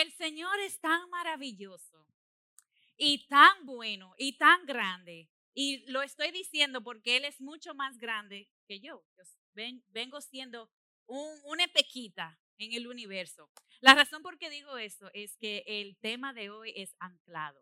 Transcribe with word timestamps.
el 0.00 0.12
Señor 0.12 0.58
es 0.60 0.80
tan 0.80 1.08
maravilloso 1.10 2.06
y 2.96 3.26
tan 3.26 3.66
bueno 3.66 4.14
y 4.18 4.36
tan 4.36 4.64
grande. 4.66 5.28
Y 5.54 5.90
lo 5.90 6.02
estoy 6.02 6.30
diciendo 6.30 6.82
porque 6.82 7.16
Él 7.16 7.24
es 7.24 7.40
mucho 7.40 7.74
más 7.74 7.98
grande 7.98 8.48
que 8.66 8.80
yo. 8.80 9.04
vengo 9.88 10.20
siendo 10.20 10.70
una 11.06 11.66
pequita 11.68 12.38
en 12.58 12.72
el 12.72 12.86
universo. 12.86 13.50
La 13.80 13.94
razón 13.94 14.22
por 14.22 14.38
qué 14.38 14.50
digo 14.50 14.76
eso 14.76 15.10
es 15.12 15.36
que 15.36 15.64
el 15.66 15.96
tema 15.96 16.32
de 16.32 16.50
hoy 16.50 16.72
es 16.76 16.94
anclado. 16.98 17.60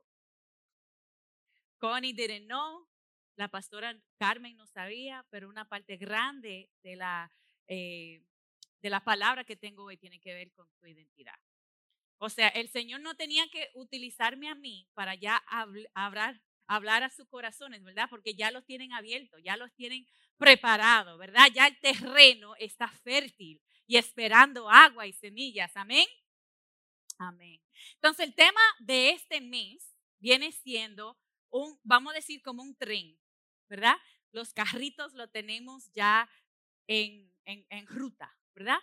Connie 1.78 2.12
didn't 2.12 2.46
know, 2.46 2.88
la 3.36 3.48
pastora 3.48 3.96
Carmen 4.18 4.56
no 4.56 4.66
sabía, 4.66 5.24
pero 5.30 5.48
una 5.48 5.64
parte 5.68 5.96
grande 5.96 6.68
de 6.82 6.96
la, 6.96 7.32
eh, 7.68 8.20
de 8.82 8.90
la 8.90 9.04
palabra 9.04 9.44
que 9.44 9.56
tengo 9.56 9.84
hoy 9.84 9.96
tiene 9.96 10.18
que 10.18 10.34
ver 10.34 10.52
con 10.52 10.68
tu 10.80 10.86
identidad. 10.86 11.38
O 12.18 12.28
sea, 12.28 12.48
el 12.48 12.68
Señor 12.68 13.00
no 13.00 13.14
tenía 13.14 13.48
que 13.48 13.70
utilizarme 13.74 14.48
a 14.48 14.54
mí 14.54 14.88
para 14.94 15.14
ya 15.14 15.36
hablar, 15.94 16.40
hablar 16.66 17.02
a 17.04 17.10
sus 17.10 17.28
corazones, 17.28 17.82
¿verdad? 17.82 18.08
Porque 18.10 18.34
ya 18.34 18.50
los 18.50 18.64
tienen 18.64 18.92
abiertos, 18.92 19.40
ya 19.44 19.56
los 19.56 19.72
tienen 19.74 20.06
preparados, 20.36 21.18
¿verdad? 21.18 21.48
Ya 21.54 21.66
el 21.66 21.78
terreno 21.80 22.54
está 22.56 22.88
fértil 22.88 23.60
y 23.86 23.96
esperando 23.96 24.68
agua 24.68 25.06
y 25.06 25.12
semillas. 25.12 25.76
Amén. 25.76 26.06
Amén. 27.18 27.60
Entonces, 27.94 28.26
el 28.26 28.34
tema 28.34 28.60
de 28.80 29.10
este 29.10 29.40
mes 29.40 29.96
viene 30.20 30.52
siendo 30.52 31.18
un, 31.50 31.78
vamos 31.82 32.12
a 32.12 32.16
decir, 32.16 32.42
como 32.42 32.62
un 32.62 32.76
tren, 32.76 33.18
¿verdad? 33.68 33.96
Los 34.32 34.52
carritos 34.52 35.14
lo 35.14 35.28
tenemos 35.28 35.90
ya 35.92 36.28
en, 36.86 37.32
en, 37.44 37.66
en 37.70 37.86
ruta, 37.86 38.36
¿verdad? 38.54 38.78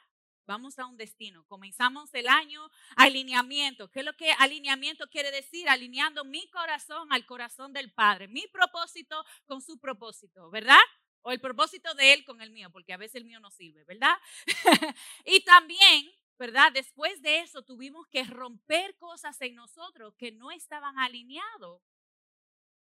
Vamos 0.47 0.77
a 0.77 0.85
un 0.85 0.97
destino. 0.97 1.43
Comenzamos 1.47 2.13
el 2.13 2.27
año, 2.27 2.69
alineamiento. 2.95 3.89
¿Qué 3.89 3.99
es 3.99 4.05
lo 4.05 4.13
que 4.13 4.31
alineamiento 4.33 5.09
quiere 5.09 5.31
decir? 5.31 5.67
Alineando 5.69 6.23
mi 6.23 6.47
corazón 6.49 7.11
al 7.11 7.25
corazón 7.25 7.73
del 7.73 7.91
Padre. 7.91 8.27
Mi 8.27 8.45
propósito 8.47 9.23
con 9.45 9.61
su 9.61 9.79
propósito, 9.79 10.49
¿verdad? 10.51 10.79
O 11.21 11.31
el 11.31 11.39
propósito 11.39 11.93
de 11.95 12.13
Él 12.13 12.23
con 12.23 12.41
el 12.41 12.51
mío, 12.51 12.69
porque 12.71 12.93
a 12.93 12.97
veces 12.97 13.15
el 13.15 13.25
mío 13.25 13.39
no 13.39 13.49
sirve, 13.49 13.83
¿verdad? 13.85 14.15
y 15.25 15.41
también, 15.41 16.11
¿verdad? 16.37 16.71
Después 16.71 17.21
de 17.23 17.39
eso 17.39 17.63
tuvimos 17.63 18.07
que 18.07 18.23
romper 18.23 18.95
cosas 18.97 19.41
en 19.41 19.55
nosotros 19.55 20.13
que 20.15 20.31
no 20.31 20.51
estaban 20.51 20.99
alineados 20.99 21.81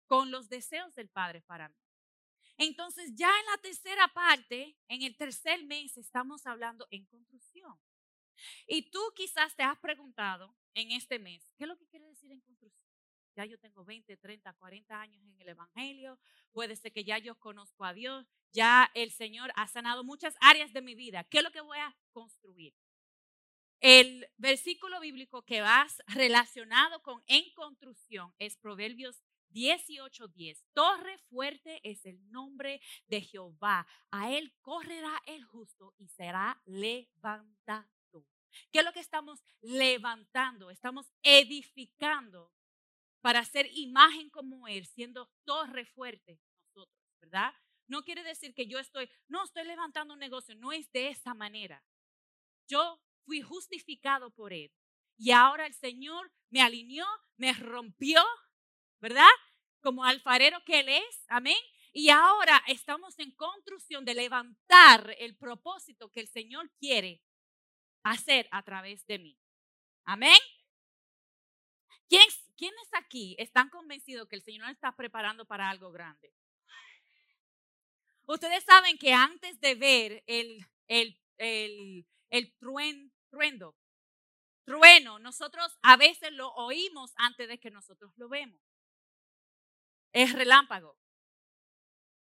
con 0.07 0.31
los 0.31 0.49
deseos 0.49 0.93
del 0.95 1.09
Padre 1.09 1.41
para 1.41 1.69
mí. 1.69 1.82
Entonces 2.57 3.11
ya 3.15 3.29
en 3.29 3.45
la 3.47 3.57
tercera 3.57 4.07
parte, 4.09 4.77
en 4.87 5.01
el 5.01 5.15
tercer 5.15 5.63
mes, 5.65 5.97
estamos 5.97 6.45
hablando 6.45 6.87
en 6.91 7.05
construcción. 7.05 7.73
Y 8.67 8.89
tú 8.89 8.99
quizás 9.15 9.55
te 9.55 9.63
has 9.63 9.77
preguntado 9.79 10.55
en 10.73 10.91
este 10.91 11.19
mes, 11.19 11.51
¿qué 11.57 11.65
es 11.65 11.67
lo 11.67 11.77
que 11.77 11.87
quiere 11.87 12.07
decir 12.07 12.31
en 12.31 12.41
construcción? 12.41 12.89
Ya 13.35 13.45
yo 13.45 13.57
tengo 13.59 13.83
20, 13.83 14.15
30, 14.17 14.53
40 14.53 15.01
años 15.01 15.23
en 15.25 15.39
el 15.39 15.49
Evangelio, 15.49 16.19
puede 16.51 16.75
ser 16.75 16.91
que 16.91 17.03
ya 17.03 17.17
yo 17.17 17.39
conozco 17.39 17.83
a 17.83 17.93
Dios, 17.93 18.27
ya 18.51 18.91
el 18.93 19.11
Señor 19.11 19.51
ha 19.55 19.67
sanado 19.67 20.03
muchas 20.03 20.35
áreas 20.39 20.71
de 20.71 20.81
mi 20.81 20.93
vida. 20.93 21.23
¿Qué 21.23 21.39
es 21.39 21.43
lo 21.43 21.51
que 21.51 21.61
voy 21.61 21.79
a 21.79 21.95
construir? 22.11 22.75
El 23.79 24.29
versículo 24.37 24.99
bíblico 24.99 25.43
que 25.43 25.61
vas 25.61 26.01
relacionado 26.07 27.01
con 27.01 27.23
en 27.27 27.43
construcción 27.53 28.33
es 28.37 28.55
Proverbios 28.55 29.23
18:10. 29.53 30.63
Torre 30.73 31.17
fuerte 31.29 31.79
es 31.83 32.05
el 32.05 32.19
nombre 32.29 32.81
de 33.07 33.21
Jehová. 33.21 33.87
A 34.11 34.31
él 34.31 34.53
correrá 34.61 35.21
el 35.25 35.43
justo 35.45 35.93
y 35.97 36.07
será 36.07 36.61
levantado. 36.65 37.87
¿Qué 38.71 38.79
es 38.79 38.85
lo 38.85 38.93
que 38.93 38.99
estamos 38.99 39.43
levantando? 39.61 40.69
Estamos 40.69 41.11
edificando 41.23 42.51
para 43.21 43.43
ser 43.45 43.69
imagen 43.73 44.29
como 44.29 44.67
Él, 44.67 44.85
siendo 44.85 45.31
torre 45.45 45.85
fuerte 45.85 46.39
nosotros, 46.75 46.99
¿verdad? 47.21 47.53
No 47.87 48.03
quiere 48.03 48.23
decir 48.23 48.53
que 48.53 48.67
yo 48.67 48.79
estoy, 48.79 49.09
no 49.27 49.43
estoy 49.43 49.65
levantando 49.65 50.13
un 50.13 50.19
negocio, 50.19 50.55
no 50.55 50.71
es 50.71 50.91
de 50.91 51.09
esa 51.09 51.33
manera. 51.33 51.83
Yo 52.67 53.01
fui 53.25 53.41
justificado 53.41 54.31
por 54.31 54.53
Él 54.53 54.71
y 55.17 55.31
ahora 55.31 55.65
el 55.65 55.73
Señor 55.73 56.31
me 56.49 56.61
alineó, 56.61 57.05
me 57.37 57.53
rompió, 57.53 58.21
¿verdad? 59.03 59.27
Como 59.81 60.05
alfarero 60.05 60.63
que 60.63 60.79
Él 60.79 60.87
es, 60.87 61.25
amén. 61.27 61.57
Y 61.91 62.09
ahora 62.09 62.63
estamos 62.67 63.19
en 63.19 63.31
construcción 63.31 64.05
de 64.05 64.13
levantar 64.13 65.13
el 65.19 65.35
propósito 65.35 66.09
que 66.09 66.21
el 66.21 66.29
Señor 66.29 66.71
quiere 66.79 67.21
hacer 68.03 68.47
a 68.49 68.63
través 68.63 69.05
de 69.05 69.19
mí. 69.19 69.37
Amén. 70.05 70.39
¿Quién, 72.07 72.25
¿Quiénes 72.55 72.87
aquí 72.93 73.35
están 73.37 73.69
convencidos 73.69 74.29
que 74.29 74.37
el 74.37 74.41
Señor 74.41 74.69
está 74.69 74.95
preparando 74.95 75.45
para 75.45 75.69
algo 75.69 75.91
grande? 75.91 76.33
Ustedes 78.25 78.63
saben 78.63 78.97
que 78.97 79.11
antes 79.11 79.59
de 79.59 79.75
ver 79.75 80.23
el, 80.27 80.65
el, 80.87 81.19
el, 82.29 82.53
truendo, 82.57 83.75
trueno, 84.63 85.19
nosotros 85.19 85.77
a 85.81 85.97
veces 85.97 86.31
lo 86.31 86.53
oímos 86.53 87.11
antes 87.17 87.49
de 87.49 87.59
que 87.59 87.69
nosotros 87.69 88.13
lo 88.15 88.29
vemos. 88.29 88.61
Es 90.13 90.31
relámpago. 90.31 90.95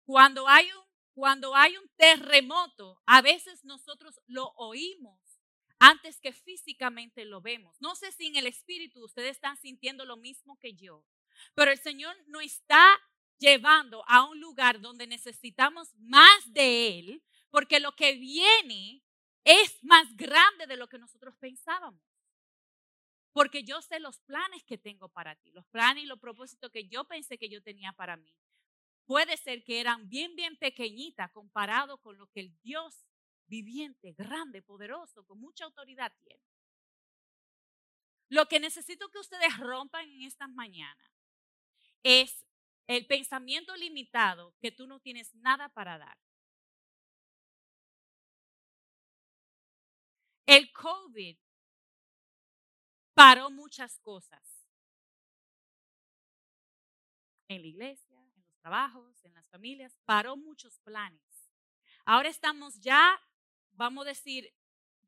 Cuando 0.04 0.48
hay 0.48 0.68
un, 1.78 1.88
terremoto, 1.96 3.02
a 3.06 3.22
veces 3.22 3.64
nosotros 3.64 4.20
lo 4.28 4.50
oímos 4.56 5.20
antes 5.80 6.20
que 6.20 6.32
físicamente 6.32 7.26
lo 7.26 7.42
vemos. 7.42 7.80
No 7.80 7.96
sé 7.96 8.12
si 8.12 8.28
en 8.28 8.36
el 8.36 8.48
espíritu 8.48 9.04
ustedes 9.04 9.32
están 9.32 9.58
sintiendo 9.58 10.06
lo 10.06 10.18
mismo 10.18 10.58
que 10.60 10.74
yo, 10.74 11.06
pero 11.54 11.72
el 11.72 11.78
Señor 11.78 12.16
no 12.28 12.40
está 12.40 12.98
llevando 13.38 14.04
a 14.08 14.26
un 14.26 14.40
lugar 14.40 14.80
donde 14.80 15.08
necesitamos 15.08 15.94
más 15.98 16.54
de 16.54 17.00
Él, 17.00 17.24
porque 17.50 17.80
lo 17.80 17.96
que 17.96 18.14
viene 18.14 19.04
es 19.44 19.84
más 19.84 20.16
grande 20.16 20.68
de 20.68 20.78
lo 20.78 20.88
que 20.88 20.98
nosotros 20.98 21.36
pensábamos. 21.38 22.07
Porque 23.38 23.62
yo 23.62 23.84
sé 23.84 24.00
los 24.00 24.20
planes 24.22 24.64
que 24.64 24.80
tengo 24.80 25.10
para 25.10 25.36
ti, 25.36 25.52
los 25.52 25.68
planes 25.68 26.04
y 26.04 26.08
los 26.08 26.18
propósitos 26.18 26.72
que 26.72 26.88
yo 26.88 27.06
pensé 27.06 27.38
que 27.38 27.50
yo 27.50 27.62
tenía 27.62 27.94
para 27.94 28.18
mí. 28.18 28.36
Puede 29.06 29.38
ser 29.38 29.64
que 29.64 29.80
eran 29.80 30.10
bien, 30.10 30.36
bien 30.36 30.58
pequeñitas 30.58 31.30
comparado 31.30 32.02
con 32.02 32.18
lo 32.18 32.26
que 32.32 32.40
el 32.40 32.60
Dios 32.64 33.06
viviente, 33.46 34.14
grande, 34.14 34.64
poderoso, 34.64 35.24
con 35.24 35.40
mucha 35.40 35.66
autoridad 35.66 36.12
tiene. 36.24 36.42
Lo 38.30 38.48
que 38.48 38.60
necesito 38.60 39.08
que 39.10 39.20
ustedes 39.20 39.56
rompan 39.60 40.10
en 40.10 40.24
estas 40.24 40.50
mañanas 40.50 41.12
es 42.02 42.44
el 42.88 43.06
pensamiento 43.06 43.76
limitado 43.76 44.56
que 44.60 44.72
tú 44.72 44.88
no 44.88 45.00
tienes 45.00 45.36
nada 45.36 45.70
para 45.70 46.00
dar. 46.00 46.18
El 50.48 50.72
COVID 50.72 51.38
paró 53.18 53.50
muchas 53.50 54.00
cosas. 54.00 54.44
En 57.48 57.62
la 57.62 57.68
iglesia, 57.68 58.16
en 58.36 58.44
los 58.44 58.56
trabajos, 58.60 59.26
en 59.26 59.34
las 59.34 59.50
familias, 59.50 59.98
paró 60.06 60.38
muchos 60.38 60.80
planes. 60.82 61.50
Ahora 62.06 62.30
estamos 62.30 62.80
ya 62.80 63.20
vamos 63.78 64.06
a 64.06 64.10
decir, 64.10 64.54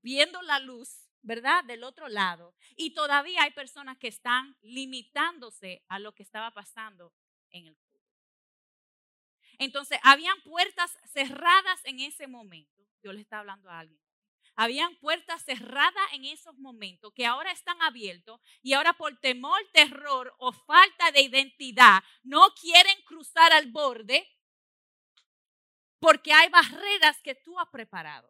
viendo 0.01 0.41
la 0.41 0.59
luz, 0.59 1.09
¿verdad? 1.21 1.63
Del 1.65 1.83
otro 1.83 2.07
lado. 2.07 2.55
Y 2.75 2.93
todavía 2.93 3.43
hay 3.43 3.51
personas 3.51 3.97
que 3.97 4.07
están 4.07 4.55
limitándose 4.61 5.83
a 5.87 5.99
lo 5.99 6.13
que 6.13 6.23
estaba 6.23 6.51
pasando 6.51 7.13
en 7.51 7.67
el 7.67 7.77
COVID. 7.77 7.99
Entonces, 9.57 9.99
habían 10.03 10.39
puertas 10.41 10.97
cerradas 11.05 11.83
en 11.83 11.99
ese 11.99 12.27
momento. 12.27 12.87
Yo 13.03 13.11
le 13.11 13.21
estaba 13.21 13.41
hablando 13.41 13.69
a 13.69 13.79
alguien. 13.79 14.08
Habían 14.61 14.93
puertas 14.97 15.45
cerradas 15.45 16.03
en 16.11 16.25
esos 16.25 16.57
momentos 16.57 17.13
que 17.13 17.25
ahora 17.25 17.49
están 17.53 17.81
abiertos 17.81 18.41
y 18.61 18.73
ahora 18.73 18.91
por 18.91 19.17
temor, 19.21 19.57
terror 19.71 20.35
o 20.37 20.51
falta 20.51 21.11
de 21.13 21.21
identidad 21.21 22.03
no 22.23 22.53
quieren 22.59 23.01
cruzar 23.05 23.53
al 23.53 23.71
borde 23.71 24.27
porque 25.99 26.33
hay 26.33 26.49
barreras 26.49 27.21
que 27.21 27.35
tú 27.35 27.57
has 27.57 27.69
preparado. 27.69 28.29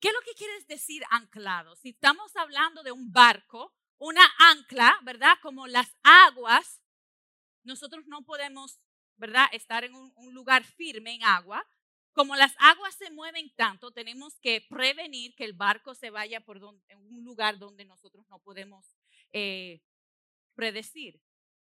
¿Qué 0.00 0.08
es 0.08 0.14
lo 0.14 0.20
que 0.22 0.34
quieres 0.34 0.66
decir 0.66 1.04
anclado? 1.10 1.76
Si 1.76 1.90
estamos 1.90 2.34
hablando 2.34 2.82
de 2.82 2.90
un 2.90 3.12
barco, 3.12 3.72
una 3.98 4.28
ancla, 4.50 4.98
¿verdad? 5.04 5.38
Como 5.40 5.68
las 5.68 5.94
aguas, 6.02 6.82
nosotros 7.62 8.04
no 8.08 8.24
podemos, 8.24 8.80
¿verdad? 9.14 9.46
Estar 9.52 9.84
en 9.84 9.94
un, 9.94 10.34
lugar 10.34 10.64
firme 10.64 11.14
en 11.14 11.22
agua. 11.22 11.64
Como 12.12 12.36
las 12.36 12.54
aguas 12.58 12.94
se 12.94 13.10
mueven 13.10 13.54
tanto, 13.54 13.90
tenemos 13.90 14.38
que 14.40 14.60
prevenir 14.68 15.34
que 15.34 15.44
el 15.44 15.54
barco 15.54 15.94
se 15.94 16.10
vaya 16.10 16.40
por 16.40 16.58
en 16.88 16.98
un 16.98 17.24
lugar 17.24 17.58
donde 17.58 17.84
nosotros 17.84 18.26
no 18.28 18.38
podemos 18.40 18.86
eh, 19.32 19.82
predecir, 20.54 21.20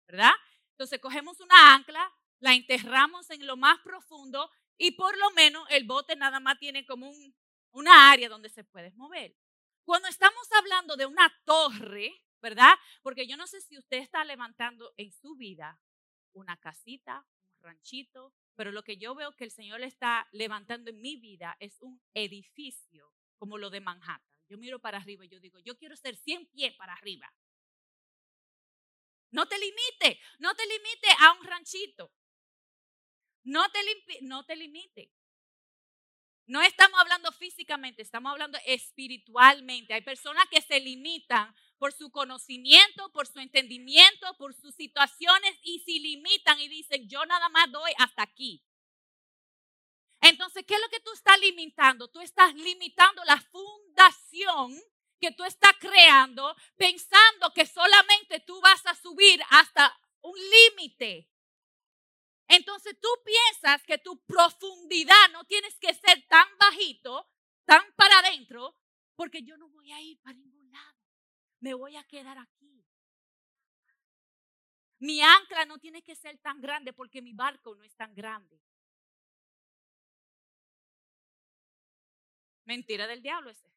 ¿verdad? 0.08 0.32
Entonces 0.72 1.00
cogemos 1.00 1.40
una 1.42 1.76
ancla, 1.76 2.10
la 2.40 2.54
enterramos 2.54 3.30
en 3.32 3.46
lo 3.46 3.58
más 3.58 3.80
profundo 3.80 4.50
y 4.78 4.92
por 4.92 5.18
lo 5.18 5.30
menos 5.32 5.68
el 5.70 5.86
bote 5.86 6.16
nada 6.16 6.40
más 6.40 6.58
tiene 6.58 6.86
como 6.86 7.10
un 7.10 7.36
una 7.72 8.12
área 8.12 8.30
donde 8.30 8.50
se 8.50 8.64
puede 8.64 8.92
mover. 8.92 9.36
Cuando 9.84 10.08
estamos 10.08 10.48
hablando 10.58 10.96
de 10.96 11.06
una 11.06 11.32
torre, 11.46 12.14
¿verdad? 12.42 12.74
Porque 13.02 13.28
yo 13.28 13.38
no 13.38 13.48
sé 13.48 13.62
si 13.62 13.78
usted 13.78 13.98
está 13.98 14.24
levantando 14.24 14.94
en 14.98 15.12
su 15.12 15.36
vida 15.36 15.80
una 16.34 16.58
casita, 16.58 17.26
ranchito, 17.62 18.34
pero 18.56 18.72
lo 18.72 18.84
que 18.84 18.98
yo 18.98 19.16
veo 19.16 19.36
que 19.36 19.46
el 19.46 19.52
Señor 19.52 19.82
está 19.82 20.28
levantando 20.32 20.90
en 20.90 21.02
mi 21.02 21.18
vida 21.18 21.56
es 21.60 21.82
un 21.82 22.02
edificio 22.14 23.14
como 23.38 23.58
lo 23.58 23.70
de 23.70 23.80
Manhattan. 23.80 24.30
Yo 24.50 24.58
miro 24.58 24.80
para 24.80 24.98
arriba 24.98 25.26
y 25.26 25.30
yo 25.30 25.40
digo, 25.40 25.60
yo 25.60 25.78
quiero 25.78 25.96
ser 25.96 26.16
100 26.16 26.48
pies 26.48 26.76
para 26.76 26.94
arriba. 26.94 27.32
No 29.32 29.48
te 29.48 29.58
limite, 29.60 30.20
no 30.40 30.56
te 30.56 30.66
limite 30.66 31.08
a 31.20 31.34
un 31.34 31.46
ranchito. 31.46 32.12
No 33.44 33.70
te, 33.70 33.80
no 34.22 34.44
te 34.44 34.56
limite. 34.56 35.12
No 36.48 36.62
estamos 36.64 37.00
hablando 37.00 37.32
físicamente, 37.32 38.02
estamos 38.02 38.32
hablando 38.32 38.58
espiritualmente. 38.66 39.94
Hay 39.94 40.02
personas 40.02 40.46
que 40.50 40.62
se 40.62 40.80
limitan 40.80 41.54
por 41.80 41.94
su 41.94 42.12
conocimiento, 42.12 43.12
por 43.12 43.26
su 43.26 43.40
entendimiento, 43.40 44.36
por 44.38 44.54
sus 44.54 44.76
situaciones 44.76 45.58
y 45.64 45.80
se 45.80 45.94
limitan 45.94 46.60
y 46.60 46.68
dicen, 46.68 47.08
yo 47.08 47.26
nada 47.26 47.50
más 47.50 47.72
doy 47.72 47.92
hasta 47.98 48.22
aquí. 48.22 48.64
Entonces, 50.22 50.66
¿qué 50.68 50.76
es 50.76 50.82
lo 50.82 50.90
que 50.90 51.00
tú 51.00 51.12
estás 51.14 51.40
limitando? 51.40 52.10
Tú 52.10 52.20
estás 52.20 52.54
limitando 52.54 53.24
la 53.24 53.40
fundación 53.42 54.78
que 55.20 55.32
tú 55.32 55.44
estás 55.44 55.74
creando 55.80 56.56
pensando 56.78 57.54
que 57.54 57.66
solamente 57.66 58.40
tú 58.42 58.60
vas 58.62 58.86
a 58.86 58.96
subir 58.96 59.42
hasta 59.50 59.98
un 60.22 60.38
límite. 60.38 61.30
Entonces 62.48 62.98
tú 63.00 63.08
piensas 63.24 63.84
que 63.84 63.98
tu 64.00 64.22
profundidad 64.26 65.30
no 65.32 65.46
tienes 65.46 65.78
que 65.80 65.94
ser 65.94 66.26
tan 66.28 66.48
bajito, 66.58 67.30
tan 67.66 67.84
para 67.96 68.20
adentro, 68.20 68.76
porque 69.16 69.44
yo 69.44 69.56
no 69.58 69.70
voy 69.70 69.92
a 69.92 70.02
ir 70.02 70.20
para 70.22 70.36
ningún. 70.36 70.59
Me 71.60 71.74
voy 71.74 71.96
a 71.96 72.04
quedar 72.04 72.38
aquí. 72.38 72.86
Mi 75.00 75.22
ancla 75.22 75.66
no 75.66 75.78
tiene 75.78 76.02
que 76.02 76.16
ser 76.16 76.38
tan 76.40 76.60
grande 76.60 76.94
porque 76.94 77.22
mi 77.22 77.34
barco 77.34 77.74
no 77.76 77.84
es 77.84 77.96
tan 77.96 78.14
grande. 78.14 78.60
Mentira 82.66 83.08
del 83.08 83.22
diablo 83.22 83.50
ese. 83.50 83.70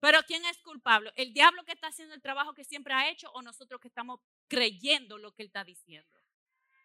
Pero 0.00 0.22
¿quién 0.26 0.44
es 0.44 0.58
culpable? 0.58 1.12
¿El 1.16 1.32
diablo 1.32 1.64
que 1.64 1.72
está 1.72 1.88
haciendo 1.88 2.14
el 2.14 2.22
trabajo 2.22 2.54
que 2.54 2.62
siempre 2.62 2.94
ha 2.94 3.10
hecho 3.10 3.30
o 3.32 3.42
nosotros 3.42 3.80
que 3.80 3.88
estamos 3.88 4.20
creyendo 4.46 5.18
lo 5.18 5.32
que 5.34 5.42
él 5.42 5.48
está 5.48 5.64
diciendo? 5.64 6.08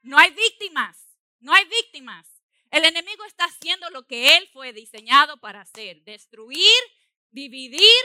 No 0.01 0.17
hay 0.17 0.31
víctimas, 0.31 0.97
no 1.39 1.53
hay 1.53 1.65
víctimas. 1.65 2.27
El 2.71 2.85
enemigo 2.85 3.23
está 3.25 3.45
haciendo 3.45 3.89
lo 3.91 4.07
que 4.07 4.35
él 4.37 4.49
fue 4.51 4.73
diseñado 4.73 5.37
para 5.37 5.61
hacer, 5.61 6.01
destruir, 6.03 6.81
dividir, 7.29 8.03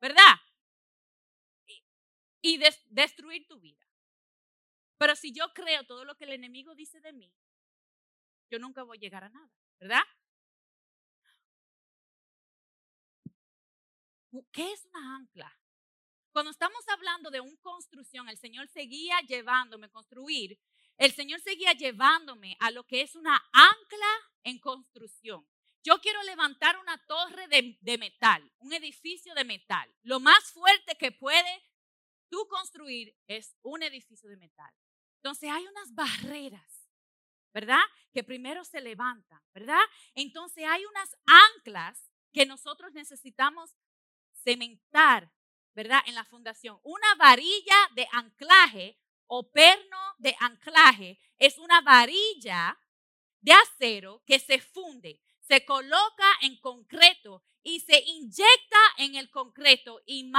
¿verdad? 0.00 0.36
Y, 2.40 2.58
destruir 2.88 3.46
tu 3.46 3.58
vida. 3.58 3.84
Pero 4.96 5.14
si 5.16 5.32
yo 5.32 5.52
creo 5.52 5.84
todo 5.84 6.04
lo 6.04 6.16
que 6.16 6.24
el 6.24 6.32
enemigo 6.32 6.74
dice 6.74 7.00
de 7.00 7.12
mí, 7.12 7.32
yo 8.50 8.58
nunca 8.58 8.82
voy 8.82 8.96
a 8.96 9.00
llegar 9.00 9.24
a 9.24 9.28
nada, 9.28 9.50
¿verdad? 9.78 10.02
¿Qué 14.52 14.72
es 14.72 14.84
una 14.86 15.16
ancla? 15.16 15.58
Cuando 16.32 16.50
estamos 16.50 16.86
hablando 16.88 17.30
de 17.30 17.40
una 17.40 17.56
construcción, 17.60 18.28
el 18.28 18.38
Señor 18.38 18.68
seguía 18.68 19.20
llevándome 19.20 19.86
a 19.86 19.90
construir 19.90 20.58
el 20.98 21.12
Señor 21.12 21.40
seguía 21.40 21.72
llevándome 21.74 22.56
a 22.58 22.72
lo 22.72 22.84
que 22.84 23.02
es 23.02 23.14
una 23.14 23.36
ancla 23.52 24.32
en 24.42 24.58
construcción. 24.58 25.46
Yo 25.88 25.98
quiero 26.02 26.22
levantar 26.24 26.76
una 26.76 26.98
torre 27.06 27.48
de, 27.48 27.96
metal, 27.96 28.52
un 28.58 28.74
edificio 28.74 29.34
de 29.34 29.42
metal. 29.42 29.90
Lo 30.02 30.20
más 30.20 30.52
fuerte 30.52 30.98
que 30.98 31.12
puede 31.12 31.62
tú 32.28 32.46
construir 32.46 33.16
es 33.26 33.56
un 33.62 33.82
edificio 33.82 34.28
de 34.28 34.36
metal. 34.36 34.70
Entonces 35.16 35.48
hay 35.50 35.66
unas 35.66 35.94
barreras, 35.94 36.90
¿verdad? 37.54 37.80
Que 38.12 38.22
primero 38.22 38.66
se 38.66 38.82
levantan, 38.82 39.40
¿verdad? 39.54 39.80
Entonces 40.14 40.62
hay 40.68 40.84
unas 40.84 41.16
anclas 41.24 42.10
que 42.34 42.44
nosotros 42.44 42.92
necesitamos 42.92 43.74
cementar, 44.44 45.32
¿verdad? 45.72 46.02
En 46.04 46.16
la 46.16 46.26
fundación. 46.26 46.78
Una 46.82 47.14
varilla 47.14 47.88
de 47.94 48.06
anclaje 48.12 48.98
o 49.26 49.50
perno 49.50 50.16
de 50.18 50.36
anclaje 50.38 51.18
es 51.38 51.56
una 51.56 51.80
varilla 51.80 52.78
de 53.40 53.52
acero 53.52 54.22
que 54.26 54.38
se 54.38 54.60
funde, 54.60 55.22
se 55.48 55.64
coloca 55.64 56.30
en 56.42 56.60
concreto 56.60 57.42
y 57.62 57.80
se 57.80 57.98
inyecta 58.00 58.78
en 58.98 59.14
el 59.14 59.30
concreto 59.30 60.02
y 60.04 60.30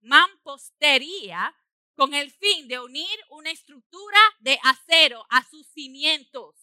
mampostería 0.00 1.54
con 1.96 2.14
el 2.14 2.30
fin 2.30 2.68
de 2.68 2.78
unir 2.78 3.18
una 3.30 3.50
estructura 3.50 4.18
de 4.38 4.58
acero 4.62 5.26
a 5.28 5.44
sus 5.44 5.66
cimientos, 5.68 6.54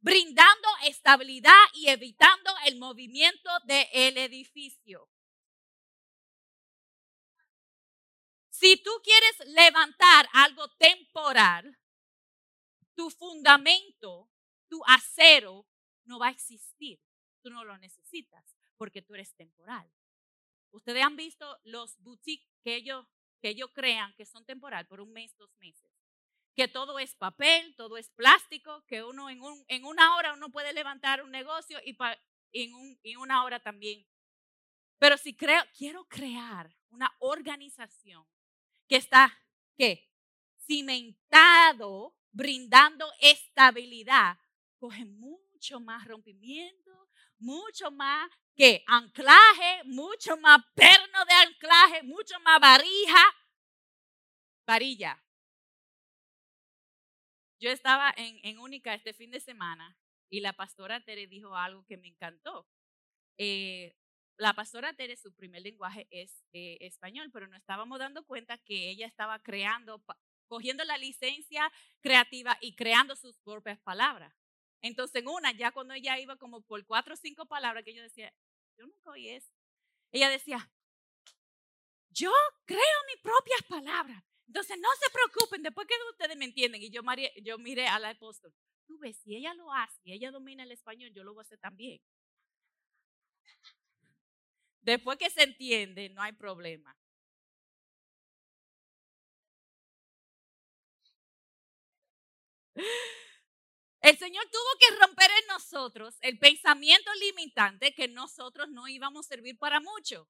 brindando 0.00 0.68
estabilidad 0.84 1.64
y 1.74 1.88
evitando 1.88 2.50
el 2.66 2.78
movimiento 2.78 3.50
del 3.64 4.18
edificio. 4.18 5.08
Si 8.50 8.76
tú 8.82 8.90
quieres 9.02 9.38
levantar 9.46 10.28
algo 10.34 10.68
temporal, 10.76 11.78
tu 12.94 13.08
fundamento, 13.08 14.30
tu 14.68 14.82
acero, 14.86 15.66
no 16.04 16.18
va 16.18 16.28
a 16.28 16.32
existir. 16.32 17.00
Tú 17.42 17.50
no 17.50 17.64
lo 17.64 17.76
necesitas 17.78 18.56
porque 18.76 19.02
tú 19.02 19.14
eres 19.14 19.34
temporal. 19.34 19.90
Ustedes 20.72 21.02
han 21.02 21.16
visto 21.16 21.58
los 21.64 21.98
boutiques 22.00 22.48
que 22.62 22.76
ellos, 22.76 23.06
que 23.40 23.48
ellos 23.48 23.70
crean 23.74 24.14
que 24.14 24.24
son 24.24 24.44
temporal 24.44 24.86
por 24.86 25.00
un 25.00 25.12
mes, 25.12 25.36
dos 25.36 25.54
meses. 25.58 25.90
Que 26.54 26.68
todo 26.68 26.98
es 26.98 27.14
papel, 27.14 27.74
todo 27.76 27.96
es 27.96 28.10
plástico, 28.10 28.84
que 28.86 29.02
uno 29.02 29.30
en, 29.30 29.42
un, 29.42 29.64
en 29.68 29.84
una 29.84 30.16
hora 30.16 30.32
uno 30.34 30.50
puede 30.50 30.72
levantar 30.72 31.22
un 31.22 31.30
negocio 31.30 31.78
y 31.84 31.96
en, 32.52 32.74
un, 32.74 32.98
en 33.02 33.18
una 33.18 33.44
hora 33.44 33.60
también. 33.60 34.06
Pero 34.98 35.16
si 35.16 35.34
creo, 35.34 35.62
quiero 35.76 36.04
crear 36.04 36.74
una 36.90 37.14
organización 37.20 38.26
que 38.88 38.96
está, 38.96 39.38
¿qué? 39.76 40.10
Cimentado, 40.66 42.14
brindando 42.32 43.10
estabilidad, 43.20 44.36
coge 44.76 45.04
mucho 45.04 45.80
más 45.80 46.06
rompimiento, 46.06 46.89
mucho 47.40 47.90
más 47.90 48.30
que 48.54 48.84
anclaje, 48.86 49.82
mucho 49.84 50.36
más 50.36 50.60
perno 50.74 51.24
de 51.26 51.34
anclaje, 51.34 52.02
mucho 52.02 52.38
más 52.40 52.60
varija, 52.60 53.24
varilla. 54.66 55.22
Yo 57.58 57.70
estaba 57.70 58.12
en, 58.16 58.38
en 58.42 58.58
Única 58.58 58.94
este 58.94 59.12
fin 59.12 59.30
de 59.30 59.40
semana 59.40 59.96
y 60.30 60.40
la 60.40 60.52
pastora 60.52 61.00
Tere 61.00 61.26
dijo 61.26 61.56
algo 61.56 61.84
que 61.84 61.96
me 61.96 62.08
encantó. 62.08 62.66
Eh, 63.36 63.94
la 64.36 64.54
pastora 64.54 64.94
Tere, 64.94 65.16
su 65.16 65.34
primer 65.34 65.62
lenguaje 65.62 66.06
es 66.10 66.44
eh, 66.52 66.78
español, 66.80 67.30
pero 67.32 67.46
nos 67.48 67.58
estábamos 67.58 67.98
dando 67.98 68.24
cuenta 68.24 68.56
que 68.56 68.88
ella 68.88 69.06
estaba 69.06 69.42
creando, 69.42 70.02
cogiendo 70.46 70.84
la 70.84 70.96
licencia 70.96 71.70
creativa 72.00 72.56
y 72.60 72.74
creando 72.74 73.16
sus 73.16 73.38
propias 73.40 73.78
palabras. 73.80 74.34
Entonces, 74.82 75.22
en 75.22 75.28
una, 75.28 75.52
ya 75.52 75.72
cuando 75.72 75.94
ella 75.94 76.18
iba 76.18 76.36
como 76.36 76.62
por 76.62 76.84
cuatro 76.86 77.14
o 77.14 77.16
cinco 77.16 77.46
palabras, 77.46 77.84
que 77.84 77.94
yo 77.94 78.02
decía, 78.02 78.32
yo 78.78 78.86
nunca 78.86 79.10
oí 79.10 79.28
eso. 79.28 79.52
Ella 80.12 80.28
decía, 80.30 80.70
yo 82.10 82.30
creo 82.64 82.80
mis 83.12 83.22
propias 83.22 83.62
palabras. 83.68 84.22
Entonces, 84.46 84.78
no 84.80 84.88
se 85.00 85.10
preocupen, 85.12 85.62
después 85.62 85.86
que 85.86 85.94
ustedes 86.10 86.36
me 86.36 86.44
entienden. 86.46 86.82
Y 86.82 86.90
yo, 86.90 87.02
yo 87.42 87.58
miré 87.58 87.86
a 87.86 87.98
la 87.98 88.10
apóstol. 88.10 88.52
Tú 88.86 88.98
ves, 88.98 89.16
si 89.18 89.36
ella 89.36 89.54
lo 89.54 89.72
hace, 89.72 90.00
y 90.02 90.12
ella 90.12 90.30
domina 90.32 90.64
el 90.64 90.72
español, 90.72 91.12
yo 91.14 91.22
lo 91.22 91.34
voy 91.34 91.42
a 91.42 91.46
hacer 91.46 91.58
también. 91.58 92.00
Después 94.82 95.18
que 95.18 95.30
se 95.30 95.42
entiende, 95.44 96.08
no 96.08 96.22
hay 96.22 96.32
problema. 96.32 96.96
El 104.00 104.16
Señor 104.16 104.44
tuvo 104.50 104.78
que 104.78 104.96
romper 104.96 105.30
en 105.30 105.46
nosotros 105.48 106.16
el 106.20 106.38
pensamiento 106.38 107.10
limitante 107.14 107.94
que 107.94 108.08
nosotros 108.08 108.70
no 108.70 108.88
íbamos 108.88 109.26
a 109.26 109.28
servir 109.28 109.58
para 109.58 109.80
mucho. 109.80 110.28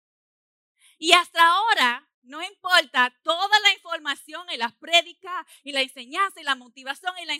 Y 0.98 1.12
hasta 1.12 1.40
ahora, 1.46 2.08
no 2.22 2.42
importa 2.42 3.16
toda 3.22 3.60
la 3.60 3.72
información 3.72 4.46
y 4.50 4.56
las 4.56 4.74
prédicas 4.74 5.46
y 5.62 5.72
la 5.72 5.82
enseñanza 5.82 6.40
y 6.40 6.44
la 6.44 6.56
motivación 6.56 7.14
y 7.18 7.26
la 7.26 7.34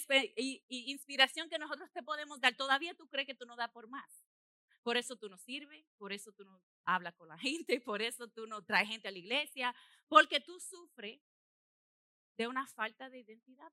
inspiración 0.68 1.50
que 1.50 1.58
nosotros 1.58 1.90
te 1.92 2.02
podemos 2.02 2.40
dar, 2.40 2.54
todavía 2.54 2.94
tú 2.94 3.08
crees 3.08 3.26
que 3.26 3.34
tú 3.34 3.44
no 3.44 3.56
das 3.56 3.70
por 3.70 3.88
más. 3.88 4.24
Por 4.82 4.96
eso 4.96 5.16
tú 5.16 5.28
no 5.28 5.36
sirves, 5.36 5.84
por 5.98 6.12
eso 6.12 6.32
tú 6.32 6.44
no 6.44 6.62
hablas 6.84 7.14
con 7.14 7.28
la 7.28 7.36
gente, 7.38 7.80
por 7.80 8.00
eso 8.00 8.28
tú 8.28 8.46
no 8.46 8.62
traes 8.62 8.88
gente 8.88 9.08
a 9.08 9.10
la 9.10 9.18
iglesia, 9.18 9.74
porque 10.08 10.40
tú 10.40 10.58
sufres 10.60 11.20
de 12.38 12.48
una 12.48 12.66
falta 12.68 13.10
de 13.10 13.18
identidad. 13.18 13.72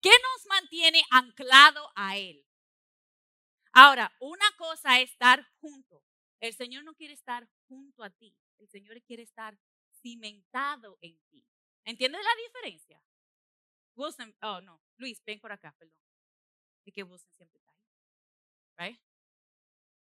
¿Qué 0.00 0.10
nos 0.10 0.46
mantiene 0.46 1.02
anclado 1.10 1.90
a 1.94 2.16
Él? 2.16 2.46
Ahora, 3.72 4.12
una 4.20 4.50
cosa 4.56 5.00
es 5.00 5.10
estar 5.10 5.46
junto 5.60 6.02
El 6.40 6.54
Señor 6.54 6.84
no 6.84 6.94
quiere 6.94 7.14
estar 7.14 7.48
junto 7.68 8.02
a 8.02 8.10
ti. 8.10 8.34
El 8.58 8.68
Señor 8.68 9.00
quiere 9.02 9.22
estar 9.22 9.58
cimentado 10.00 10.98
en 11.02 11.18
ti. 11.30 11.44
¿Entiendes 11.84 12.22
la 12.24 12.42
diferencia? 12.42 13.02
Wilson, 13.94 14.34
oh 14.42 14.60
no, 14.62 14.80
Luis, 14.96 15.22
ven 15.24 15.40
por 15.40 15.52
acá, 15.52 15.74
perdón. 15.78 15.96
Y 16.84 16.92
que 16.92 17.02
Wilson 17.02 17.32
siempre 17.36 17.58
está 17.58 17.72
ahí. 18.78 18.90
Right? 18.92 19.00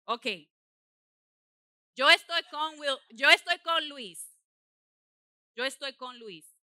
Ok. 0.05 0.27
Yo 1.97 2.11
estoy 2.11 2.43
con 2.51 2.79
Will, 2.79 2.99
yo 3.11 3.31
estoy 3.31 3.59
con 3.61 3.89
Luis. 3.89 4.37
Yo 5.57 5.65
estoy 5.65 5.95
con 5.97 6.19
Luis. 6.19 6.55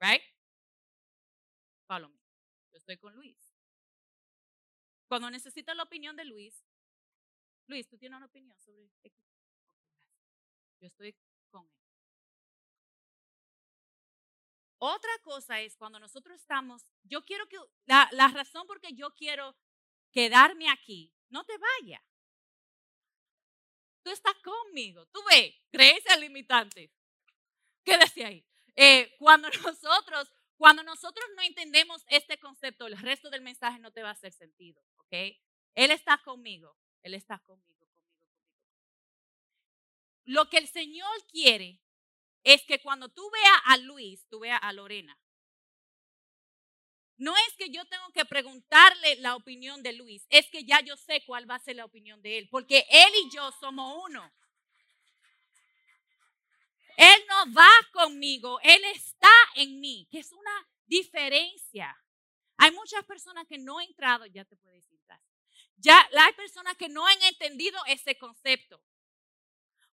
Right? 0.00 0.22
Yo 2.00 2.78
estoy 2.78 2.96
con 2.96 3.14
Luis. 3.14 3.36
Cuando 5.08 5.30
necesita 5.30 5.74
la 5.74 5.82
opinión 5.82 6.16
de 6.16 6.24
Luis, 6.24 6.64
Luis, 7.66 7.86
¿tú 7.86 7.98
tienes 7.98 8.16
una 8.16 8.26
opinión 8.26 8.58
sobre 8.60 8.90
X? 9.02 9.12
Yo 10.80 10.86
estoy 10.86 11.14
con 11.50 11.66
él. 11.66 11.82
Otra 14.78 15.10
cosa 15.22 15.60
es 15.60 15.76
cuando 15.76 16.00
nosotros 16.00 16.34
estamos, 16.40 16.86
yo 17.02 17.24
quiero 17.26 17.46
que, 17.46 17.58
la, 17.84 18.08
la 18.12 18.28
razón 18.28 18.66
por 18.66 18.80
que 18.80 18.94
yo 18.94 19.14
quiero 19.14 19.54
quedarme 20.10 20.70
aquí, 20.70 21.12
no 21.28 21.44
te 21.44 21.54
vayas. 21.58 22.02
Tú 24.02 24.10
estás 24.10 24.34
conmigo, 24.42 25.06
tú 25.06 25.20
ves, 25.30 25.54
creencias 25.70 26.18
limitantes. 26.18 26.90
Quédese 27.84 28.24
ahí. 28.24 28.44
Eh, 28.74 29.14
cuando 29.18 29.48
nosotros, 29.62 30.32
cuando 30.62 30.84
nosotros 30.84 31.28
no 31.34 31.42
entendemos 31.42 32.04
este 32.06 32.38
concepto, 32.38 32.86
el 32.86 32.96
resto 32.96 33.30
del 33.30 33.40
mensaje 33.40 33.80
no 33.80 33.90
te 33.90 34.00
va 34.00 34.10
a 34.10 34.12
hacer 34.12 34.32
sentido, 34.32 34.80
¿ok? 34.98 35.12
Él 35.74 35.90
está 35.90 36.18
conmigo, 36.18 36.78
Él 37.02 37.14
está 37.14 37.40
conmigo, 37.40 37.84
conmigo, 37.88 38.36
conmigo. 38.46 38.70
Lo 40.24 40.48
que 40.48 40.58
el 40.58 40.68
Señor 40.68 41.10
quiere 41.26 41.80
es 42.44 42.62
que 42.62 42.80
cuando 42.80 43.08
tú 43.08 43.28
veas 43.32 43.60
a 43.64 43.76
Luis, 43.78 44.24
tú 44.28 44.38
veas 44.38 44.60
a 44.62 44.72
Lorena. 44.72 45.18
No 47.16 47.36
es 47.36 47.54
que 47.58 47.68
yo 47.70 47.84
tengo 47.86 48.12
que 48.12 48.24
preguntarle 48.24 49.16
la 49.16 49.34
opinión 49.34 49.82
de 49.82 49.94
Luis, 49.94 50.28
es 50.30 50.48
que 50.48 50.62
ya 50.62 50.80
yo 50.80 50.96
sé 50.96 51.24
cuál 51.26 51.50
va 51.50 51.56
a 51.56 51.64
ser 51.64 51.74
la 51.74 51.86
opinión 51.86 52.22
de 52.22 52.38
él, 52.38 52.48
porque 52.48 52.86
él 52.88 53.12
y 53.24 53.34
yo 53.34 53.50
somos 53.58 54.00
uno. 54.08 54.32
Él 56.96 57.24
no 57.28 57.52
va 57.54 57.70
conmigo, 57.92 58.58
él 58.62 58.82
está 58.94 59.32
en 59.56 59.80
mí, 59.80 60.06
que 60.10 60.18
es 60.18 60.32
una 60.32 60.68
diferencia. 60.86 61.96
Hay 62.58 62.70
muchas 62.72 63.04
personas 63.04 63.46
que 63.48 63.58
no 63.58 63.78
han 63.78 63.86
entrado, 63.86 64.26
ya 64.26 64.44
te 64.44 64.56
puedes 64.56 64.82
decir, 64.82 64.92
ya 65.82 66.08
hay 66.16 66.32
personas 66.34 66.76
que 66.76 66.88
no 66.88 67.04
han 67.06 67.20
entendido 67.22 67.78
ese 67.86 68.16
concepto. 68.16 68.80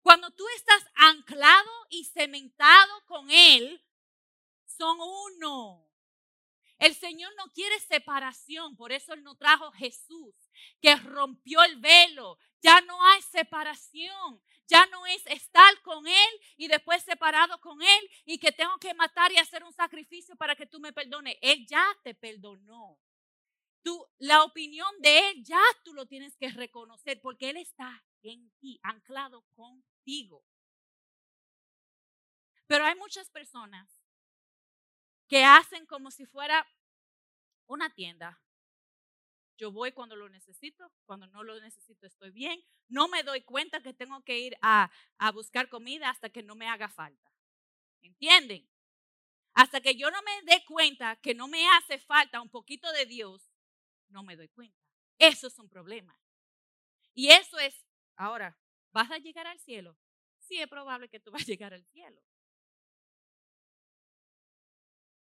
Cuando 0.02 0.31
tú 0.31 0.45
estás 0.57 0.85
anclado 0.95 1.71
y 1.88 2.05
cementado 2.05 3.05
con 3.07 3.31
Él, 3.31 3.83
son 4.67 4.99
uno. 5.00 5.88
El 6.78 6.95
Señor 6.95 7.33
no 7.37 7.50
quiere 7.52 7.81
separación, 7.81 8.76
por 8.76 8.93
eso 8.93 9.12
Él 9.14 9.25
no 9.25 9.35
trajo 9.37 9.73
Jesús, 9.73 10.35
que 10.81 10.95
rompió 10.97 11.62
el 11.62 11.76
velo. 11.81 12.38
Ya 12.61 12.81
no 12.83 13.03
hay 13.05 13.23
separación, 13.23 14.43
ya 14.67 14.85
no 14.87 15.07
es 15.07 15.25
estar 15.27 15.81
con 15.83 16.07
Él 16.07 16.41
y 16.57 16.69
después 16.69 17.03
separado 17.03 17.61
con 17.61 17.81
Él 17.81 18.11
y 18.25 18.38
que 18.38 18.53
tengo 18.53 18.77
que 18.79 18.95
matar 18.95 19.33
y 19.33 19.37
hacer 19.37 19.62
un 19.65 19.73
sacrificio 19.73 20.37
para 20.37 20.57
que 20.57 20.67
tú 20.67 20.81
me 20.81 20.93
perdones. 20.93 21.37
Él 21.41 21.67
ya 21.67 21.85
te 22.03 22.15
perdonó. 22.15 22.99
Tú, 23.83 24.07
la 24.19 24.43
opinión 24.43 24.91
de 25.00 25.31
Él 25.31 25.45
ya 25.45 25.61
tú 25.85 25.95
lo 25.95 26.07
tienes 26.07 26.37
que 26.37 26.50
reconocer 26.50 27.21
porque 27.21 27.50
Él 27.50 27.57
está 27.57 28.05
en 28.23 28.50
ti, 28.59 28.79
anclado 28.83 29.45
contigo. 29.55 30.45
Pero 32.67 32.85
hay 32.85 32.97
muchas 32.97 33.31
personas 33.31 33.88
que 35.27 35.45
hacen 35.45 35.87
como 35.87 36.11
si 36.11 36.27
fuera 36.27 36.67
una 37.67 37.88
tienda. 37.91 38.41
Yo 39.59 39.71
voy 39.73 39.93
cuando 39.93 40.17
lo 40.17 40.29
necesito, 40.29 40.91
cuando 41.05 41.27
no 41.27 41.43
lo 41.43 41.61
necesito 41.61 42.07
estoy 42.07 42.31
bien. 42.31 42.62
No 42.88 43.09
me 43.09 43.23
doy 43.23 43.43
cuenta 43.43 43.83
que 43.83 43.93
tengo 43.93 44.23
que 44.23 44.38
ir 44.38 44.57
a, 44.62 44.91
buscar 45.35 45.69
comida 45.69 46.09
hasta 46.09 46.31
que 46.31 46.43
no 46.43 46.55
me 46.55 46.69
haga 46.69 46.88
falta. 46.88 47.31
¿Entienden? 48.00 48.67
Hasta 49.55 49.81
que 49.81 49.97
yo 49.97 50.11
no 50.11 50.23
me 50.23 50.53
dé 50.53 50.65
cuenta 50.65 51.17
que 51.17 51.35
no 51.35 51.49
me 51.49 51.69
hace 51.71 51.99
falta 51.99 52.41
un 52.41 52.49
poquito 52.49 52.91
de 52.93 53.07
Dios, 53.07 53.50
no 54.09 54.23
me 54.23 54.37
doy 54.37 54.49
cuenta. 54.49 54.79
Eso 55.19 55.49
es 55.49 55.59
un 55.59 55.69
problema. 55.69 56.19
Y 57.12 57.31
eso 57.31 57.59
es 57.59 57.88
Ahora, 58.19 58.59
¿vas 58.91 59.12
a 59.12 59.19
llegar 59.19 59.47
al 59.47 59.61
cielo? 59.61 59.97
Sí, 60.41 60.61
es 60.61 60.67
probable 60.67 61.09
que 61.09 61.21
tú 61.21 61.31
vas 61.31 61.43
a 61.43 61.47
llegar 61.47 61.73
al 61.73 61.85
cielo. 61.87 62.21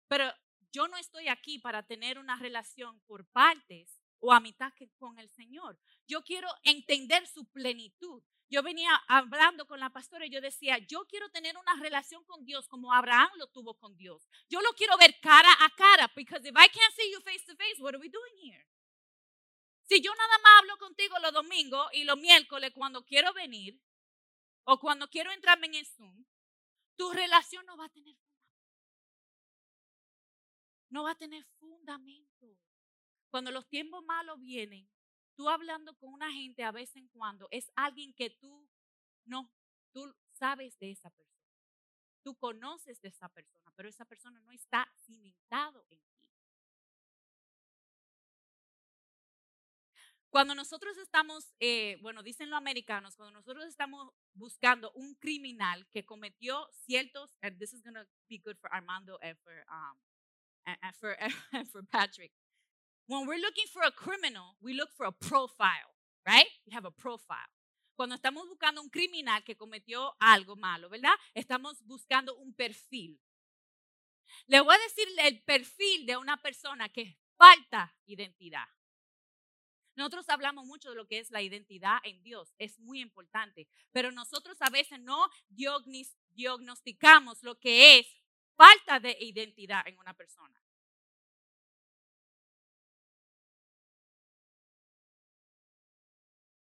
Pero 0.08 0.34
yo 0.72 0.88
no 0.88 0.98
estoy 0.98 1.28
aquí 1.28 1.60
para 1.60 1.84
tener 1.84 2.18
una 2.18 2.38
relación 2.38 3.00
por 3.02 3.28
partes 3.28 3.97
o 4.20 4.32
a 4.32 4.40
mitad 4.40 4.74
con 4.98 5.20
el 5.20 5.30
Señor. 5.30 5.80
Yo 6.08 6.24
quiero 6.24 6.50
entender 6.64 7.28
su 7.28 7.46
plenitud. 7.46 8.24
Yo 8.50 8.64
venía 8.64 8.96
hablando 9.08 9.68
con 9.68 9.80
la 9.80 9.90
pastora 9.90 10.26
y 10.26 10.30
yo 10.30 10.40
decía, 10.40 10.78
yo 10.78 11.06
quiero 11.06 11.30
tener 11.30 11.58
una 11.58 11.82
relación 11.82 12.24
con 12.24 12.46
Dios 12.46 12.68
como 12.68 12.94
Abraham 12.94 13.30
lo 13.38 13.48
tuvo 13.48 13.78
con 13.78 13.98
Dios. 13.98 14.28
Yo 14.50 14.62
lo 14.62 14.72
quiero 14.74 14.98
ver 14.98 15.20
cara 15.22 15.52
a 15.60 15.70
cara, 15.76 16.10
because 16.16 16.48
if 16.48 16.56
I 16.56 16.70
can't 16.70 16.94
see 16.96 17.12
you 17.12 17.20
face 17.22 17.46
to 17.46 17.56
face, 17.56 17.82
what 17.82 17.94
are 17.94 18.00
we 18.00 18.10
doing 18.10 18.38
here? 18.42 18.66
Si 19.84 20.02
yo 20.02 20.14
nada 20.16 20.38
más 20.44 20.52
hablo 20.60 20.78
contigo 20.78 21.18
los 21.20 21.34
domingos 21.34 21.88
y 21.94 22.04
los 22.04 22.18
miércoles 22.18 22.72
cuando 22.74 23.06
quiero 23.06 23.34
venir 23.34 23.82
o 24.64 24.80
cuando 24.80 25.10
quiero 25.10 25.32
entrarme 25.32 25.68
en 25.68 25.76
el 25.76 25.86
Zoom, 25.86 26.26
tu 26.98 27.12
relación 27.12 27.66
no 27.66 27.78
va 27.78 27.86
a 27.86 27.90
tener. 27.90 28.18
No 30.90 31.04
va 31.04 31.12
a 31.12 31.18
tener 31.18 31.46
fundamento. 31.60 32.58
Cuando 33.38 33.52
los 33.52 33.70
tiempos 33.70 34.04
malos 34.04 34.42
vienen, 34.42 34.90
tú 35.36 35.48
hablando 35.48 35.94
con 35.98 36.12
una 36.12 36.32
gente 36.32 36.64
a 36.64 36.72
vez 36.72 36.96
en 36.96 37.08
cuando, 37.10 37.48
es 37.52 37.72
alguien 37.76 38.12
que 38.16 38.32
tú 38.32 38.68
no, 39.26 39.54
tú 39.92 40.12
sabes 40.32 40.76
de 40.80 40.90
esa 40.90 41.12
persona. 41.12 41.54
Tú 42.24 42.36
conoces 42.36 43.00
de 43.00 43.10
esa 43.10 43.30
persona, 43.30 43.72
pero 43.76 43.90
esa 43.90 44.06
persona 44.06 44.40
no 44.40 44.52
está 44.52 44.92
cimentado 45.06 45.86
en 45.92 46.02
Cuando 50.32 50.56
nosotros 50.56 50.98
estamos, 50.98 51.54
eh, 51.60 52.00
bueno, 52.02 52.24
dicen 52.24 52.50
los 52.50 52.58
americanos, 52.58 53.16
cuando 53.16 53.38
nosotros 53.38 53.66
estamos 53.66 54.12
buscando 54.34 54.92
un 54.94 55.14
criminal 55.14 55.88
que 55.92 56.04
cometió 56.04 56.68
ciertos, 56.88 57.38
and 57.44 57.60
this 57.60 57.72
is 57.72 57.84
going 57.84 57.94
to 57.94 58.08
be 58.28 58.40
good 58.40 58.58
for 58.58 58.74
Armando 58.74 59.20
and 59.22 59.38
for, 59.44 59.54
um, 59.70 60.00
and, 60.66 60.96
for, 60.96 61.16
and 61.52 61.70
for 61.70 61.84
Patrick. 61.84 62.32
When 63.08 63.26
we're 63.26 63.40
looking 63.40 63.68
for 63.72 63.84
a 63.84 63.92
criminal, 63.92 64.58
we 64.62 64.74
look 64.74 64.92
for 64.92 65.06
a 65.06 65.12
profile, 65.14 65.96
right? 66.26 66.48
We 66.66 66.74
have 66.74 66.86
a 66.86 66.92
profile. 66.92 67.48
Cuando 67.96 68.16
estamos 68.16 68.48
buscando 68.50 68.82
un 68.82 68.90
criminal 68.90 69.44
que 69.44 69.56
cometió 69.56 70.14
algo 70.20 70.58
malo, 70.58 70.90
¿verdad? 70.90 71.16
Estamos 71.34 71.82
buscando 71.86 72.36
un 72.36 72.54
perfil. 72.54 73.18
Le 74.48 74.60
voy 74.60 74.76
a 74.76 74.80
decir 74.80 75.08
el 75.20 75.42
perfil 75.44 76.06
de 76.06 76.18
una 76.18 76.36
persona 76.38 76.90
que 76.90 77.18
falta 77.38 77.96
identidad. 78.06 78.68
Nosotros 79.96 80.28
hablamos 80.30 80.66
mucho 80.66 80.90
de 80.90 80.96
lo 80.96 81.08
que 81.08 81.20
es 81.20 81.32
la 81.32 81.42
identidad 81.42 82.00
en 82.04 82.22
Dios, 82.22 82.54
es 82.60 82.78
muy 82.78 83.00
importante, 83.00 83.68
pero 83.92 84.12
nosotros 84.12 84.58
a 84.62 84.70
veces 84.70 85.00
no 85.00 85.28
diagnosticamos 85.48 87.42
lo 87.42 87.58
que 87.58 88.00
es 88.00 88.08
falta 88.56 89.00
de 89.00 89.18
identidad 89.20 89.88
en 89.88 89.98
una 89.98 90.14
persona. 90.14 90.62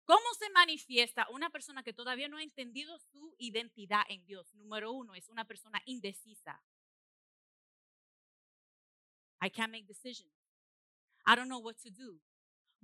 ¿Cómo 0.05 0.25
se 0.37 0.49
manifiesta 0.51 1.27
una 1.29 1.49
persona 1.49 1.83
que 1.83 1.93
todavía 1.93 2.27
no 2.27 2.37
ha 2.37 2.43
entendido 2.43 2.97
su 2.99 3.35
identidad 3.39 4.03
en 4.07 4.25
Dios? 4.25 4.53
Número 4.53 4.91
uno, 4.91 5.15
es 5.15 5.29
una 5.29 5.45
persona 5.45 5.81
indecisa. 5.85 6.61
I 9.41 9.49
can't 9.49 9.71
make 9.71 9.85
decisions. 9.85 10.33
I 11.25 11.35
don't 11.35 11.47
know 11.47 11.59
what 11.59 11.75
to 11.83 11.89
do 11.89 12.21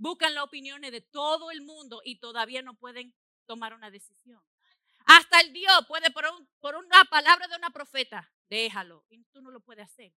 buscan 0.02 0.34
las 0.34 0.44
opiniones 0.44 0.92
de 0.92 1.02
todo 1.02 1.52
el 1.52 1.62
mundo 1.62 2.02
y 2.04 2.16
todavía 2.16 2.64
no 2.64 2.74
pueden 2.74 3.14
tomar 3.46 3.76
una 3.76 3.92
decisión. 3.92 4.42
Hasta 5.06 5.42
el 5.42 5.54
Dios 5.54 5.86
puede 5.88 6.10
por, 6.10 6.26
por 6.60 6.76
una 6.76 7.04
palabra 7.06 7.48
de 7.48 7.56
una 7.56 7.70
profeta, 7.70 8.32
déjalo, 8.50 9.06
y 9.10 9.24
tú 9.26 9.42
no 9.42 9.52
lo 9.52 9.60
puedes 9.60 9.86
hacer. 9.86 10.12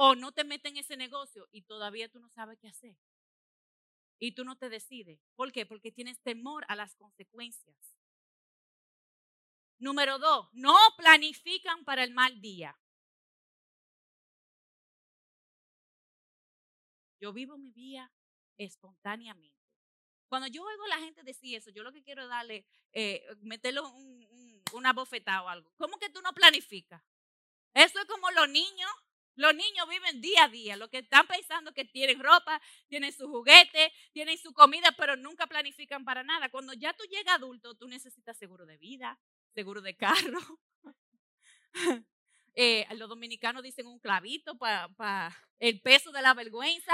O 0.00 0.14
no 0.14 0.30
te 0.30 0.44
meten 0.44 0.76
en 0.76 0.78
ese 0.78 0.96
negocio 0.96 1.48
y 1.50 1.62
todavía 1.62 2.08
tú 2.08 2.20
no 2.20 2.28
sabes 2.28 2.56
qué 2.60 2.68
hacer. 2.68 2.96
Y 4.20 4.32
tú 4.32 4.44
no 4.44 4.56
te 4.56 4.68
decides. 4.68 5.20
¿Por 5.34 5.50
qué? 5.50 5.66
Porque 5.66 5.90
tienes 5.90 6.20
temor 6.22 6.64
a 6.68 6.76
las 6.76 6.94
consecuencias. 6.94 7.76
Número 9.80 10.20
dos, 10.20 10.48
no 10.52 10.76
planifican 10.96 11.84
para 11.84 12.04
el 12.04 12.12
mal 12.12 12.40
día. 12.40 12.78
Yo 17.20 17.32
vivo 17.32 17.58
mi 17.58 17.72
vida 17.72 18.12
espontáneamente. 18.56 19.58
Cuando 20.28 20.46
yo 20.46 20.62
oigo 20.62 20.84
a 20.84 20.88
la 20.88 20.98
gente 20.98 21.24
decir 21.24 21.56
eso, 21.56 21.70
yo 21.70 21.82
lo 21.82 21.92
que 21.92 22.04
quiero 22.04 22.22
es 22.22 22.28
darle, 22.28 22.66
eh, 22.92 23.26
meterle 23.40 23.80
una 24.72 24.92
bofetada 24.92 25.42
o 25.42 25.48
algo. 25.48 25.72
¿Cómo 25.76 25.98
que 25.98 26.10
tú 26.10 26.22
no 26.22 26.32
planificas? 26.34 27.02
Eso 27.74 27.98
es 27.98 28.04
como 28.04 28.30
los 28.30 28.48
niños. 28.48 28.90
Los 29.38 29.54
niños 29.54 29.88
viven 29.88 30.20
día 30.20 30.44
a 30.44 30.48
día. 30.48 30.76
Lo 30.76 30.90
que 30.90 30.98
están 30.98 31.24
pensando 31.28 31.72
que 31.72 31.84
tienen 31.84 32.18
ropa, 32.18 32.60
tienen 32.88 33.12
su 33.12 33.28
juguete, 33.28 33.92
tienen 34.12 34.36
su 34.36 34.52
comida, 34.52 34.92
pero 34.98 35.16
nunca 35.16 35.46
planifican 35.46 36.04
para 36.04 36.24
nada. 36.24 36.48
Cuando 36.48 36.72
ya 36.72 36.92
tú 36.92 37.04
llegas 37.04 37.36
adulto, 37.36 37.76
tú 37.76 37.86
necesitas 37.86 38.36
seguro 38.36 38.66
de 38.66 38.76
vida, 38.78 39.16
seguro 39.54 39.80
de 39.80 39.96
carro. 39.96 40.40
Eh, 42.60 42.84
los 42.96 43.08
dominicanos 43.08 43.62
dicen 43.62 43.86
un 43.86 44.00
clavito 44.00 44.58
para 44.58 45.30
el 45.60 45.80
peso 45.80 46.10
de 46.10 46.20
la 46.20 46.34
vergüenza. 46.34 46.92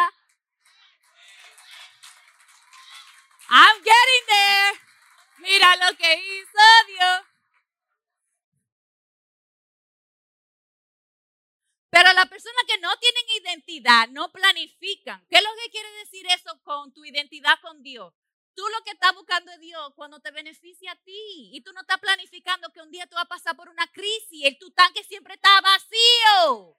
I'm 3.48 3.76
getting 3.78 4.26
there. 4.26 4.80
Mira 5.38 5.76
lo 5.76 5.96
que 5.96 6.14
hizo 6.18 6.58
Dios. 6.88 7.33
Pero 11.94 12.12
las 12.12 12.26
personas 12.26 12.64
que 12.66 12.76
no 12.78 12.90
tienen 12.96 13.22
identidad 13.40 14.08
no 14.08 14.32
planifican. 14.32 15.24
¿Qué 15.30 15.36
es 15.36 15.44
lo 15.44 15.50
que 15.62 15.70
quiere 15.70 15.88
decir 16.00 16.26
eso 16.26 16.60
con 16.64 16.92
tu 16.92 17.04
identidad 17.04 17.56
con 17.62 17.84
Dios? 17.84 18.12
Tú 18.52 18.64
lo 18.66 18.82
que 18.82 18.90
estás 18.90 19.14
buscando 19.14 19.52
es 19.52 19.60
Dios 19.60 19.92
cuando 19.94 20.18
te 20.18 20.32
beneficia 20.32 20.90
a 20.90 20.96
ti. 20.96 21.50
Y 21.52 21.60
tú 21.62 21.72
no 21.72 21.82
estás 21.82 22.00
planificando 22.00 22.72
que 22.72 22.82
un 22.82 22.90
día 22.90 23.06
tú 23.06 23.14
vas 23.14 23.26
a 23.26 23.28
pasar 23.28 23.54
por 23.54 23.68
una 23.68 23.86
crisis. 23.92 24.44
y 24.44 24.58
tu 24.58 24.72
tanque 24.72 25.04
siempre 25.04 25.34
está 25.34 25.60
vacío. 25.60 26.76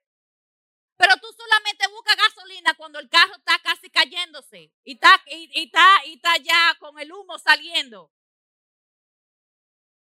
Pero 0.98 1.16
tú 1.22 1.28
solamente 1.32 1.88
buscas 1.88 2.18
gasolina 2.18 2.74
cuando 2.74 3.00
el 3.00 3.08
carro 3.08 3.36
está 3.36 3.58
casi 3.60 3.90
cayéndose 3.90 4.74
y 4.84 4.96
está, 4.96 5.22
y, 5.28 5.50
está, 5.64 6.06
y 6.08 6.16
está 6.16 6.36
ya 6.40 6.76
con 6.78 7.00
el 7.00 7.14
humo 7.14 7.40
saliendo. 7.40 8.12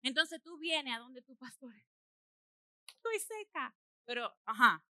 Entonces 0.02 0.42
tú 0.42 0.58
vienes 0.58 0.96
a 0.96 1.00
donde 1.00 1.22
tu 1.22 1.36
pastor. 1.38 1.76
Estoy 2.88 3.20
seca. 3.20 3.76
Pero, 4.06 4.32
ajá, 4.46 4.84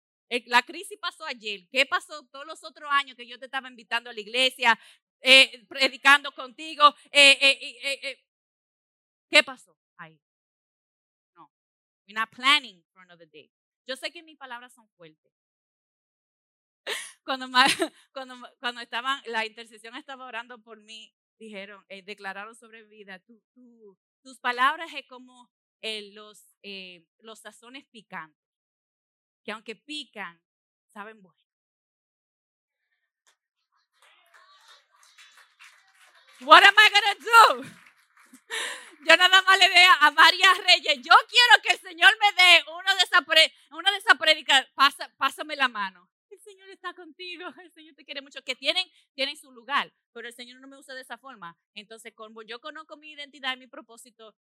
la 0.45 0.63
crisis 0.63 0.97
pasó 0.99 1.25
ayer. 1.25 1.67
¿Qué 1.71 1.85
pasó 1.85 2.25
todos 2.27 2.45
los 2.45 2.63
otros 2.63 2.89
años 2.91 3.15
que 3.15 3.27
yo 3.27 3.37
te 3.39 3.45
estaba 3.45 3.69
invitando 3.69 4.09
a 4.09 4.13
la 4.13 4.19
iglesia, 4.19 4.79
eh, 5.21 5.65
predicando 5.67 6.31
contigo? 6.31 6.95
Eh, 7.11 7.37
eh, 7.41 8.23
¿Qué 9.29 9.43
pasó 9.43 9.77
ahí? 9.97 10.19
No. 11.35 11.51
We're 12.07 12.19
not 12.19 12.29
planning 12.31 12.83
for 12.93 13.03
another 13.03 13.29
day. 13.29 13.51
Yo 13.85 13.95
sé 13.95 14.11
que 14.11 14.23
mis 14.23 14.37
palabras 14.37 14.73
son 14.73 14.89
fuertes, 14.91 15.33
cuando, 17.23 17.47
cuando, 18.13 18.35
cuando 18.59 18.81
estaban, 18.81 19.21
la 19.25 19.45
intercesión 19.45 19.95
estaba 19.95 20.25
orando 20.25 20.59
por 20.59 20.81
mí, 20.81 21.13
dijeron, 21.39 21.83
eh, 21.89 22.01
declararon 22.03 22.55
sobre 22.55 22.83
vida, 22.83 23.21
tus 24.23 24.39
palabras 24.39 24.93
es 24.93 25.05
como 25.07 25.49
eh, 25.81 26.11
los, 26.13 26.55
eh, 26.63 27.05
los 27.19 27.39
sazones 27.39 27.85
picantes, 27.85 28.42
que 29.43 29.51
aunque 29.51 29.75
pican, 29.75 30.41
saben 30.93 31.21
bueno. 31.21 31.39
What 36.41 36.63
am 36.63 36.75
I 36.77 36.89
gonna 36.89 37.15
do? 37.15 37.63
Yo 39.05 39.17
nada 39.17 39.41
más 39.41 39.59
le 39.59 39.69
veo 39.69 39.91
a 39.99 40.11
María 40.11 40.53
Reyes. 40.65 40.97
Yo 40.97 41.13
quiero 41.29 41.61
que 41.61 41.73
el 41.73 41.79
Señor 41.79 42.11
me 42.19 42.43
dé 42.43 42.63
uno 42.67 42.95
de 42.95 43.03
esas 43.03 43.21
una 43.71 43.91
de 43.91 43.97
esas 43.97 45.11
pásame 45.17 45.55
la 45.55 45.67
mano 45.67 46.09
el 46.33 46.39
Señor 46.39 46.69
está 46.69 46.93
contigo, 46.93 47.45
el 47.63 47.71
Señor 47.71 47.95
te 47.95 48.03
quiere 48.03 48.21
mucho, 48.21 48.43
que 48.43 48.55
tienen, 48.55 48.85
tienen 49.13 49.37
su 49.37 49.51
lugar, 49.51 49.93
pero 50.11 50.27
el 50.27 50.33
Señor 50.33 50.59
no 50.59 50.67
me 50.67 50.77
usa 50.77 50.95
de 50.95 51.01
esa 51.01 51.17
forma. 51.17 51.57
Entonces, 51.73 52.13
como 52.13 52.41
yo 52.41 52.59
conozco 52.59 52.97
mi 52.97 53.11
identidad 53.11 53.55
y 53.55 53.59
mi 53.59 53.67
propósito, 53.67 54.35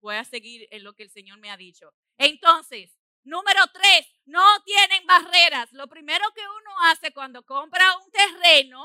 voy 0.00 0.16
a 0.16 0.24
seguir 0.24 0.68
en 0.70 0.84
lo 0.84 0.94
que 0.94 1.02
el 1.02 1.10
Señor 1.10 1.38
me 1.38 1.50
ha 1.50 1.56
dicho. 1.56 1.92
Entonces, 2.18 2.96
número 3.26 3.60
tres, 3.72 4.06
no 4.24 4.44
tienen 4.64 5.06
barreras. 5.06 5.70
Lo 5.72 5.88
primero 5.88 6.24
que 6.34 6.42
uno 6.42 6.70
hace 6.84 7.12
cuando 7.12 7.44
compra 7.44 7.96
un 7.98 8.10
terreno, 8.10 8.84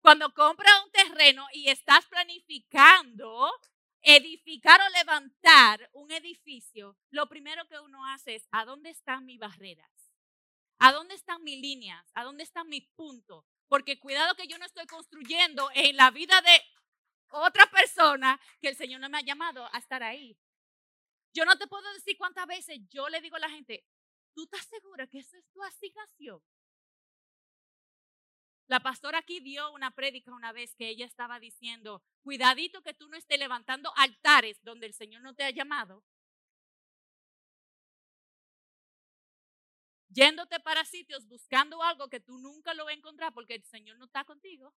cuando 0.00 0.32
compra 0.34 0.68
un 0.84 0.90
terreno 0.90 1.46
y 1.52 1.70
estás 1.70 2.04
planificando 2.06 3.50
edificar 4.02 4.80
o 4.80 4.88
levantar 4.90 5.88
un 5.92 6.10
edificio, 6.12 6.98
lo 7.10 7.26
primero 7.26 7.66
que 7.66 7.78
uno 7.80 8.04
hace 8.06 8.34
es, 8.34 8.46
¿a 8.50 8.64
dónde 8.64 8.90
están 8.90 9.24
mis 9.24 9.38
barreras? 9.38 9.90
¿A 10.78 10.92
dónde 10.92 11.14
están 11.14 11.42
mis 11.42 11.58
líneas? 11.58 12.04
¿A 12.14 12.24
dónde 12.24 12.42
están 12.42 12.68
mis 12.68 12.86
puntos? 12.96 13.46
Porque 13.68 13.98
cuidado 13.98 14.34
que 14.34 14.46
yo 14.46 14.58
no 14.58 14.66
estoy 14.66 14.86
construyendo 14.86 15.70
en 15.74 15.96
la 15.96 16.10
vida 16.10 16.42
de 16.42 16.62
otra 17.30 17.66
persona 17.70 18.38
que 18.60 18.68
el 18.68 18.76
Señor 18.76 19.00
no 19.00 19.08
me 19.08 19.18
ha 19.18 19.22
llamado 19.22 19.66
a 19.72 19.78
estar 19.78 20.02
ahí. 20.02 20.36
Yo 21.34 21.44
no 21.44 21.58
te 21.58 21.66
puedo 21.66 21.92
decir 21.94 22.16
cuántas 22.16 22.46
veces 22.46 22.78
yo 22.88 23.08
le 23.08 23.20
digo 23.20 23.36
a 23.36 23.40
la 23.40 23.50
gente, 23.50 23.84
¿tú 24.34 24.44
estás 24.44 24.66
segura 24.66 25.06
que 25.08 25.18
esa 25.18 25.36
es 25.36 25.44
tu 25.52 25.62
asignación? 25.62 26.40
La 28.66 28.80
pastora 28.80 29.18
aquí 29.18 29.40
dio 29.40 29.70
una 29.72 29.90
prédica 29.90 30.32
una 30.32 30.52
vez 30.52 30.74
que 30.74 30.88
ella 30.88 31.04
estaba 31.04 31.38
diciendo, 31.38 32.02
cuidadito 32.22 32.82
que 32.82 32.94
tú 32.94 33.08
no 33.08 33.16
estés 33.16 33.38
levantando 33.38 33.92
altares 33.96 34.62
donde 34.62 34.86
el 34.86 34.94
Señor 34.94 35.22
no 35.22 35.34
te 35.34 35.44
ha 35.44 35.50
llamado 35.50 36.04
yéndote 40.14 40.60
para 40.60 40.84
sitios 40.84 41.26
buscando 41.26 41.82
algo 41.82 42.08
que 42.08 42.20
tú 42.20 42.38
nunca 42.38 42.72
lo 42.72 42.84
vas 42.84 42.94
a 42.94 42.96
encontrar 42.96 43.34
porque 43.34 43.56
el 43.56 43.64
Señor 43.64 43.98
no 43.98 44.04
está 44.04 44.24
contigo. 44.24 44.72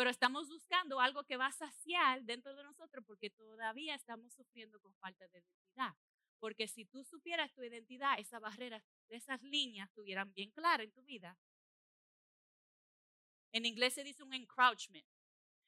Pero 0.00 0.08
estamos 0.08 0.48
buscando 0.48 0.98
algo 0.98 1.24
que 1.24 1.36
va 1.36 1.48
a 1.48 1.52
saciar 1.52 2.22
dentro 2.22 2.56
de 2.56 2.62
nosotros 2.62 3.04
porque 3.06 3.28
todavía 3.28 3.94
estamos 3.94 4.32
sufriendo 4.32 4.80
con 4.80 4.96
falta 4.96 5.28
de 5.28 5.40
identidad. 5.40 5.94
Porque 6.38 6.66
si 6.68 6.86
tú 6.86 7.04
supieras 7.04 7.52
tu 7.52 7.62
identidad, 7.62 8.18
esas 8.18 8.40
barreras, 8.40 8.82
esas 9.10 9.42
líneas 9.42 9.90
estuvieran 9.90 10.32
bien 10.32 10.52
claras 10.52 10.86
en 10.86 10.92
tu 10.92 11.02
vida. 11.02 11.36
En 13.52 13.66
inglés 13.66 13.92
se 13.92 14.02
dice 14.02 14.22
un 14.22 14.32
encroachment. 14.32 15.04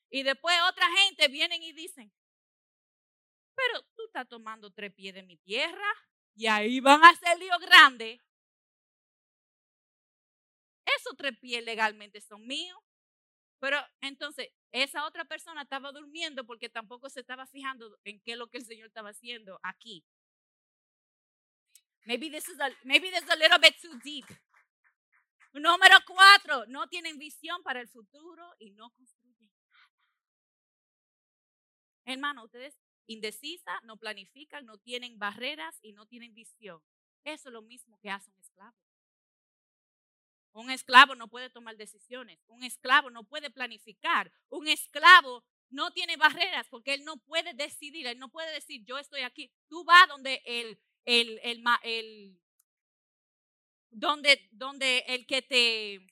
Y 0.09 0.23
después 0.23 0.57
otra 0.66 0.87
gente 1.05 1.29
vienen 1.29 1.62
y 1.62 1.75
dicen, 1.75 2.11
pero 3.55 3.83
tú 3.95 4.07
estás 4.07 4.27
tomando 4.27 4.71
tres 4.71 4.95
pies 4.95 5.12
de 5.12 5.25
mi 5.25 5.37
tierra. 5.37 5.92
Y 6.35 6.47
ahí 6.47 6.81
van 6.81 7.05
a 7.05 7.11
hacer 7.11 7.38
lío 7.38 7.59
grande. 7.59 8.18
Esos 10.87 11.14
tres 11.18 11.37
pies 11.38 11.62
legalmente 11.62 12.18
son 12.23 12.47
míos. 12.47 12.83
Pero 13.62 13.79
entonces, 14.01 14.48
esa 14.72 15.07
otra 15.07 15.25
persona 15.25 15.62
estaba 15.62 15.92
durmiendo 15.92 16.44
porque 16.44 16.68
tampoco 16.68 17.09
se 17.09 17.20
estaba 17.20 17.46
fijando 17.46 17.96
en 18.03 18.20
qué 18.20 18.33
es 18.33 18.37
lo 18.37 18.48
que 18.48 18.59
el 18.59 18.64
Señor 18.66 18.88
estaba 18.88 19.11
haciendo 19.11 19.61
aquí. 19.62 20.05
Maybe 22.05 22.29
this 22.29 22.48
is 22.48 22.59
a, 22.59 22.70
maybe 22.83 23.09
this 23.12 23.22
is 23.22 23.31
a 23.31 23.37
little 23.37 23.61
bit 23.61 23.81
too 23.81 23.96
deep. 24.03 24.27
Número 25.53 25.96
cuatro, 26.05 26.66
no 26.66 26.88
tienen 26.88 27.18
visión 27.18 27.62
para 27.62 27.81
el 27.81 27.87
futuro 27.87 28.53
y 28.59 28.72
no 28.72 28.90
construyen 28.90 29.46
nada. 29.46 29.92
Hermano, 32.05 32.42
ustedes 32.42 32.77
indecisa, 33.07 33.81
no 33.85 33.96
planifican, 33.96 34.66
no 34.66 34.79
tienen 34.79 35.20
barreras 35.20 35.79
y 35.83 35.92
no 35.92 36.07
tienen 36.07 36.35
visión. 36.35 36.83
Eso 37.22 37.48
es 37.48 37.53
lo 37.53 37.62
mismo 37.62 37.96
que 38.01 38.11
hace 38.11 38.29
un 38.29 38.40
esclavo. 38.40 38.77
Un 40.52 40.70
esclavo 40.70 41.14
no 41.14 41.28
puede 41.28 41.48
tomar 41.48 41.76
decisiones, 41.76 42.38
un 42.48 42.62
esclavo 42.62 43.10
no 43.10 43.24
puede 43.24 43.50
planificar, 43.50 44.30
un 44.50 44.68
esclavo 44.68 45.44
no 45.70 45.90
tiene 45.92 46.16
barreras 46.16 46.68
porque 46.68 46.94
él 46.94 47.04
no 47.04 47.16
puede 47.16 47.54
decidir, 47.54 48.06
él 48.06 48.18
no 48.18 48.28
puede 48.28 48.52
decir 48.52 48.84
yo 48.84 48.98
estoy 48.98 49.22
aquí. 49.22 49.50
Tú 49.68 49.84
vas 49.84 50.06
donde 50.08 50.42
el, 50.44 50.78
el, 51.06 51.40
el, 51.42 51.62
el 51.82 52.40
donde, 53.90 54.48
donde 54.52 55.04
el 55.08 55.26
que 55.26 55.42
te, 55.42 56.06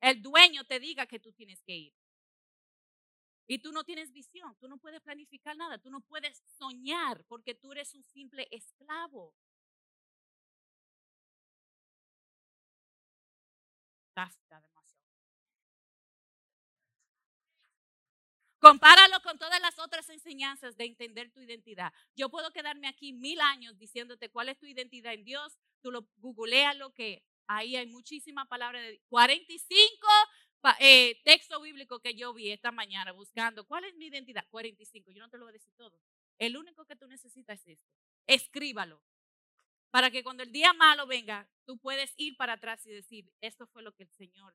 el 0.00 0.22
dueño 0.22 0.64
te 0.64 0.80
diga 0.80 1.06
que 1.06 1.20
tú 1.20 1.32
tienes 1.32 1.62
que 1.62 1.76
ir. 1.76 1.94
Y 3.46 3.58
tú 3.58 3.72
no 3.72 3.82
tienes 3.82 4.12
visión, 4.12 4.56
tú 4.60 4.68
no 4.68 4.78
puedes 4.78 5.00
planificar 5.00 5.56
nada, 5.56 5.78
tú 5.78 5.90
no 5.90 6.00
puedes 6.02 6.40
soñar 6.56 7.24
porque 7.26 7.54
tú 7.54 7.72
eres 7.72 7.94
un 7.94 8.04
simple 8.04 8.46
esclavo. 8.52 9.34
Compáralo 18.60 19.20
con 19.22 19.38
todas 19.38 19.60
las 19.60 19.78
otras 19.78 20.08
enseñanzas 20.10 20.76
de 20.76 20.84
entender 20.84 21.32
tu 21.32 21.40
identidad. 21.40 21.92
Yo 22.14 22.28
puedo 22.28 22.52
quedarme 22.52 22.88
aquí 22.88 23.12
mil 23.12 23.40
años 23.40 23.78
diciéndote 23.78 24.28
cuál 24.28 24.50
es 24.50 24.58
tu 24.58 24.66
identidad 24.66 25.14
en 25.14 25.24
Dios. 25.24 25.58
Tú 25.80 25.90
lo 25.90 26.06
googleas 26.18 26.76
lo 26.76 26.92
que 26.92 27.24
ahí 27.46 27.76
hay 27.76 27.86
muchísima 27.86 28.44
palabra 28.44 28.80
de 28.80 29.00
45 29.08 30.06
eh, 30.78 31.20
texto 31.24 31.60
bíblico 31.60 32.00
que 32.00 32.14
yo 32.14 32.34
vi 32.34 32.50
esta 32.50 32.70
mañana 32.70 33.12
buscando, 33.12 33.66
¿cuál 33.66 33.84
es 33.84 33.94
mi 33.96 34.06
identidad? 34.06 34.46
45, 34.50 35.10
yo 35.10 35.22
no 35.22 35.30
te 35.30 35.38
lo 35.38 35.44
voy 35.44 35.50
a 35.50 35.52
decir 35.54 35.72
todo. 35.76 35.98
El 36.38 36.56
único 36.56 36.84
que 36.84 36.96
tú 36.96 37.06
necesitas 37.06 37.60
es 37.60 37.78
esto. 37.78 37.90
Escríbalo. 38.26 39.02
Para 39.90 40.10
que 40.10 40.22
cuando 40.22 40.42
el 40.42 40.52
día 40.52 40.72
malo 40.72 41.06
venga, 41.06 41.48
tú 41.64 41.78
puedes 41.78 42.14
ir 42.16 42.36
para 42.36 42.54
atrás 42.54 42.84
y 42.86 42.90
decir, 42.90 43.32
esto 43.40 43.66
fue 43.66 43.82
lo 43.82 43.92
que 43.92 44.04
el 44.04 44.10
Señor 44.10 44.54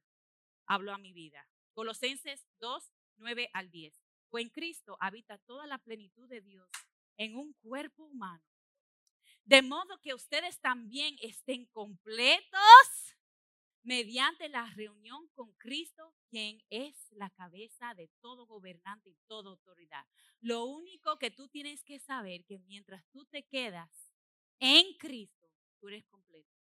habló 0.66 0.94
a 0.94 0.98
mi 0.98 1.12
vida. 1.12 1.50
Colosenses 1.74 2.48
2, 2.60 2.94
9 3.18 3.50
al 3.54 3.70
10. 3.72 3.94
Pues 4.30 4.44
en 4.44 4.50
Cristo 4.50 4.98
habita 5.00 5.38
toda 5.40 5.68
la 5.68 5.78
plenitud 5.78 6.28
de 6.28 6.42
Dios 6.42 6.70
en 7.18 7.36
un 7.36 7.54
cuerpo 7.54 8.04
humano. 8.04 8.44
De 9.44 9.62
modo 9.62 10.00
que 10.02 10.14
ustedes 10.14 10.60
también 10.60 11.16
estén 11.22 11.66
completos 11.68 12.60
mediante 13.84 14.50
la 14.50 14.66
reunión 14.72 15.28
con 15.36 15.54
Cristo, 15.54 16.16
quien 16.30 16.60
es 16.72 17.12
la 17.12 17.30
cabeza 17.30 17.94
de 17.94 18.10
todo 18.20 18.48
gobernante 18.48 19.12
y 19.12 19.18
toda 19.28 19.52
autoridad. 19.52 20.04
Lo 20.40 20.66
único 20.66 21.18
que 21.20 21.30
tú 21.30 21.48
tienes 21.48 21.84
que 21.84 22.00
saber 22.00 22.44
que 22.46 22.58
mientras 22.60 23.06
tú 23.12 23.26
te 23.26 23.44
quedas 23.44 23.90
en 24.60 24.98
Cristo, 24.98 25.48
tú 25.80 25.90
eres 25.90 26.06
completo. 26.08 26.55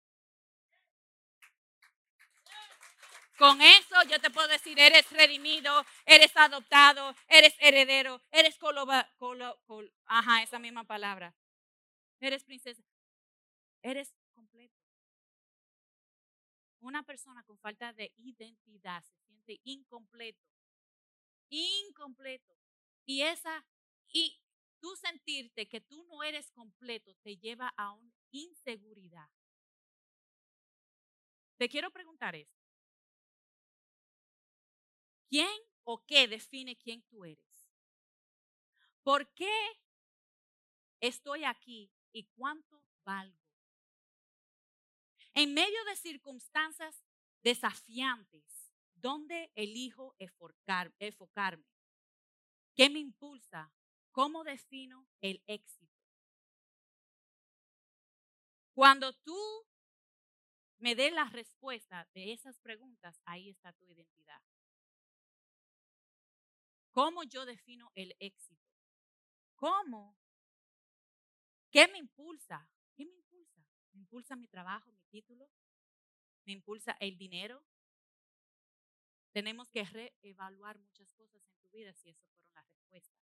Con 3.41 3.59
eso 3.59 3.95
yo 4.07 4.19
te 4.19 4.29
puedo 4.29 4.47
decir, 4.47 4.77
eres 4.77 5.09
redimido, 5.09 5.83
eres 6.05 6.31
adoptado, 6.37 7.15
eres 7.27 7.55
heredero, 7.57 8.21
eres 8.29 8.55
colo, 8.59 8.85
ajá, 10.05 10.43
esa 10.43 10.59
misma 10.59 10.83
palabra. 10.83 11.33
Eres 12.19 12.43
princesa. 12.43 12.83
Eres 13.81 14.13
completo. 14.35 14.77
Una 16.81 17.01
persona 17.01 17.41
con 17.41 17.57
falta 17.57 17.91
de 17.93 18.13
identidad 18.17 19.03
se 19.03 19.17
siente 19.25 19.59
incompleto. 19.63 20.45
Incompleto. 21.49 22.55
Y 23.07 23.23
esa, 23.23 23.65
y 24.13 24.39
tú 24.79 24.95
sentirte 24.97 25.67
que 25.67 25.81
tú 25.81 26.05
no 26.11 26.21
eres 26.21 26.51
completo 26.51 27.15
te 27.23 27.37
lleva 27.37 27.73
a 27.75 27.91
una 27.91 28.13
inseguridad. 28.29 29.31
Te 31.57 31.67
quiero 31.67 31.89
preguntar 31.89 32.35
esto. 32.35 32.60
¿Quién 35.31 35.61
o 35.85 36.05
qué 36.05 36.27
define 36.27 36.75
quién 36.75 37.03
tú 37.03 37.23
eres? 37.23 37.69
¿Por 39.01 39.33
qué 39.33 39.49
estoy 40.99 41.45
aquí 41.45 41.89
y 42.11 42.25
cuánto 42.35 42.83
valgo? 43.05 43.39
En 45.33 45.53
medio 45.53 45.81
de 45.85 45.95
circunstancias 45.95 47.01
desafiantes, 47.43 48.73
¿dónde 48.93 49.53
elijo 49.55 50.17
enfocarme? 50.19 51.65
¿Qué 52.75 52.89
me 52.89 52.99
impulsa? 52.99 53.71
¿Cómo 54.11 54.43
defino 54.43 55.07
el 55.21 55.41
éxito? 55.47 55.97
Cuando 58.73 59.13
tú 59.13 59.39
me 60.79 60.93
des 60.93 61.13
la 61.13 61.29
respuesta 61.29 62.05
de 62.13 62.33
esas 62.33 62.59
preguntas, 62.59 63.21
ahí 63.23 63.47
está 63.47 63.71
tu 63.71 63.85
identidad. 63.85 64.41
¿Cómo 66.91 67.23
yo 67.23 67.45
defino 67.45 67.91
el 67.95 68.15
éxito? 68.19 68.69
¿Cómo? 69.55 70.17
¿Qué 71.71 71.87
me 71.87 71.97
impulsa? 71.97 72.67
¿Qué 72.95 73.05
me 73.05 73.13
impulsa? 73.13 73.65
¿Me 73.93 73.99
impulsa 74.01 74.35
mi 74.35 74.47
trabajo, 74.47 74.91
mi 74.91 75.05
título? 75.05 75.49
¿Me 76.45 76.53
impulsa 76.53 76.97
el 76.99 77.17
dinero? 77.17 77.63
Tenemos 79.31 79.69
que 79.69 79.85
reevaluar 79.85 80.77
muchas 80.79 81.13
cosas 81.13 81.41
en 81.47 81.55
tu 81.61 81.69
vida 81.69 81.93
si 81.93 82.09
eso 82.09 82.25
fueron 82.33 82.53
las 82.53 82.67
respuestas. 82.67 83.21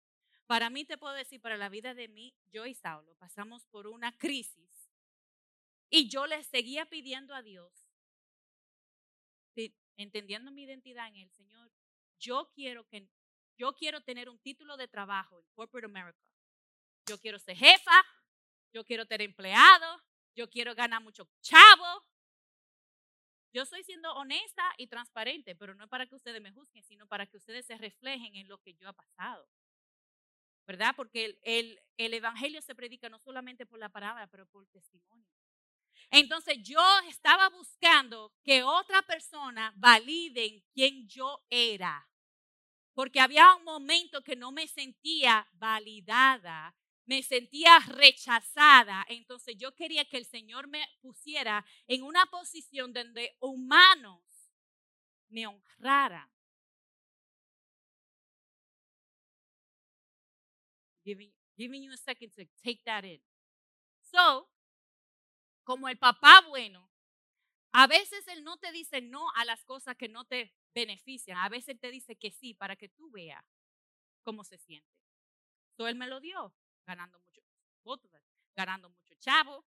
Para 0.46 0.68
mí 0.70 0.85
te 0.85 0.98
puedo 0.98 1.14
decir, 1.14 1.40
para 1.40 1.57
la 1.57 1.68
vida 1.68 1.94
de 1.94 2.09
mí, 2.09 2.35
yo 2.51 2.66
y 2.66 2.75
Saulo 2.75 3.14
pasamos 3.14 3.64
por 3.66 3.87
una 3.87 4.16
crisis 4.18 4.90
y 5.88 6.09
yo 6.09 6.27
le 6.27 6.42
seguía 6.42 6.87
pidiendo 6.87 7.35
a 7.35 7.42
Dios, 7.42 7.87
entendiendo 9.96 10.51
mi 10.51 10.64
identidad 10.64 11.07
en 11.09 11.16
el 11.16 11.31
Señor, 11.31 11.70
yo 12.18 12.51
quiero 12.55 12.85
que 12.88 13.09
yo 13.57 13.73
quiero 13.75 14.01
tener 14.01 14.29
un 14.29 14.38
título 14.38 14.77
de 14.77 14.88
trabajo 14.88 15.38
en 15.38 15.47
corporate 15.55 15.87
America. 15.87 16.19
Yo 17.07 17.19
quiero 17.19 17.38
ser 17.38 17.57
jefa, 17.57 18.05
yo 18.73 18.85
quiero 18.85 19.07
tener 19.07 19.29
empleado, 19.29 20.03
yo 20.35 20.49
quiero 20.49 20.75
ganar 20.75 21.03
mucho 21.03 21.29
chavo. 21.41 22.07
Yo 23.53 23.62
estoy 23.62 23.83
siendo 23.85 24.11
honesta 24.15 24.62
y 24.79 24.87
transparente, 24.87 25.55
pero 25.55 25.75
no 25.75 25.87
para 25.88 26.07
que 26.07 26.15
ustedes 26.15 26.41
me 26.41 26.53
juzguen, 26.53 26.83
sino 26.85 27.07
para 27.07 27.27
que 27.27 27.37
ustedes 27.37 27.67
se 27.67 27.77
reflejen 27.77 28.35
en 28.37 28.49
lo 28.49 28.59
que 28.59 28.75
yo 28.75 28.88
he 28.88 28.95
pasado. 28.95 29.47
¿Verdad? 30.67 30.95
Porque 30.97 31.27
el, 31.27 31.38
el, 31.43 31.81
el 31.99 32.15
evangelio 32.15 32.62
se 32.62 32.75
predica 32.75 33.09
no 33.09 33.19
solamente 33.19 33.67
por 33.67 33.79
la 33.79 33.91
palabra, 33.91 34.27
pero 34.29 34.47
por 34.47 34.67
testimonio. 34.69 35.27
Entonces 36.11 36.59
yo 36.62 36.81
estaba 37.09 37.49
buscando 37.51 38.33
que 38.43 38.62
otra 38.62 39.03
persona 39.03 39.73
valide 39.77 40.65
quién 40.73 41.07
yo 41.09 41.45
era. 41.51 42.07
Porque 42.94 43.20
había 43.20 43.55
un 43.55 43.64
momento 43.64 44.22
que 44.22 44.37
no 44.37 44.52
me 44.52 44.66
sentía 44.68 45.48
validada 45.52 46.74
me 47.07 47.22
sentía 47.22 47.78
rechazada. 47.81 49.05
Entonces 49.09 49.57
yo 49.57 49.74
quería 49.74 50.05
que 50.05 50.16
el 50.16 50.24
Señor 50.24 50.68
me 50.68 50.83
pusiera 51.00 51.64
en 51.87 52.02
una 52.02 52.26
posición 52.26 52.92
donde 52.92 53.37
humanos 53.40 54.22
me 55.28 55.46
honraran. 55.46 56.31
Giving, 61.05 61.33
giving 61.57 61.83
you 61.83 61.92
a 61.92 61.96
second 61.96 62.33
to 62.35 62.44
take 62.62 62.83
that 62.85 63.05
in. 63.05 63.20
So, 64.02 64.48
como 65.64 65.88
el 65.88 65.98
papá 65.98 66.42
bueno, 66.48 66.88
a 67.72 67.87
veces 67.87 68.26
él 68.28 68.44
no 68.44 68.57
te 68.59 68.70
dice 68.70 69.00
no 69.00 69.28
a 69.35 69.44
las 69.44 69.64
cosas 69.64 69.96
que 69.96 70.09
no 70.09 70.24
te 70.24 70.55
benefician. 70.75 71.39
A 71.39 71.49
veces 71.49 71.79
te 71.79 71.91
dice 71.91 72.17
que 72.17 72.31
sí 72.31 72.55
para 72.55 72.77
que 72.77 72.89
tú 72.89 73.11
veas 73.11 73.45
cómo 74.23 74.45
se 74.45 74.59
siente. 74.59 74.91
So, 75.77 75.89
él 75.89 75.97
me 75.97 76.07
lo 76.07 76.21
dio 76.21 76.55
ganando 76.87 77.19
mucho, 77.21 77.43
ganando 78.55 78.91
mucho 78.91 79.15
chavo. 79.17 79.65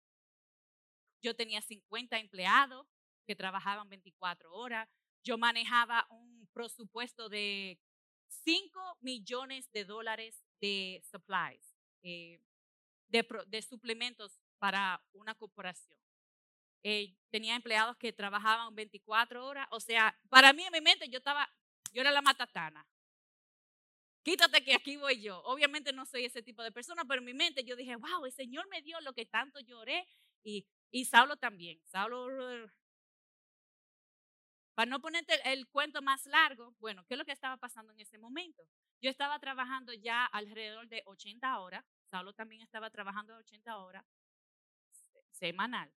Yo 1.22 1.36
tenía 1.36 1.62
50 1.62 2.20
empleados 2.20 2.88
que 3.26 3.36
trabajaban 3.36 3.90
24 3.90 4.54
horas. 4.54 4.88
Yo 5.24 5.38
manejaba 5.38 6.06
un 6.10 6.48
presupuesto 6.54 7.30
de 7.30 7.80
5 8.28 8.98
millones 9.02 9.72
de 9.72 9.86
dólares 9.86 10.44
de 10.62 11.02
supplies, 11.10 11.76
eh, 12.04 12.40
de, 13.08 13.28
de, 13.48 13.62
suplementos 13.62 14.40
para 14.60 15.04
una 15.14 15.36
corporación. 15.36 16.05
Eh, 16.88 17.16
tenía 17.32 17.56
empleados 17.56 17.98
que 17.98 18.14
trabajaban 18.14 18.76
24 18.76 19.46
horas. 19.46 19.68
O 19.72 19.80
sea, 19.80 20.16
para 20.30 20.54
mí 20.54 20.64
en 20.64 20.72
mi 20.72 20.82
mente 20.82 21.10
yo 21.10 21.18
estaba, 21.18 21.50
yo 21.92 22.02
era 22.02 22.12
la 22.12 22.22
matatana 22.22 22.86
quítate 24.26 24.64
que 24.64 24.74
aquí 24.74 24.98
voy 24.98 25.22
yo. 25.22 25.40
Obviamente 25.44 25.94
no 25.94 26.06
soy 26.06 26.26
ese 26.26 26.42
tipo 26.42 26.64
de 26.64 26.72
persona, 26.72 27.06
pero 27.06 27.20
en 27.20 27.26
mi 27.26 27.34
mente 27.36 27.64
yo 27.64 27.76
dije, 27.76 27.96
wow, 27.96 28.26
el 28.26 28.32
Señor 28.34 28.68
me 28.70 28.82
dio 28.82 29.00
lo 29.02 29.14
que 29.14 29.28
tanto 29.28 29.60
lloré 29.60 30.08
y, 30.44 30.68
y 30.90 31.06
Saulo 31.06 31.38
también. 31.38 31.80
Saulo, 31.86 32.28
para 34.74 34.90
no 34.90 35.00
ponerte 35.00 35.36
el, 35.54 35.68
cuento 35.68 36.02
más 36.02 36.26
largo, 36.26 36.76
bueno, 36.80 37.06
¿qué 37.06 37.14
es 37.14 37.18
lo 37.20 37.24
que 37.24 37.32
estaba 37.32 37.58
pasando 37.58 37.94
en 37.94 38.00
ese 38.00 38.18
momento? 38.18 38.68
Yo 39.00 39.12
estaba 39.12 39.38
trabajando 39.40 39.94
ya 39.94 40.26
alrededor 40.26 40.88
de 40.88 41.04
80 41.06 41.60
horas, 41.60 41.86
Saulo 42.10 42.34
también 42.34 42.64
estaba 42.64 42.90
trabajando 42.90 43.38
80 43.38 43.78
horas 43.78 44.04
semanal, 45.32 45.92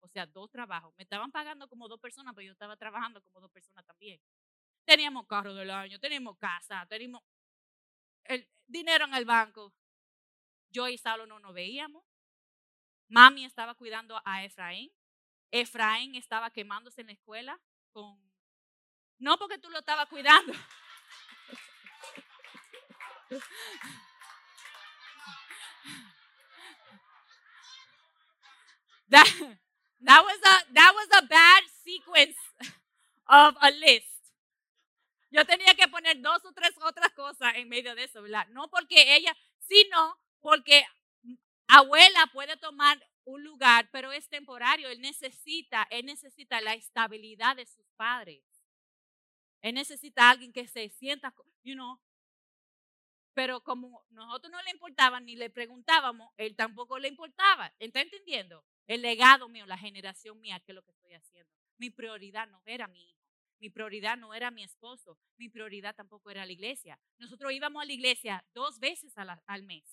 o 0.00 0.08
sea, 0.08 0.26
dos 0.26 0.50
trabajos. 0.50 0.94
Me 0.96 1.02
estaban 1.02 1.30
pagando 1.30 1.68
como 1.68 1.88
dos 1.88 2.00
personas, 2.00 2.34
pero 2.34 2.46
yo 2.46 2.52
estaba 2.52 2.76
trabajando 2.76 3.22
como 3.22 3.40
dos 3.40 3.50
personas 3.50 3.84
también. 3.84 4.20
Teníamos 4.84 5.26
carro 5.26 5.54
del 5.54 5.70
año, 5.70 5.98
teníamos 5.98 6.38
casa, 6.38 6.86
teníamos, 6.86 7.22
el 8.24 8.48
dinero 8.66 9.04
en 9.04 9.14
el 9.14 9.24
banco. 9.24 9.72
Yo 10.70 10.88
y 10.88 10.98
Saulo 10.98 11.26
no 11.26 11.38
nos 11.38 11.54
veíamos. 11.54 12.04
Mami 13.08 13.44
estaba 13.44 13.74
cuidando 13.74 14.20
a 14.24 14.44
Efraín. 14.44 14.90
Efraín 15.50 16.14
estaba 16.14 16.50
quemándose 16.50 17.00
en 17.00 17.08
la 17.08 17.14
escuela 17.14 17.60
con... 17.92 18.18
No 19.18 19.38
porque 19.38 19.58
tú 19.58 19.70
lo 19.70 19.80
estabas 19.80 20.08
cuidando. 20.08 20.52
That, 30.00 30.22
was 30.24 30.38
a, 30.44 30.74
that 30.74 30.92
was 30.94 31.22
a 31.22 31.26
bad 31.26 31.62
sequence 31.84 32.36
of 33.28 33.54
a 33.60 33.70
list. 33.70 34.06
Yo 35.30 35.44
tenía 35.44 35.74
que 35.74 35.88
poner 35.88 36.20
dos 36.22 36.44
o 36.44 36.52
tres 36.52 36.72
otras 36.82 37.12
cosas 37.12 37.54
en 37.56 37.68
medio 37.68 37.94
de 37.94 38.04
eso, 38.04 38.22
¿verdad? 38.22 38.46
No 38.48 38.68
porque 38.68 39.16
ella, 39.16 39.36
sino 39.60 40.18
porque 40.40 40.84
abuela 41.66 42.30
puede 42.32 42.56
tomar 42.56 42.98
un 43.24 43.44
lugar, 43.44 43.88
pero 43.92 44.10
es 44.12 44.28
temporario. 44.28 44.88
Él 44.88 45.00
necesita, 45.00 45.86
él 45.90 46.06
necesita 46.06 46.60
la 46.60 46.74
estabilidad 46.74 47.56
de 47.56 47.66
sus 47.66 47.86
padres. 47.96 48.42
Él 49.60 49.74
necesita 49.74 50.30
alguien 50.30 50.52
que 50.52 50.66
se 50.66 50.88
sienta, 50.88 51.34
you 51.62 51.74
know. 51.74 52.00
Pero 53.38 53.60
como 53.60 54.04
nosotros 54.10 54.50
no 54.50 54.60
le 54.62 54.72
importaba 54.72 55.20
ni 55.20 55.36
le 55.36 55.48
preguntábamos, 55.48 56.32
él 56.38 56.56
tampoco 56.56 56.98
le 56.98 57.06
importaba. 57.06 57.72
¿Está 57.78 58.00
entendiendo? 58.00 58.64
El 58.88 59.00
legado 59.00 59.48
mío, 59.48 59.64
la 59.64 59.78
generación 59.78 60.40
mía, 60.40 60.58
¿qué 60.58 60.72
es 60.72 60.74
lo 60.74 60.82
que 60.82 60.90
estoy 60.90 61.12
haciendo? 61.14 61.54
Mi 61.76 61.88
prioridad 61.88 62.48
no 62.48 62.60
era 62.66 62.88
mi 62.88 63.00
hijo. 63.00 63.22
Mi 63.60 63.70
prioridad 63.70 64.16
no 64.16 64.34
era 64.34 64.50
mi 64.50 64.64
esposo, 64.64 65.20
mi 65.36 65.48
prioridad 65.48 65.94
tampoco 65.94 66.30
era 66.30 66.44
la 66.44 66.50
iglesia. 66.50 66.98
Nosotros 67.18 67.52
íbamos 67.52 67.80
a 67.80 67.86
la 67.86 67.92
iglesia 67.92 68.44
dos 68.54 68.80
veces 68.80 69.14
al 69.16 69.62
mes. 69.62 69.84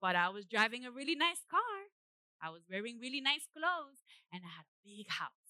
But 0.00 0.16
I 0.16 0.30
was 0.30 0.48
driving 0.48 0.84
a 0.84 0.90
really 0.90 1.14
nice 1.14 1.44
car. 1.46 1.92
I 2.40 2.50
was 2.50 2.66
wearing 2.68 2.98
really 2.98 3.20
nice 3.20 3.46
clothes 3.52 4.02
and 4.32 4.44
I 4.44 4.48
had 4.48 4.66
a 4.66 4.82
big 4.82 5.06
house. 5.06 5.43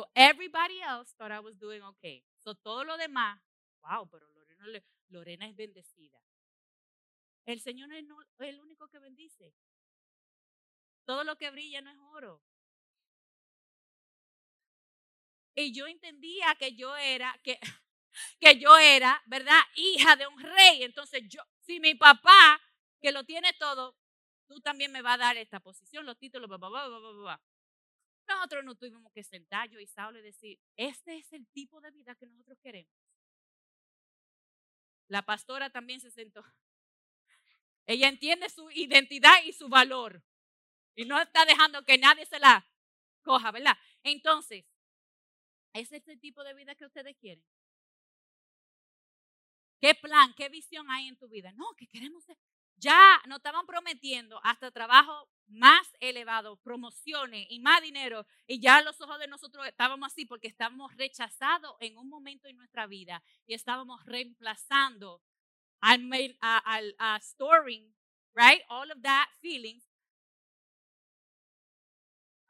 So 0.00 0.06
everybody 0.16 0.80
else 0.80 1.12
thought 1.12 1.30
I 1.30 1.40
was 1.40 1.56
doing 1.60 1.82
okay. 1.82 2.24
So 2.42 2.54
todo 2.54 2.84
lo 2.84 2.96
demás, 2.96 3.38
wow, 3.84 4.08
pero 4.10 4.24
Lorena, 4.32 4.80
Lorena 5.10 5.46
es 5.46 5.54
bendecida. 5.54 6.18
El 7.44 7.60
Señor 7.60 7.92
es 7.92 8.02
el 8.38 8.60
único 8.62 8.88
que 8.88 8.98
bendice. 8.98 9.52
Todo 11.04 11.22
lo 11.22 11.36
que 11.36 11.50
brilla 11.50 11.82
no 11.82 11.90
es 11.90 11.98
oro. 12.14 12.40
Y 15.54 15.74
yo 15.74 15.86
entendía 15.86 16.54
que 16.54 16.74
yo 16.74 16.96
era, 16.96 17.38
que, 18.40 18.58
yo 18.58 18.78
era, 18.78 19.22
¿verdad? 19.26 19.60
Hija 19.74 20.16
de 20.16 20.26
un 20.26 20.40
rey. 20.40 20.82
Entonces 20.82 21.24
yo, 21.28 21.42
si 21.58 21.78
mi 21.78 21.94
papá, 21.94 22.58
que 23.02 23.12
lo 23.12 23.24
tiene 23.24 23.52
todo, 23.52 23.98
tú 24.48 24.62
también 24.62 24.92
me 24.92 25.02
vas 25.02 25.16
a 25.16 25.24
dar 25.24 25.36
esta 25.36 25.60
posición, 25.60 26.06
los 26.06 26.16
títulos, 26.16 26.48
bla, 26.48 26.56
bla, 26.56 26.70
bla, 26.70 26.88
bla, 26.88 27.10
bla. 27.10 27.42
Nosotros 28.30 28.64
no 28.64 28.74
tuvimos 28.74 29.12
que 29.12 29.22
sentar 29.22 29.68
yo 29.68 29.80
y 29.80 29.86
Saulo 29.86 30.18
y 30.18 30.22
decir, 30.22 30.58
este 30.76 31.16
es 31.16 31.32
el 31.32 31.46
tipo 31.48 31.80
de 31.80 31.90
vida 31.90 32.14
que 32.14 32.26
nosotros 32.26 32.58
queremos. 32.62 32.94
La 35.08 35.22
pastora 35.22 35.70
también 35.70 36.00
se 36.00 36.10
sentó. 36.10 36.42
Ella 37.86 38.08
entiende 38.08 38.48
su 38.48 38.70
identidad 38.70 39.42
y 39.44 39.52
su 39.52 39.68
valor. 39.68 40.22
Y 40.94 41.04
no 41.04 41.20
está 41.20 41.44
dejando 41.44 41.84
que 41.84 41.98
nadie 41.98 42.24
se 42.26 42.38
la 42.38 42.66
coja, 43.22 43.50
¿verdad? 43.50 43.76
Entonces, 44.02 44.64
¿es 45.72 45.90
este 45.92 46.16
tipo 46.16 46.44
de 46.44 46.54
vida 46.54 46.74
que 46.74 46.86
ustedes 46.86 47.16
quieren? 47.16 47.44
¿Qué 49.80 49.94
plan, 49.94 50.34
qué 50.34 50.48
visión 50.48 50.90
hay 50.90 51.08
en 51.08 51.16
tu 51.16 51.28
vida? 51.28 51.52
No, 51.52 51.74
que 51.76 51.86
queremos 51.86 52.22
ser. 52.24 52.36
Ya 52.76 53.20
nos 53.26 53.38
estaban 53.38 53.66
prometiendo 53.66 54.40
hasta 54.44 54.70
trabajo 54.70 55.28
más 55.50 55.86
elevado, 56.00 56.56
promociones 56.56 57.46
y 57.50 57.60
más 57.60 57.82
dinero. 57.82 58.26
Y 58.46 58.60
ya 58.60 58.82
los 58.82 59.00
ojos 59.00 59.18
de 59.18 59.28
nosotros 59.28 59.66
estábamos 59.66 60.12
así 60.12 60.24
porque 60.24 60.48
estábamos 60.48 60.96
rechazados 60.96 61.76
en 61.80 61.96
un 61.98 62.08
momento 62.08 62.48
en 62.48 62.56
nuestra 62.56 62.86
vida 62.86 63.22
y 63.46 63.54
estábamos 63.54 64.04
reemplazando 64.06 65.22
al, 65.80 66.08
al, 66.40 66.94
al 66.98 67.22
storing, 67.22 67.94
right? 68.34 68.62
All 68.68 68.90
of 68.90 69.02
that 69.02 69.28
feelings 69.40 69.84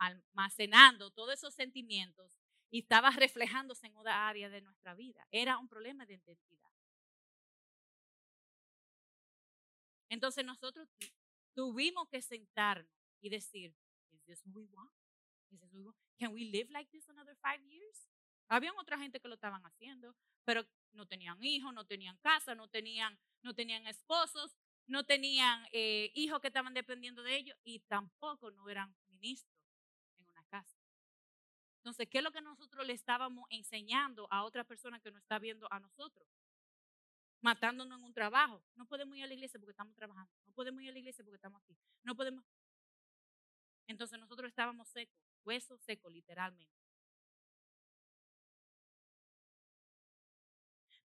almacenando 0.00 1.10
todos 1.10 1.34
esos 1.34 1.54
sentimientos 1.54 2.38
y 2.70 2.80
estaba 2.80 3.10
reflejándose 3.10 3.86
en 3.86 3.96
otra 3.96 4.28
área 4.28 4.48
de 4.48 4.62
nuestra 4.62 4.94
vida. 4.94 5.26
Era 5.30 5.58
un 5.58 5.68
problema 5.68 6.06
de 6.06 6.14
identidad. 6.14 6.70
Entonces 10.08 10.44
nosotros 10.44 10.88
tuvimos 11.54 12.08
que 12.08 12.22
sentarnos 12.22 12.90
y 13.20 13.28
decir, 13.28 13.74
¿Is 14.12 14.24
this 14.24 14.42
what 14.44 14.56
we 14.56 14.66
want? 14.66 14.90
Is 15.50 15.50
this 15.50 15.60
what 15.62 15.72
we 15.72 15.82
want? 15.82 15.96
Can 16.18 16.32
we 16.32 16.50
live 16.50 16.70
like 16.70 16.90
this 16.90 17.08
another 17.08 17.36
five 17.42 17.60
years? 17.64 18.08
Habían 18.48 18.76
otra 18.78 18.98
gente 18.98 19.20
que 19.20 19.28
lo 19.28 19.34
estaban 19.34 19.62
haciendo, 19.64 20.16
pero 20.44 20.66
no 20.92 21.06
tenían 21.06 21.42
hijos, 21.42 21.72
no 21.72 21.84
tenían 21.84 22.16
casa, 22.18 22.54
no 22.54 22.68
tenían, 22.68 23.16
no 23.42 23.54
tenían 23.54 23.86
esposos, 23.86 24.56
no 24.86 25.04
tenían 25.04 25.64
eh, 25.72 26.10
hijos 26.14 26.40
que 26.40 26.48
estaban 26.48 26.74
dependiendo 26.74 27.22
de 27.22 27.36
ellos 27.36 27.56
y 27.62 27.78
tampoco 27.80 28.50
no 28.50 28.68
eran 28.68 28.94
ministros 29.08 29.56
en 30.16 30.26
una 30.26 30.42
casa. 30.44 30.76
Entonces, 31.76 32.08
¿qué 32.10 32.18
es 32.18 32.24
lo 32.24 32.32
que 32.32 32.42
nosotros 32.42 32.84
le 32.86 32.92
estábamos 32.92 33.46
enseñando 33.50 34.26
a 34.30 34.44
otra 34.44 34.64
persona 34.64 35.00
que 35.00 35.12
nos 35.12 35.22
está 35.22 35.38
viendo 35.38 35.72
a 35.72 35.78
nosotros? 35.78 36.26
Matándonos 37.40 37.98
en 37.98 38.04
un 38.04 38.12
trabajo. 38.12 38.62
No 38.76 38.86
podemos 38.86 39.16
ir 39.16 39.24
a 39.24 39.26
la 39.26 39.34
iglesia 39.34 39.58
porque 39.58 39.72
estamos 39.72 39.94
trabajando. 39.94 40.32
No 40.46 40.52
podemos 40.52 40.82
ir 40.82 40.90
a 40.90 40.92
la 40.92 40.98
iglesia 40.98 41.24
porque 41.24 41.36
estamos 41.36 41.62
aquí. 41.62 41.76
No 42.02 42.14
podemos. 42.14 42.44
Entonces 43.86 44.18
nosotros 44.18 44.48
estábamos 44.48 44.88
secos, 44.88 45.20
hueso 45.44 45.76
seco, 45.78 46.08
literalmente. 46.08 46.79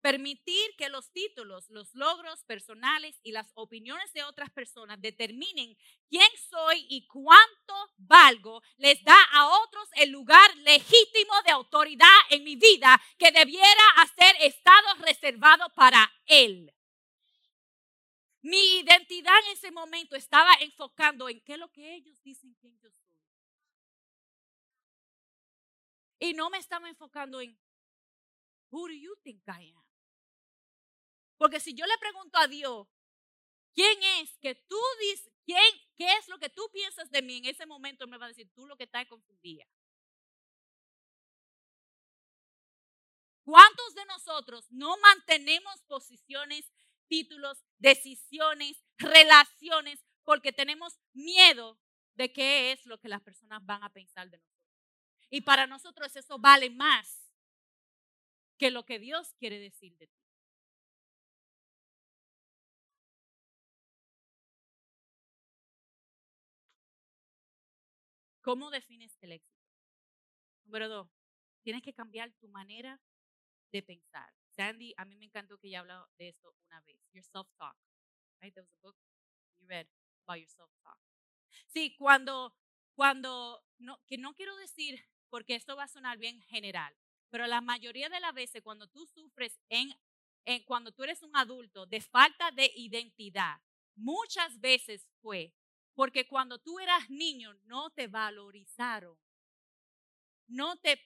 Permitir 0.06 0.76
que 0.78 0.88
los 0.90 1.12
títulos, 1.12 1.68
los 1.72 1.96
logros 1.96 2.44
personales 2.44 3.20
y 3.24 3.32
las 3.32 3.52
opiniones 3.56 4.14
de 4.14 4.24
otras 4.24 4.52
personas 4.52 5.02
determinen 5.02 5.76
quién 6.08 6.30
soy 6.48 6.86
y 6.90 7.08
cuánto 7.08 7.74
valgo 7.98 8.62
les 8.78 9.04
da 9.04 9.20
a 9.32 9.48
otros 9.48 9.90
el 9.96 10.12
lugar 10.12 10.56
legítimo 10.58 11.34
de 11.44 11.54
autoridad 11.54 12.20
en 12.30 12.44
mi 12.44 12.56
vida 12.56 13.02
que 13.18 13.32
debiera 13.32 13.84
hacer 13.98 14.36
estado 14.42 14.94
reservado 15.00 15.74
para 15.74 16.08
él. 16.28 16.72
Mi 18.44 18.82
identidad 18.82 19.34
en 19.48 19.54
ese 19.54 19.72
momento 19.72 20.16
estaba 20.16 20.54
enfocando 20.60 21.30
en 21.30 21.42
qué 21.42 21.54
es 21.54 21.60
lo 21.60 21.72
que 21.72 21.96
ellos 21.96 22.22
dicen 22.22 22.56
quién 22.62 22.78
yo 22.78 22.92
soy. 22.92 23.24
Y 26.20 26.34
no 26.34 26.52
me 26.52 26.60
estaba 26.60 26.90
enfocando 26.90 27.42
en 27.42 27.58
who 28.70 28.88
do 28.88 28.94
you 28.94 29.16
think 29.24 29.42
I 29.48 29.74
am? 29.76 29.85
Porque 31.38 31.60
si 31.60 31.74
yo 31.74 31.86
le 31.86 31.98
pregunto 31.98 32.38
a 32.38 32.48
Dios, 32.48 32.88
¿quién 33.74 34.02
es 34.20 34.38
que 34.40 34.56
tú 34.56 34.80
dices, 35.02 35.32
quién, 35.46 35.64
qué 35.98 36.14
es 36.14 36.28
lo 36.28 36.38
que 36.40 36.50
tú 36.50 36.70
piensas 36.72 37.10
de 37.12 37.22
mí? 37.22 37.38
En 37.38 37.46
ese 37.46 37.66
momento 37.66 38.08
me 38.08 38.18
va 38.18 38.26
a 38.26 38.30
decir, 38.30 38.50
tú 38.54 38.66
lo 38.66 38.78
que 38.78 38.86
estás 38.86 39.06
confundida. 39.08 39.66
¿Cuántos 43.44 43.94
de 43.94 44.06
nosotros 44.06 44.66
no 44.72 44.98
mantenemos 44.98 45.84
posiciones, 45.84 46.72
títulos, 47.08 47.64
decisiones, 47.78 48.84
relaciones, 48.98 50.04
porque 50.24 50.52
tenemos 50.52 50.98
miedo 51.14 51.80
de 52.16 52.34
qué 52.34 52.72
es 52.72 52.86
lo 52.88 53.00
que 53.00 53.08
las 53.08 53.22
personas 53.22 53.64
van 53.64 53.84
a 53.84 53.94
pensar 53.94 54.30
de 54.32 54.38
nosotros? 54.38 54.56
Y 55.30 55.42
para 55.42 55.68
nosotros 55.68 56.16
eso 56.16 56.40
vale 56.40 56.72
más 56.72 57.30
que 58.58 58.72
lo 58.72 58.84
que 58.84 58.98
Dios 58.98 59.34
quiere 59.38 59.60
decir 59.60 59.96
de 59.98 60.08
ti. 60.08 60.25
¿Cómo 68.46 68.70
defines 68.70 69.18
el 69.22 69.32
éxito? 69.32 69.66
Número 70.66 70.88
dos, 70.88 71.10
tienes 71.64 71.82
que 71.82 71.96
cambiar 71.96 72.32
tu 72.34 72.48
manera 72.48 73.02
de 73.72 73.82
pensar. 73.82 74.32
Sandy, 74.56 74.94
a 74.98 75.06
mí 75.06 75.16
me 75.16 75.26
encantó 75.26 75.58
que 75.58 75.68
ella 75.68 75.80
habló 75.80 76.08
de 76.20 76.30
esto 76.30 76.56
una 76.68 76.80
vez. 76.82 76.96
Your 77.12 77.24
self-talk. 77.24 77.76
Right? 78.40 78.54
There 78.54 78.62
was 78.62 78.72
a 78.72 78.82
book 78.84 78.96
you 79.58 79.66
read 79.68 79.88
about 80.28 80.38
your 80.38 80.48
self-talk. 80.48 81.00
Sí, 81.66 81.96
cuando, 81.98 82.56
cuando, 82.94 83.66
no, 83.80 84.00
que 84.06 84.20
no 84.20 84.36
quiero 84.36 84.56
decir, 84.58 85.04
porque 85.32 85.56
esto 85.56 85.76
va 85.76 85.86
a 85.86 85.88
sonar 85.88 86.20
bien 86.20 86.40
general, 86.44 86.96
pero 87.32 87.48
la 87.48 87.62
mayoría 87.62 88.10
de 88.10 88.20
las 88.20 88.36
veces 88.36 88.62
cuando 88.62 88.88
tú 88.88 89.08
sufres 89.08 89.60
en, 89.70 89.90
en 90.46 90.64
cuando 90.66 90.92
tú 90.92 91.04
eres 91.04 91.24
un 91.24 91.36
adulto 91.36 91.88
de 91.88 92.00
falta 92.00 92.52
de 92.52 92.72
identidad, 92.76 93.60
muchas 93.96 94.60
veces 94.60 95.08
fue 95.20 95.52
porque 95.96 96.28
cuando 96.28 96.60
tú 96.60 96.78
eras 96.80 97.10
niño 97.10 97.54
no 97.64 97.90
te 97.90 98.08
valorizaron, 98.08 99.18
no 100.48 100.76
te 100.78 101.00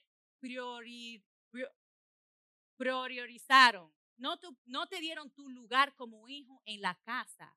priorizaron, 2.76 3.92
no 4.16 4.38
te, 4.38 4.48
no 4.66 4.86
te 4.88 5.00
dieron 5.00 5.30
tu 5.30 5.48
lugar 5.48 5.94
como 5.94 6.28
hijo 6.28 6.60
en 6.66 6.82
la 6.82 6.96
casa. 6.96 7.56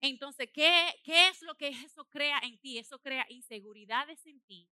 Entonces, 0.00 0.50
¿qué, 0.52 0.94
¿qué 1.04 1.28
es 1.28 1.42
lo 1.42 1.54
que 1.56 1.68
eso 1.68 2.08
crea 2.08 2.38
en 2.40 2.58
ti? 2.58 2.78
Eso 2.78 2.98
crea 2.98 3.26
inseguridades 3.28 4.26
en 4.26 4.40
ti, 4.42 4.68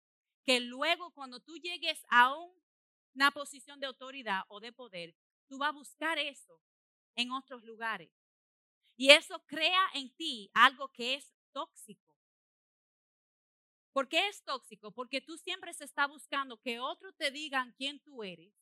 que 0.46 0.60
luego 0.60 1.12
cuando 1.12 1.40
tú 1.40 1.58
llegues 1.58 2.06
a 2.10 2.36
una 3.16 3.32
posición 3.32 3.80
de 3.80 3.88
autoridad 3.88 4.44
o 4.48 4.60
de 4.60 4.72
poder, 4.72 5.16
tú 5.48 5.58
vas 5.58 5.70
a 5.70 5.74
buscar 5.74 6.18
eso 6.20 6.62
en 7.16 7.32
otros 7.32 7.64
lugares. 7.64 8.12
Y 8.96 9.10
eso 9.12 9.44
crea 9.46 9.90
en 9.94 10.14
ti 10.16 10.52
algo 10.54 10.92
que 10.92 11.16
es 11.16 11.34
tóxico. 11.52 12.16
¿Por 13.92 14.08
qué 14.08 14.28
es 14.28 14.44
tóxico? 14.44 14.92
Porque 14.92 15.22
tú 15.22 15.38
siempre 15.38 15.74
se 15.74 15.84
está 15.84 16.08
buscando 16.08 16.62
que 16.62 16.80
otros 16.80 17.16
te 17.18 17.32
digan 17.32 17.74
quién 17.78 18.00
tú 18.00 18.24
eres. 18.24 18.54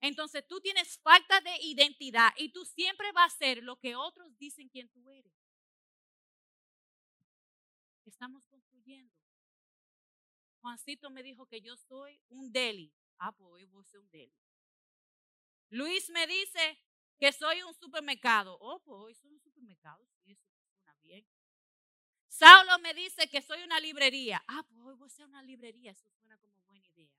Entonces 0.00 0.46
tú 0.46 0.60
tienes 0.60 0.98
falta 0.98 1.40
de 1.40 1.56
identidad 1.62 2.32
y 2.36 2.50
tú 2.50 2.64
siempre 2.64 3.12
vas 3.12 3.34
a 3.34 3.38
ser 3.38 3.62
lo 3.62 3.78
que 3.78 3.96
otros 3.96 4.36
dicen 4.38 4.68
quién 4.68 4.88
tú 4.90 5.08
eres. 5.10 5.32
Estamos 8.04 8.46
construyendo. 8.46 9.12
Juancito 10.60 11.10
me 11.10 11.22
dijo 11.22 11.46
que 11.46 11.60
yo 11.60 11.76
soy 11.76 12.20
un 12.28 12.52
deli. 12.52 12.92
Ah, 13.18 13.32
pues 13.32 13.68
voy 13.70 13.80
a 13.80 13.84
ser 13.84 14.00
un 14.00 14.10
deli. 14.10 14.34
Luis 15.70 16.10
me 16.10 16.26
dice 16.26 16.78
que 17.18 17.32
soy 17.32 17.62
un 17.62 17.74
supermercado. 17.74 18.56
Oh, 18.60 18.80
pues 18.82 19.18
soy 19.18 19.32
un 19.32 19.40
supermercado. 19.40 20.06
Sí, 20.24 20.32
eso. 20.32 20.55
Saulo 22.28 22.78
me 22.80 22.94
dice 22.94 23.28
que 23.28 23.42
soy 23.42 23.62
una 23.62 23.80
librería. 23.80 24.42
Ah, 24.46 24.62
pues 24.68 24.80
hoy 24.84 24.94
voy 24.94 25.06
a 25.06 25.10
ser 25.10 25.26
una 25.26 25.42
librería. 25.42 25.92
Eso 25.92 26.10
suena 26.10 26.36
como 26.38 26.60
buena 26.62 26.84
idea. 26.86 27.10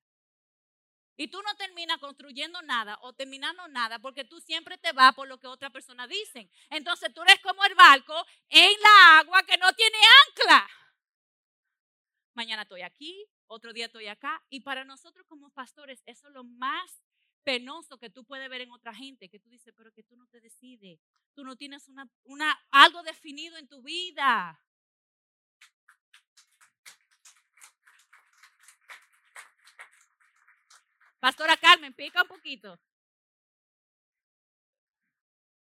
Y 1.16 1.30
tú 1.30 1.42
no 1.42 1.56
terminas 1.56 1.98
construyendo 1.98 2.62
nada 2.62 3.00
o 3.02 3.12
terminando 3.14 3.68
nada 3.70 3.98
porque 3.98 4.24
tú 4.24 4.40
siempre 4.40 4.78
te 4.78 4.92
vas 4.92 5.16
por 5.16 5.28
lo 5.28 5.40
que 5.40 5.48
otras 5.48 5.72
personas 5.72 6.08
dicen. 6.08 6.50
Entonces 6.70 7.12
tú 7.14 7.24
eres 7.24 7.40
como 7.42 7.64
el 7.66 7.74
barco 7.74 8.14
en 8.50 8.72
la 8.82 9.20
agua 9.20 9.42
que 9.44 9.58
no 9.58 9.74
tiene 9.74 9.98
ancla. 10.28 10.70
Mañana 12.36 12.62
estoy 12.62 12.84
aquí, 12.84 13.26
otro 13.48 13.74
día 13.74 13.88
estoy 13.88 14.06
acá. 14.08 14.44
Y 14.50 14.60
para 14.60 14.86
nosotros 14.86 15.26
como 15.28 15.50
pastores, 15.50 16.04
eso 16.06 16.28
es 16.28 16.34
lo 16.36 16.44
más 16.44 17.02
penoso 17.44 17.98
que 17.98 18.12
tú 18.12 18.24
puedes 18.24 18.48
ver 18.48 18.62
en 18.62 18.72
otra 18.72 18.94
gente, 18.94 19.30
que 19.30 19.40
tú 19.40 19.50
dices, 19.50 19.74
pero 19.76 19.92
que 19.94 20.04
tú 20.04 20.16
no 20.16 20.28
te 20.28 20.40
decides. 20.40 21.00
Tú 21.34 21.44
no 21.44 21.56
tienes 21.56 21.90
una, 22.26 22.52
algo 22.70 23.02
definido 23.02 23.58
en 23.58 23.68
tu 23.68 23.82
vida. 23.82 24.62
Pastora 31.20 31.58
Carmen, 31.58 31.94
pica 31.94 32.22
un 32.24 32.28
poquito. 32.28 32.80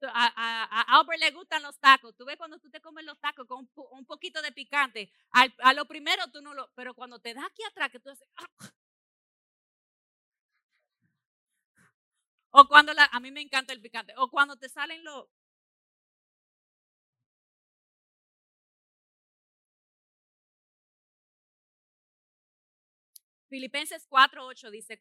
A, 0.02 0.26
a, 0.36 0.98
Albert 0.98 1.20
le 1.20 1.30
gustan 1.32 1.62
los 1.62 1.78
tacos. 1.78 2.14
Tú 2.16 2.24
ves 2.24 2.36
cuando 2.36 2.58
tú 2.58 2.70
te 2.70 2.80
comes 2.80 3.04
los 3.04 3.18
tacos 3.18 3.46
con 3.46 3.68
un, 3.74 4.04
poquito 4.06 4.42
de 4.42 4.52
picante. 4.52 5.10
a 5.32 5.72
lo 5.72 5.86
primero 5.86 6.30
tú 6.32 6.42
no 6.42 6.54
lo. 6.54 6.70
Pero 6.74 6.94
cuando 6.94 7.18
te 7.20 7.34
da 7.34 7.44
aquí 7.46 7.62
atrás, 7.64 7.90
que 7.90 8.00
tú 8.00 8.10
haces. 8.10 8.28
O 12.50 12.66
cuando 12.68 12.92
la, 12.94 13.04
a 13.12 13.20
mí 13.20 13.30
me 13.30 13.40
encanta 13.42 13.72
el 13.72 13.80
picante. 13.80 14.14
O 14.16 14.30
cuando 14.30 14.56
te 14.56 14.68
salen 14.68 15.04
los. 15.04 15.26
Filipenses 23.48 24.06
4:8 24.08 24.70
dice, 24.70 25.00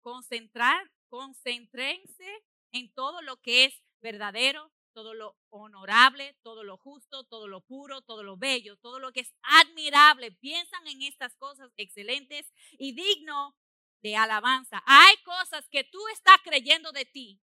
concentrar, 0.00 0.90
concentrense 1.08 2.44
en 2.72 2.92
todo 2.94 3.22
lo 3.22 3.40
que 3.42 3.66
es 3.66 3.82
verdadero, 4.00 4.72
todo 4.92 5.12
lo 5.12 5.36
honorable, 5.50 6.38
todo 6.42 6.64
lo 6.64 6.78
justo, 6.78 7.24
todo 7.24 7.48
lo 7.48 7.60
puro, 7.60 8.00
todo 8.02 8.22
lo 8.22 8.36
bello, 8.38 8.76
todo 8.78 8.98
lo 8.98 9.12
que 9.12 9.20
es 9.20 9.34
admirable. 9.42 10.32
Piensan 10.32 10.86
en 10.86 11.02
estas 11.02 11.36
cosas 11.36 11.70
excelentes 11.76 12.50
y 12.78 12.92
digno 12.92 13.54
de 14.02 14.16
alabanza. 14.16 14.82
Hay 14.86 15.16
cosas 15.24 15.68
que 15.68 15.84
tú 15.84 16.00
estás 16.08 16.38
creyendo 16.42 16.92
de 16.92 17.04
ti, 17.04 17.40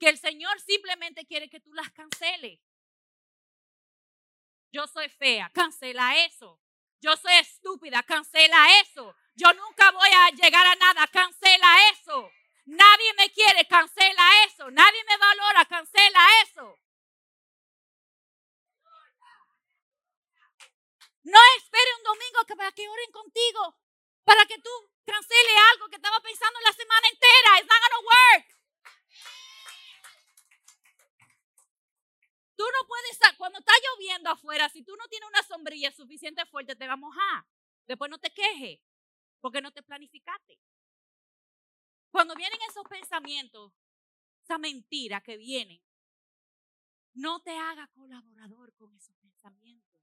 que 0.00 0.08
el 0.08 0.18
Señor 0.18 0.58
simplemente 0.60 1.26
quiere 1.26 1.48
que 1.48 1.60
tú 1.60 1.72
las 1.74 1.92
canceles. 1.92 2.60
Yo 4.72 4.86
soy 4.86 5.08
fea, 5.08 5.50
cancela 5.54 6.24
eso. 6.24 6.60
Yo 7.00 7.16
soy 7.16 7.32
estúpida, 7.34 8.02
cancela 8.02 8.80
eso. 8.80 9.14
Yo 9.34 9.52
nunca 9.54 9.90
voy 9.90 10.10
a 10.10 10.30
llegar 10.30 10.66
a 10.66 10.74
nada, 10.74 11.06
cancela 11.06 11.90
eso. 11.90 12.30
Nadie 12.66 13.14
me 13.14 13.30
quiere, 13.30 13.66
cancela 13.66 14.44
eso. 14.44 14.70
Nadie 14.70 15.02
me 15.04 15.16
valora, 15.16 15.64
cancela 15.64 16.20
eso. 16.42 16.78
No 21.22 21.38
espere 21.56 21.94
un 21.96 22.02
domingo 22.02 22.40
para 22.56 22.72
que 22.72 22.88
oren 22.88 23.12
contigo, 23.12 23.76
para 24.24 24.44
que 24.46 24.58
tú 24.58 24.70
cancele 25.04 25.56
algo 25.72 25.88
que 25.88 25.96
estaba 25.96 26.20
pensando 26.20 26.60
la 26.60 26.72
semana 26.72 27.08
entera. 27.08 27.58
It's 27.58 27.66
not 27.66 27.80
gonna 27.80 28.06
work. 28.06 28.59
Tú 32.60 32.66
no 32.78 32.86
puedes 32.86 33.18
cuando 33.38 33.58
está 33.58 33.72
lloviendo 33.72 34.28
afuera, 34.28 34.68
si 34.68 34.82
tú 34.82 34.94
no 34.96 35.08
tienes 35.08 35.26
una 35.30 35.42
sombrilla 35.44 35.90
suficiente 35.92 36.44
fuerte, 36.44 36.76
te 36.76 36.86
va 36.86 36.92
a 36.92 36.96
mojar. 36.96 37.46
Después 37.86 38.10
no 38.10 38.18
te 38.18 38.28
quejes, 38.34 38.78
porque 39.40 39.62
no 39.62 39.72
te 39.72 39.82
planificaste. 39.82 40.58
Cuando 42.10 42.34
vienen 42.34 42.58
esos 42.68 42.84
pensamientos, 42.84 43.72
esa 44.42 44.58
mentira 44.58 45.22
que 45.22 45.38
vienen, 45.38 45.82
no 47.14 47.40
te 47.40 47.56
haga 47.56 47.86
colaborador 47.94 48.74
con 48.74 48.94
esos 48.94 49.16
pensamientos. 49.16 49.98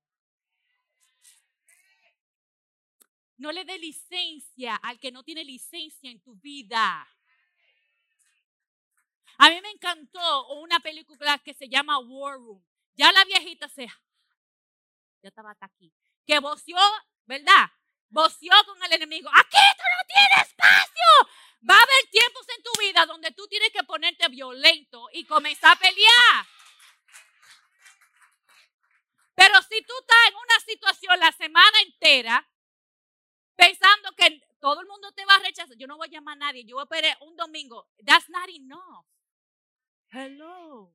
No 3.38 3.52
le 3.52 3.65
dé 3.65 3.78
licencia 3.78 4.78
al 4.78 5.00
que 5.00 5.12
no 5.12 5.24
tiene 5.24 5.43
licencia 5.43 6.10
en 6.10 6.24
tu 6.24 6.36
vida. 6.38 7.08
A 9.38 9.50
mí 9.50 9.62
me 9.62 9.69
encantó 9.69 10.47
una 10.56 10.80
película 10.80 11.38
que 11.39 11.54
se 11.54 11.69
llama 11.69 12.00
War 12.00 12.38
Room. 12.38 12.63
Ya 12.95 13.12
la 13.12 13.23
viejita 13.26 13.69
se... 13.69 13.88
Ya 15.21 15.30
estaba 15.30 15.52
hasta 15.52 15.67
aquí. 15.67 15.93
Que 16.26 16.39
voció, 16.39 16.78
¿verdad? 17.26 17.69
Voció 18.10 18.52
con 18.65 18.82
el 18.84 18.93
enemigo. 18.93 19.30
Aquí 19.34 19.58
tú 19.78 19.84
no 19.97 20.08
tienes 20.08 20.47
espacio. 20.47 21.38
Va 21.69 21.76
a 21.76 21.84
haber 21.84 22.12
tiempos 22.12 22.45
en 22.56 22.63
tu 22.63 22.71
vida 22.80 23.06
donde 23.06 23.32
tú 23.32 23.47
tienes 23.47 23.69
que 23.71 23.84
ponerte 23.84 24.28
violento 24.30 25.08
y 25.13 25.26
comenzar 25.26 25.76
a 25.76 25.80
pelear. 25.80 26.45
Pero 29.36 29.62
si 29.62 29.82
tú 29.84 29.93
estás 30.02 30.17
en 30.30 30.36
una 30.36 30.60
situación 30.65 31.19
la 31.19 31.32
semana 31.32 31.82
entera 31.86 32.50
pensando 33.56 34.12
que 34.15 34.41
todo 34.60 34.82
el 34.82 34.88
mundo 34.88 35.12
te 35.12 35.26
va 35.26 35.36
a 35.36 35.39
rechazar, 35.39 35.78
yo 35.78 35.86
no 35.86 35.97
voy 35.97 36.08
a 36.08 36.12
llamar 36.12 36.34
a 36.34 36.38
nadie, 36.38 36.65
yo 36.65 36.76
voy 36.76 36.82
a 36.82 36.86
esperar 36.86 37.17
un 37.21 37.36
domingo. 37.36 37.88
That's 38.04 38.30
not 38.30 38.50
enough. 38.50 39.06
Hello. 40.12 40.93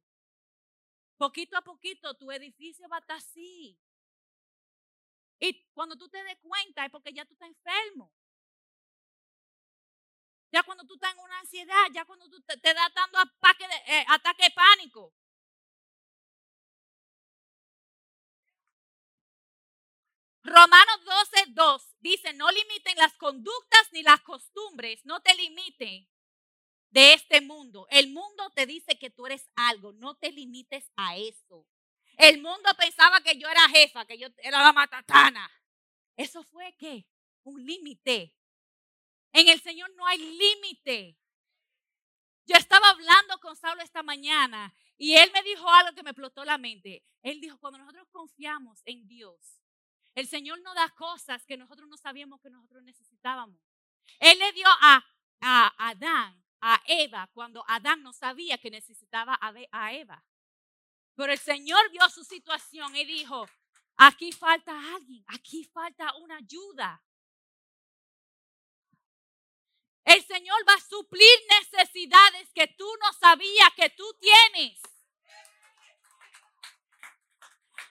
Poquito 1.18 1.56
a 1.56 1.62
poquito 1.62 2.14
tu 2.14 2.32
edificio 2.32 2.88
va 2.88 2.96
a 2.96 3.00
estar 3.00 3.16
así. 3.16 3.78
Y 5.38 5.70
cuando 5.74 5.96
tú 5.96 6.08
te 6.08 6.22
des 6.24 6.38
cuenta 6.40 6.84
es 6.84 6.90
porque 6.90 7.12
ya 7.12 7.24
tú 7.24 7.34
estás 7.34 7.48
enfermo. 7.48 8.12
Ya 10.52 10.62
cuando 10.62 10.84
tú 10.84 10.94
estás 10.94 11.12
en 11.14 11.20
una 11.20 11.38
ansiedad, 11.40 11.86
ya 11.94 12.04
cuando 12.04 12.28
tú 12.28 12.40
te, 12.42 12.56
te 12.58 12.74
da 12.74 12.88
dando 12.94 13.18
ataque 13.18 13.66
de, 13.66 13.94
eh, 13.94 14.04
ataque 14.08 14.44
de 14.44 14.50
pánico. 14.50 15.14
Romanos 20.44 21.04
12, 21.04 21.44
2 21.50 21.96
dice, 22.00 22.32
no 22.34 22.50
limiten 22.50 22.96
las 22.96 23.14
conductas 23.14 23.88
ni 23.92 24.02
las 24.02 24.20
costumbres, 24.22 25.04
no 25.04 25.20
te 25.20 25.34
limiten 25.34 26.08
de 26.92 27.14
este 27.14 27.40
mundo. 27.40 27.86
El 27.90 28.12
mundo 28.12 28.50
te 28.54 28.66
dice 28.66 28.98
que 28.98 29.10
tú 29.10 29.26
eres 29.26 29.50
algo, 29.56 29.92
no 29.94 30.14
te 30.14 30.30
limites 30.30 30.90
a 30.96 31.16
eso. 31.16 31.66
El 32.18 32.40
mundo 32.40 32.70
pensaba 32.78 33.20
que 33.22 33.36
yo 33.38 33.48
era 33.48 33.68
jefa, 33.70 34.04
que 34.04 34.18
yo 34.18 34.28
era 34.38 34.62
la 34.62 34.72
matatana. 34.72 35.50
Eso 36.16 36.44
fue 36.44 36.74
qué? 36.78 37.06
Un 37.42 37.64
límite. 37.64 38.36
En 39.32 39.48
el 39.48 39.60
Señor 39.60 39.90
no 39.96 40.06
hay 40.06 40.18
límite. 40.18 41.18
Yo 42.44 42.56
estaba 42.56 42.90
hablando 42.90 43.38
con 43.40 43.56
Saulo 43.56 43.82
esta 43.82 44.02
mañana 44.02 44.74
y 44.98 45.14
él 45.14 45.30
me 45.32 45.42
dijo 45.42 45.68
algo 45.68 45.94
que 45.94 46.02
me 46.02 46.10
explotó 46.10 46.44
la 46.44 46.58
mente. 46.58 47.02
Él 47.22 47.40
dijo, 47.40 47.58
cuando 47.58 47.78
nosotros 47.78 48.06
confiamos 48.10 48.82
en 48.84 49.08
Dios, 49.08 49.62
el 50.14 50.26
Señor 50.26 50.60
nos 50.60 50.74
da 50.74 50.90
cosas 50.90 51.46
que 51.46 51.56
nosotros 51.56 51.88
no 51.88 51.96
sabíamos 51.96 52.40
que 52.42 52.50
nosotros 52.50 52.82
necesitábamos. 52.82 53.58
Él 54.18 54.38
le 54.38 54.52
dio 54.52 54.66
a, 54.68 55.02
a 55.40 55.88
Adán, 55.88 56.41
a 56.62 56.80
Eva, 56.86 57.28
cuando 57.34 57.64
Adán 57.68 58.02
no 58.02 58.12
sabía 58.12 58.56
que 58.56 58.70
necesitaba 58.70 59.38
a 59.40 59.92
Eva. 59.92 60.24
Pero 61.16 61.32
el 61.32 61.38
Señor 61.38 61.90
vio 61.90 62.08
su 62.08 62.24
situación 62.24 62.94
y 62.96 63.04
dijo, 63.04 63.46
aquí 63.96 64.32
falta 64.32 64.72
alguien, 64.94 65.24
aquí 65.26 65.64
falta 65.64 66.14
una 66.16 66.36
ayuda. 66.36 67.02
El 70.04 70.24
Señor 70.24 70.56
va 70.68 70.74
a 70.74 70.80
suplir 70.80 71.38
necesidades 71.60 72.52
que 72.54 72.68
tú 72.68 72.88
no 73.02 73.12
sabías 73.12 73.70
que 73.76 73.90
tú 73.90 74.04
tienes. 74.20 74.80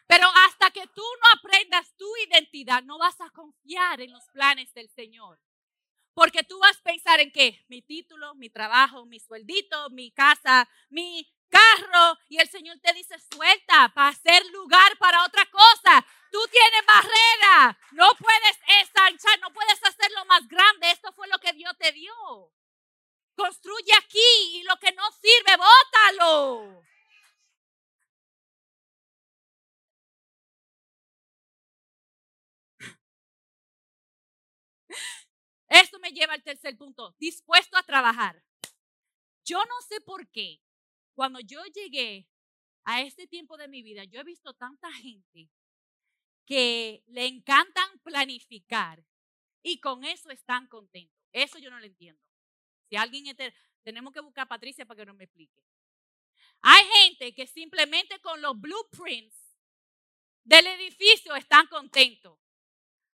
Pero 0.07 0.27
hasta 0.45 0.71
que 0.71 0.87
tú 0.87 1.01
no 1.01 1.39
aprendas 1.39 1.95
tu 1.95 2.17
identidad, 2.27 2.83
no 2.83 2.97
vas 2.97 3.19
a 3.21 3.29
confiar 3.29 4.01
en 4.01 4.11
los 4.11 4.27
planes 4.29 4.73
del 4.73 4.89
Señor. 4.89 5.39
Porque 6.13 6.43
tú 6.43 6.60
en 7.19 7.31
qué? 7.31 7.63
Mi 7.67 7.81
título, 7.81 8.33
mi 8.35 8.49
trabajo, 8.49 9.05
mi 9.05 9.19
sueldito, 9.19 9.89
mi 9.89 10.11
casa, 10.11 10.67
mi 10.89 11.27
carro. 11.49 12.17
Y 12.29 12.39
el 12.39 12.49
Señor 12.49 12.79
te 12.79 12.93
dice, 12.93 13.15
suelta 13.31 13.91
para 13.93 14.09
hacer 14.09 14.45
lugar 14.47 14.97
para 14.97 15.25
otra 15.25 15.45
cosa. 15.47 16.05
Tú 16.31 16.39
tienes 16.49 16.85
barrera. 16.85 17.77
No 17.91 18.09
puedes 18.17 18.57
ensanchar, 18.79 19.39
no 19.41 19.51
puedes 19.51 19.83
hacerlo 19.83 20.25
más 20.25 20.47
grande. 20.47 20.91
Esto 20.91 21.11
fue 21.13 21.27
lo 21.27 21.37
que 21.39 21.53
Dios 21.53 21.73
te 21.77 21.91
dio. 21.91 22.13
Construye 23.35 23.93
aquí 23.97 24.59
y 24.59 24.63
lo 24.63 24.77
que 24.77 24.91
no 24.93 25.03
sirve, 25.11 25.57
bótalo. 25.57 26.83
Esto 35.71 35.99
me 35.99 36.11
lleva 36.11 36.33
al 36.33 36.43
tercer 36.43 36.77
punto, 36.77 37.15
dispuesto 37.17 37.77
a 37.77 37.83
trabajar. 37.83 38.43
Yo 39.45 39.57
no 39.57 39.81
sé 39.87 40.01
por 40.01 40.29
qué, 40.29 40.61
cuando 41.15 41.39
yo 41.39 41.63
llegué 41.73 42.27
a 42.83 43.01
este 43.01 43.25
tiempo 43.25 43.55
de 43.55 43.69
mi 43.69 43.81
vida, 43.81 44.03
yo 44.03 44.19
he 44.19 44.23
visto 44.25 44.53
tanta 44.53 44.91
gente 44.91 45.49
que 46.45 47.03
le 47.07 47.25
encantan 47.25 47.99
planificar 48.03 49.01
y 49.63 49.79
con 49.79 50.03
eso 50.03 50.29
están 50.29 50.67
contentos. 50.67 51.17
Eso 51.31 51.57
yo 51.57 51.69
no 51.69 51.79
lo 51.79 51.85
entiendo. 51.85 52.21
Si 52.89 52.97
alguien 52.97 53.33
tenemos 53.81 54.11
que 54.11 54.19
buscar 54.19 54.43
a 54.43 54.49
Patricia 54.49 54.85
para 54.85 54.97
que 54.97 55.05
nos 55.05 55.15
me 55.15 55.23
explique. 55.23 55.63
Hay 56.63 56.83
gente 57.01 57.33
que 57.33 57.47
simplemente 57.47 58.19
con 58.19 58.41
los 58.41 58.59
blueprints 58.59 59.55
del 60.43 60.67
edificio 60.67 61.33
están 61.33 61.67
contentos. 61.67 62.37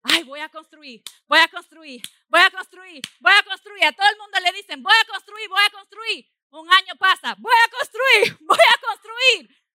Ay, 0.09 0.23
voy 0.23 0.39
a 0.41 0.49
construir, 0.49 1.03
voy 1.27 1.41
a 1.41 1.49
construir, 1.49 2.01
voy 2.29 2.41
a 2.41 2.51
construir, 2.51 3.03
voy 3.19 3.33
a 3.33 3.43
construir. 3.43 3.85
A 3.85 3.93
todo 3.93 4.09
el 4.09 4.17
mundo 4.19 4.39
le 4.41 4.53
dicen, 4.53 4.83
voy 4.83 4.95
a 4.95 5.05
construir, 5.05 5.49
voy 5.49 5.65
a 5.65 5.71
construir. 5.71 6.27
Un 6.51 6.73
año 6.73 6.95
pasa, 6.97 7.35
voy 7.39 7.55
a 7.65 7.71
construir, 7.71 8.39
voy 8.41 8.59
a 8.73 8.79
construir. 8.87 9.67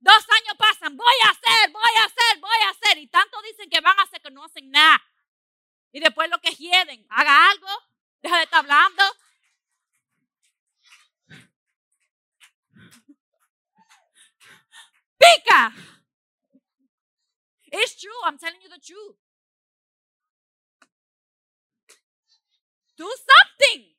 Dos 0.00 0.24
años 0.28 0.54
pasan, 0.58 0.96
voy 0.96 1.14
a 1.24 1.30
hacer, 1.30 1.70
voy 1.72 1.92
a 1.98 2.04
hacer, 2.04 2.40
voy 2.40 2.58
a 2.66 2.70
hacer. 2.70 2.98
Y 2.98 3.06
tanto 3.06 3.40
dicen 3.40 3.70
que 3.70 3.80
van 3.80 3.98
a 3.98 4.02
hacer 4.02 4.20
que 4.20 4.30
no 4.30 4.44
hacen 4.44 4.70
nada. 4.70 5.02
Y 5.92 6.00
después 6.00 6.28
lo 6.28 6.38
que 6.40 6.54
quieren, 6.54 7.06
haga 7.08 7.50
algo, 7.50 7.68
deja 8.20 8.36
de 8.36 8.42
estar 8.44 8.60
hablando. 8.60 9.02
Pica. 15.16 15.72
It's 17.72 17.96
true, 17.96 18.12
I'm 18.26 18.38
telling 18.38 18.60
you 18.60 18.68
the 18.68 18.78
truth. 18.78 19.16
Do 22.96 23.08
something. 23.08 23.94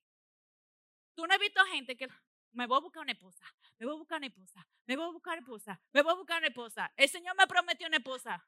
Tú 1.16 1.26
no 1.26 1.34
has 1.34 1.40
visto 1.40 1.64
gente 1.66 1.96
que 1.96 2.08
me 2.52 2.68
voy 2.68 2.78
a 2.78 2.82
buscar 2.82 3.04
una 3.04 3.12
esposa, 3.12 3.46
me 3.78 3.86
voy 3.86 3.96
a 3.96 3.98
buscar 3.98 4.18
una 4.18 4.28
esposa, 4.28 4.66
me 4.86 4.96
voy 4.96 5.06
a 5.06 5.12
buscar 5.12 5.34
una 5.34 5.42
esposa, 5.42 5.82
me 5.92 6.02
voy 6.02 6.12
a 6.12 6.16
buscar 6.16 6.38
una 6.38 6.48
esposa. 6.48 6.94
El 6.96 7.10
Señor 7.10 7.36
me 7.38 7.48
prometió 7.48 7.88
una 7.88 7.98
esposa. 7.98 8.46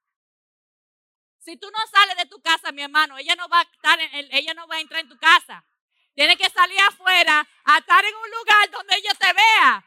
Si 1.39 1.57
tú 1.57 1.69
no 1.71 1.77
sales 1.87 2.17
de 2.17 2.25
tu 2.25 2.41
casa, 2.41 2.71
mi 2.71 2.81
hermano, 2.81 3.17
ella 3.17 3.35
no 3.35 3.47
va 3.47 3.59
a 3.59 3.63
estar 3.63 3.99
en, 3.99 4.27
ella 4.31 4.53
no 4.53 4.67
va 4.67 4.75
a 4.75 4.79
entrar 4.81 5.01
en 5.01 5.09
tu 5.09 5.17
casa. 5.17 5.63
Tiene 6.13 6.35
que 6.35 6.49
salir 6.49 6.79
afuera, 6.79 7.47
a 7.63 7.77
estar 7.77 8.03
en 8.03 8.15
un 8.15 8.31
lugar 8.31 8.71
donde 8.71 8.95
ella 8.95 9.13
te 9.13 9.33
vea. 9.33 9.85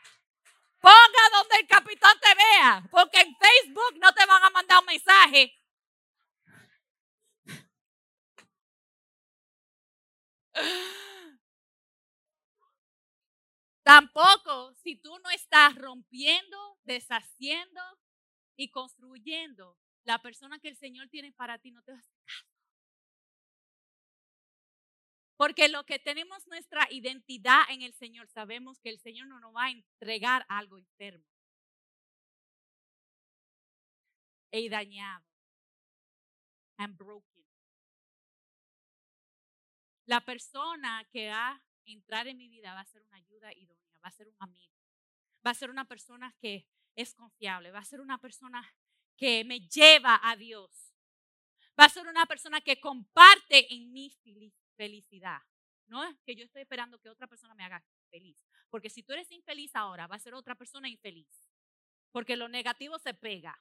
Ponga 0.81 1.29
donde 1.33 1.57
el 1.57 1.67
capitán 1.67 2.19
te 2.21 2.35
vea, 2.35 2.83
porque 2.91 3.21
en 3.21 3.37
Facebook 3.37 3.99
no 3.99 4.13
te 4.13 4.25
van 4.25 4.43
a 4.43 4.51
mandar 4.51 4.79
un 4.81 4.87
mensaje. 4.87 5.60
Tampoco 13.83 14.75
si 14.75 14.97
tú 14.97 15.19
no 15.19 15.31
estás 15.31 15.75
rompiendo, 15.75 16.79
deshaciendo 16.85 17.81
y 18.57 18.71
construyendo 18.71 19.77
la 20.05 20.21
persona 20.21 20.59
que 20.61 20.69
el 20.69 20.77
Señor 20.77 21.09
tiene 21.09 21.33
para 21.33 21.59
ti, 21.59 21.71
no 21.71 21.83
te 21.83 21.93
vas 21.93 22.07
a 22.07 22.15
caso. 22.25 22.47
Porque 25.37 25.69
lo 25.69 25.85
que 25.85 25.99
tenemos 25.99 26.47
nuestra 26.47 26.87
identidad 26.91 27.63
en 27.71 27.83
el 27.83 27.95
Señor, 27.95 28.29
sabemos 28.29 28.79
que 28.81 28.91
el 28.91 29.01
Señor 29.01 29.27
no 29.27 29.41
nos 29.41 29.55
va 29.57 29.65
a 29.65 29.71
entregar 29.71 30.45
algo 30.49 30.77
enfermo 30.77 31.25
y 34.53 34.69
dañado 34.69 35.25
and 36.79 36.97
broken. 36.97 37.30
La 40.11 40.25
persona 40.25 41.07
que 41.13 41.29
va 41.29 41.51
a 41.51 41.63
entrar 41.85 42.27
en 42.27 42.37
mi 42.37 42.49
vida 42.49 42.75
va 42.75 42.81
a 42.81 42.85
ser 42.85 43.01
una 43.03 43.17
ayuda 43.19 43.53
idónea, 43.53 44.01
va 44.05 44.09
a 44.09 44.11
ser 44.11 44.27
un 44.27 44.35
amigo, 44.41 44.75
va 45.47 45.53
a 45.53 45.55
ser 45.55 45.71
una 45.71 45.85
persona 45.85 46.35
que 46.41 46.67
es 46.97 47.15
confiable, 47.15 47.71
va 47.71 47.79
a 47.79 47.85
ser 47.85 48.01
una 48.01 48.19
persona 48.19 48.61
que 49.17 49.45
me 49.45 49.61
lleva 49.69 50.19
a 50.21 50.35
Dios. 50.35 50.97
Va 51.79 51.85
a 51.85 51.89
ser 51.89 52.09
una 52.09 52.27
persona 52.27 52.61
que 52.61 52.81
comparte 52.81 53.73
en 53.73 53.93
mi 53.93 54.13
felicidad. 54.75 55.43
No 55.87 56.03
es 56.03 56.21
que 56.27 56.35
yo 56.35 56.45
estoy 56.45 56.63
esperando 56.63 56.99
que 56.99 57.09
otra 57.09 57.29
persona 57.29 57.55
me 57.55 57.63
haga 57.63 57.81
feliz. 58.11 58.45
Porque 58.69 58.91
si 58.91 59.05
tú 59.05 59.13
eres 59.13 59.31
infeliz 59.31 59.77
ahora, 59.77 60.09
va 60.09 60.17
a 60.17 60.19
ser 60.19 60.35
otra 60.35 60.57
persona 60.57 60.89
infeliz. 60.89 61.49
Porque 62.11 62.35
lo 62.35 62.49
negativo 62.49 62.99
se 62.99 63.15
pega. 63.15 63.57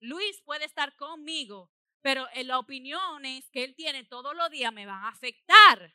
Luis 0.00 0.42
puede 0.42 0.66
estar 0.66 0.94
conmigo, 0.96 1.72
pero 2.00 2.26
en 2.32 2.48
las 2.48 2.58
opiniones 2.58 3.48
que 3.50 3.64
él 3.64 3.74
tiene 3.74 4.04
todos 4.04 4.34
los 4.36 4.50
días 4.50 4.72
me 4.72 4.86
van 4.86 5.04
a 5.04 5.08
afectar. 5.08 5.94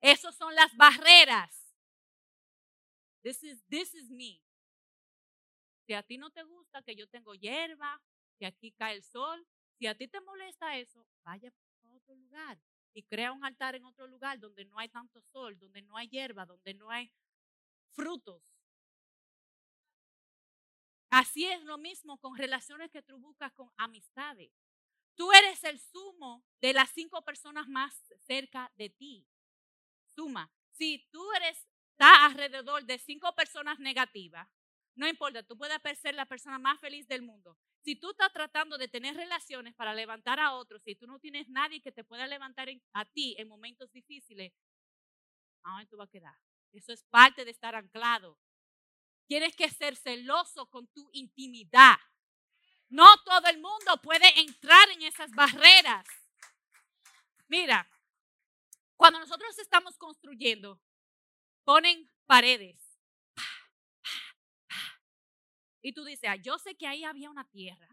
Esas 0.00 0.36
son 0.36 0.54
las 0.54 0.74
barreras. 0.76 1.74
This 3.22 3.42
is, 3.42 3.62
this 3.68 3.94
is 3.94 4.10
me. 4.10 4.40
Si 5.86 5.94
a 5.94 6.02
ti 6.02 6.18
no 6.18 6.30
te 6.30 6.42
gusta 6.42 6.82
que 6.82 6.94
yo 6.94 7.08
tengo 7.08 7.34
hierba, 7.34 8.00
que 8.38 8.46
aquí 8.46 8.72
cae 8.72 8.94
el 8.94 9.02
sol, 9.02 9.46
si 9.78 9.86
a 9.86 9.96
ti 9.96 10.08
te 10.08 10.20
molesta 10.20 10.76
eso, 10.76 11.06
vaya 11.24 11.48
a 11.48 11.92
otro 11.92 12.14
lugar 12.14 12.58
y 12.94 13.02
crea 13.02 13.32
un 13.32 13.44
altar 13.44 13.74
en 13.74 13.84
otro 13.84 14.06
lugar 14.06 14.38
donde 14.38 14.64
no 14.64 14.78
hay 14.78 14.88
tanto 14.88 15.20
sol, 15.20 15.58
donde 15.58 15.82
no 15.82 15.96
hay 15.96 16.08
hierba, 16.08 16.46
donde 16.46 16.74
no 16.74 16.90
hay 16.90 17.12
frutos. 17.92 18.42
Así 21.10 21.46
es 21.46 21.62
lo 21.64 21.78
mismo 21.78 22.18
con 22.18 22.36
relaciones 22.36 22.90
que 22.90 23.02
tú 23.02 23.18
buscas 23.18 23.52
con 23.52 23.70
amistades. 23.76 24.50
Tú 25.18 25.32
eres 25.32 25.64
el 25.64 25.80
sumo 25.80 26.46
de 26.60 26.72
las 26.72 26.90
cinco 26.90 27.22
personas 27.22 27.66
más 27.66 27.92
cerca 28.24 28.72
de 28.76 28.88
ti. 28.88 29.26
Suma. 30.14 30.48
Si 30.70 31.08
tú 31.10 31.32
eres, 31.32 31.66
está 31.90 32.24
alrededor 32.24 32.84
de 32.84 33.00
cinco 33.00 33.34
personas 33.34 33.80
negativas, 33.80 34.48
no 34.94 35.08
importa, 35.08 35.42
tú 35.42 35.58
puedes 35.58 35.80
ser 35.98 36.14
la 36.14 36.26
persona 36.26 36.60
más 36.60 36.78
feliz 36.78 37.08
del 37.08 37.22
mundo. 37.22 37.58
Si 37.82 37.96
tú 37.96 38.10
estás 38.10 38.32
tratando 38.32 38.78
de 38.78 38.86
tener 38.86 39.16
relaciones 39.16 39.74
para 39.74 39.92
levantar 39.92 40.38
a 40.38 40.54
otros, 40.54 40.82
si 40.84 40.94
tú 40.94 41.08
no 41.08 41.18
tienes 41.18 41.48
nadie 41.48 41.82
que 41.82 41.90
te 41.90 42.04
pueda 42.04 42.28
levantar 42.28 42.68
a 42.92 43.04
ti 43.04 43.34
en 43.38 43.48
momentos 43.48 43.90
difíciles, 43.90 44.52
¿a 45.64 45.70
dónde 45.70 45.86
tú 45.86 45.96
vas 45.96 46.08
a 46.08 46.12
quedar? 46.12 46.34
Eso 46.72 46.92
es 46.92 47.02
parte 47.04 47.44
de 47.44 47.50
estar 47.50 47.74
anclado. 47.74 48.38
Tienes 49.26 49.56
que 49.56 49.68
ser 49.68 49.96
celoso 49.96 50.66
con 50.66 50.86
tu 50.88 51.08
intimidad. 51.12 51.96
No 52.88 53.06
todo 53.24 53.46
el 53.48 53.60
mundo 53.60 54.00
puede 54.02 54.40
entrar 54.40 54.88
en 54.90 55.02
esas 55.02 55.30
barreras. 55.32 56.06
Mira, 57.48 57.88
cuando 58.96 59.20
nosotros 59.20 59.58
estamos 59.58 59.96
construyendo, 59.96 60.80
ponen 61.64 62.10
paredes 62.26 62.88
y 65.82 65.92
tú 65.92 66.04
dices, 66.04 66.28
ah, 66.28 66.36
yo 66.36 66.58
sé 66.58 66.76
que 66.76 66.86
ahí 66.86 67.04
había 67.04 67.30
una 67.30 67.48
tierra. 67.48 67.88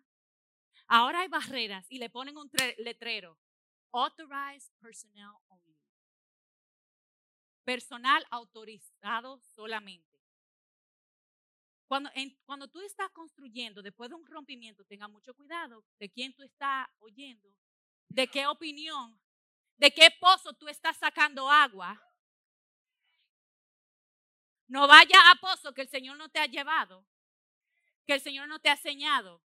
Ahora 0.87 1.21
hay 1.21 1.27
barreras 1.27 1.85
y 1.89 1.99
le 1.99 2.09
ponen 2.09 2.37
un 2.37 2.49
letrero. 2.77 3.37
Authorized 3.91 4.71
personnel 4.81 5.31
only. 5.47 5.77
Personal 7.63 8.25
autorizado 8.29 9.39
solamente. 9.39 10.14
Cuando, 11.87 12.09
cuando 12.45 12.67
tú 12.67 12.81
estás 12.81 13.09
construyendo 13.11 13.81
después 13.81 14.09
de 14.09 14.15
un 14.15 14.25
rompimiento, 14.25 14.83
tenga 14.85 15.07
mucho 15.07 15.33
cuidado 15.33 15.83
de 15.99 16.09
quién 16.09 16.33
tú 16.33 16.43
estás 16.43 16.87
oyendo, 16.99 17.47
de 18.09 18.27
qué 18.27 18.47
opinión, 18.47 19.19
de 19.77 19.91
qué 19.91 20.09
pozo 20.19 20.53
tú 20.53 20.67
estás 20.67 20.97
sacando 20.97 21.49
agua. 21.49 22.01
No 24.67 24.87
vaya 24.87 25.19
a 25.31 25.35
pozo 25.35 25.73
que 25.73 25.81
el 25.81 25.89
Señor 25.89 26.17
no 26.17 26.29
te 26.29 26.39
ha 26.39 26.47
llevado 26.47 27.05
que 28.05 28.13
el 28.13 28.21
Señor 28.21 28.47
no 28.47 28.59
te 28.59 28.69
ha 28.69 28.73
enseñado. 28.73 29.41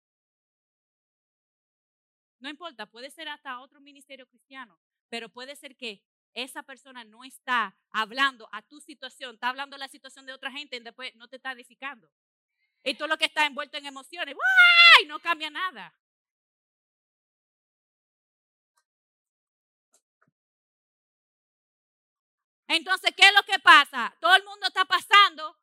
No 2.41 2.49
importa, 2.49 2.87
puede 2.87 3.11
ser 3.11 3.29
hasta 3.29 3.61
otro 3.61 3.81
ministerio 3.81 4.27
cristiano, 4.27 4.79
pero 5.09 5.29
puede 5.29 5.57
ser 5.57 5.77
que 5.77 6.05
esa 6.35 6.63
persona 6.63 7.05
no 7.05 7.25
está 7.25 7.77
hablando 7.91 8.49
a 8.53 8.63
tu 8.63 8.81
situación, 8.81 9.35
está 9.35 9.49
hablando 9.49 9.77
a 9.77 9.79
la 9.79 9.89
situación 9.89 10.27
de 10.27 10.33
otra 10.33 10.53
gente 10.53 10.77
y 10.77 10.81
después 10.81 11.15
no 11.17 11.29
te 11.29 11.37
está 11.37 11.53
edificando. 11.53 12.11
Y 12.89 12.95
todo 12.95 13.09
lo 13.09 13.19
que 13.19 13.27
está 13.27 13.45
envuelto 13.45 13.77
en 13.77 13.87
emociones, 13.87 14.35
¡ay! 14.35 15.07
No 15.07 15.21
cambia 15.21 15.51
nada. 15.51 15.95
Entonces, 22.67 23.13
¿qué 23.17 23.27
es 23.27 23.35
lo 23.35 23.43
que 23.43 23.59
pasa? 23.59 24.15
Todo 24.21 24.35
el 24.37 24.45
mundo 24.45 24.67
está 24.67 24.85
pasando 24.85 25.59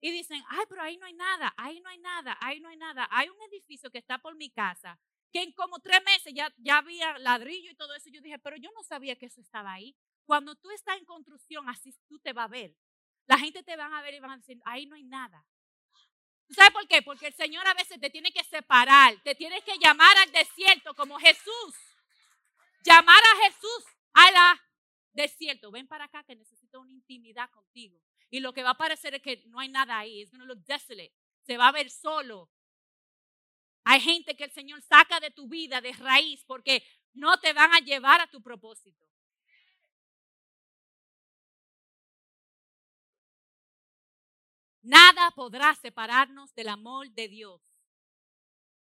y 0.00 0.12
dicen, 0.12 0.42
ay, 0.48 0.64
pero 0.68 0.82
ahí 0.82 0.96
no 0.96 1.06
hay 1.06 1.14
nada, 1.14 1.52
ahí 1.56 1.80
no 1.80 1.88
hay 1.88 1.98
nada, 1.98 2.36
ahí 2.40 2.60
no 2.60 2.68
hay 2.68 2.76
nada. 2.76 3.08
Hay 3.10 3.28
un 3.28 3.40
edificio 3.52 3.90
que 3.90 3.98
está 3.98 4.18
por 4.18 4.36
mi 4.36 4.50
casa, 4.50 4.98
que 5.32 5.42
en 5.42 5.52
como 5.52 5.80
tres 5.80 6.02
meses 6.04 6.32
ya, 6.34 6.52
ya 6.58 6.78
había 6.78 7.18
ladrillo 7.18 7.70
y 7.70 7.74
todo 7.74 7.94
eso. 7.94 8.10
Yo 8.10 8.20
dije, 8.20 8.38
pero 8.38 8.56
yo 8.56 8.70
no 8.72 8.82
sabía 8.84 9.16
que 9.16 9.26
eso 9.26 9.40
estaba 9.40 9.72
ahí. 9.72 9.96
Cuando 10.24 10.54
tú 10.54 10.70
estás 10.70 10.98
en 10.98 11.04
construcción, 11.04 11.68
así 11.68 11.92
tú 12.08 12.18
te 12.20 12.32
vas 12.32 12.44
a 12.44 12.48
ver. 12.48 12.76
La 13.26 13.38
gente 13.38 13.62
te 13.62 13.76
va 13.76 13.86
a 13.86 14.02
ver 14.02 14.14
y 14.14 14.20
van 14.20 14.30
a 14.30 14.36
decir, 14.36 14.60
ahí 14.64 14.86
no 14.86 14.94
hay 14.94 15.04
nada. 15.04 15.44
¿Sabes 16.50 16.72
por 16.72 16.86
qué? 16.88 17.02
Porque 17.02 17.26
el 17.26 17.34
Señor 17.34 17.66
a 17.66 17.74
veces 17.74 18.00
te 18.00 18.10
tiene 18.10 18.32
que 18.32 18.42
separar, 18.44 19.14
te 19.22 19.34
tiene 19.34 19.60
que 19.62 19.76
llamar 19.78 20.16
al 20.18 20.32
desierto 20.32 20.94
como 20.94 21.18
Jesús. 21.18 21.74
Llamar 22.84 23.22
a 23.22 23.44
Jesús 23.44 23.84
al 24.14 24.34
desierto. 25.12 25.70
Ven 25.70 25.86
para 25.86 26.04
acá 26.04 26.24
que 26.24 26.36
necesito 26.36 26.80
una 26.80 26.92
intimidad 26.92 27.50
contigo. 27.50 28.00
Y 28.30 28.40
lo 28.40 28.52
que 28.52 28.62
va 28.62 28.70
a 28.70 28.78
parecer 28.78 29.14
es 29.14 29.22
que 29.22 29.42
no 29.46 29.60
hay 29.60 29.68
nada 29.68 29.98
ahí. 29.98 30.22
Es 30.22 30.30
going 30.30 30.46
look 30.46 30.64
desolate. 30.64 31.12
Se 31.42 31.56
va 31.56 31.68
a 31.68 31.72
ver 31.72 31.90
solo. 31.90 32.50
Hay 33.84 34.00
gente 34.00 34.36
que 34.36 34.44
el 34.44 34.52
Señor 34.52 34.80
saca 34.82 35.20
de 35.20 35.30
tu 35.30 35.48
vida 35.48 35.80
de 35.80 35.92
raíz 35.92 36.44
porque 36.46 36.82
no 37.14 37.38
te 37.40 37.52
van 37.52 37.74
a 37.74 37.80
llevar 37.80 38.20
a 38.20 38.30
tu 38.30 38.42
propósito. 38.42 39.06
Nada 44.88 45.30
podrá 45.32 45.74
separarnos 45.74 46.54
del 46.54 46.68
amor 46.68 47.10
de 47.10 47.28
Dios. 47.28 47.60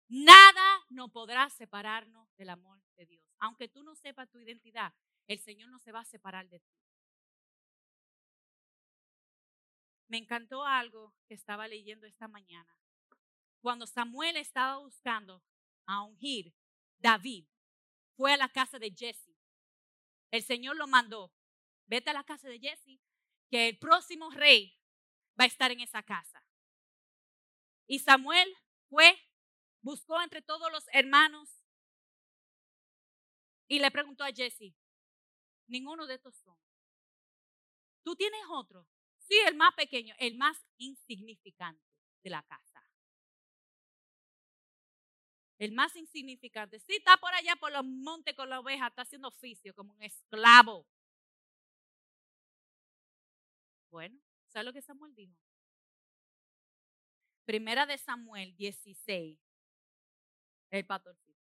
Nada 0.07 0.83
no 0.89 1.09
podrá 1.09 1.47
separarnos 1.51 2.35
del 2.37 2.49
amor 2.49 2.81
de 2.95 3.05
Dios. 3.05 3.23
Aunque 3.37 3.67
tú 3.67 3.83
no 3.83 3.95
sepas 3.95 4.27
tu 4.31 4.39
identidad, 4.39 4.91
el 5.27 5.37
Señor 5.37 5.69
no 5.69 5.77
se 5.77 5.91
va 5.91 5.99
a 5.99 6.05
separar 6.05 6.49
de 6.49 6.59
ti. 6.59 6.75
Me 10.07 10.17
encantó 10.17 10.65
algo 10.65 11.13
que 11.27 11.35
estaba 11.35 11.67
leyendo 11.67 12.07
esta 12.07 12.27
mañana. 12.27 12.75
Cuando 13.61 13.85
Samuel 13.85 14.37
estaba 14.37 14.77
buscando 14.77 15.43
a 15.85 16.01
ungir, 16.01 16.51
David 16.97 17.45
fue 18.17 18.33
a 18.33 18.37
la 18.37 18.49
casa 18.49 18.79
de 18.79 18.89
Jesse. 18.89 19.37
El 20.31 20.41
Señor 20.41 20.77
lo 20.77 20.87
mandó. 20.87 21.31
Vete 21.85 22.09
a 22.09 22.13
la 22.13 22.23
casa 22.23 22.49
de 22.49 22.57
Jesse, 22.57 22.99
que 23.51 23.69
el 23.69 23.77
próximo 23.77 24.31
rey 24.31 24.80
va 25.41 25.45
a 25.45 25.47
estar 25.47 25.71
en 25.71 25.79
esa 25.79 26.03
casa. 26.03 26.43
Y 27.87 27.97
Samuel 27.97 28.47
fue, 28.89 29.19
buscó 29.81 30.21
entre 30.21 30.43
todos 30.43 30.71
los 30.71 30.85
hermanos 30.93 31.49
y 33.67 33.79
le 33.79 33.89
preguntó 33.89 34.23
a 34.23 34.31
Jesse, 34.31 34.75
ninguno 35.65 36.05
de 36.05 36.13
estos 36.13 36.35
son. 36.35 36.55
¿Tú 38.03 38.15
tienes 38.15 38.41
otro? 38.51 38.87
Sí, 39.17 39.35
el 39.47 39.55
más 39.55 39.73
pequeño, 39.73 40.13
el 40.19 40.37
más 40.37 40.63
insignificante 40.77 41.89
de 42.21 42.29
la 42.29 42.43
casa. 42.43 42.83
El 45.57 45.71
más 45.71 45.95
insignificante. 45.95 46.79
Sí, 46.79 46.97
está 46.97 47.17
por 47.17 47.33
allá 47.33 47.55
por 47.55 47.71
los 47.71 47.83
montes 47.83 48.35
con 48.35 48.47
la 48.49 48.59
oveja, 48.59 48.87
está 48.87 49.01
haciendo 49.01 49.29
oficio 49.29 49.73
como 49.73 49.93
un 49.93 50.03
esclavo. 50.03 50.85
Bueno, 53.89 54.21
¿sabes 54.51 54.65
lo 54.65 54.73
que 54.73 54.81
Samuel 54.81 55.15
dijo? 55.15 55.35
Primera 57.45 57.85
de 57.85 57.97
Samuel 57.97 58.55
16. 58.55 59.39
El 60.69 60.85
pastorcito. 60.85 61.39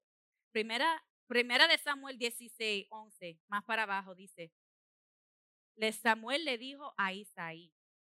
Primera, 0.53 1.03
primera 1.27 1.69
de 1.69 1.79
Samuel 1.79 2.19
16, 2.19 2.87
11, 2.91 3.41
más 3.49 3.65
para 3.65 3.83
abajo 3.85 4.15
dice, 4.15 4.53
Samuel 5.93 6.45
le 6.45 6.59
dijo 6.59 6.95
a 6.97 7.13
Isaí, 7.13 7.73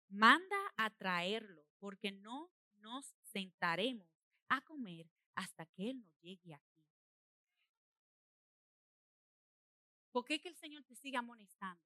manda 0.07 0.57
a 0.77 0.89
traerlo, 0.89 1.65
porque 1.79 2.11
no 2.11 2.51
nos 2.77 3.13
sentaremos 3.23 4.07
a 4.49 4.61
comer 4.61 5.07
hasta 5.35 5.65
que 5.65 5.91
Él 5.91 6.01
no 6.01 6.11
llegue 6.21 6.53
aquí. 6.53 6.71
¿Por 10.11 10.25
qué 10.25 10.39
que 10.39 10.49
el 10.49 10.55
Señor 10.55 10.83
te 10.83 10.95
siga 10.95 11.19
amonestando? 11.19 11.83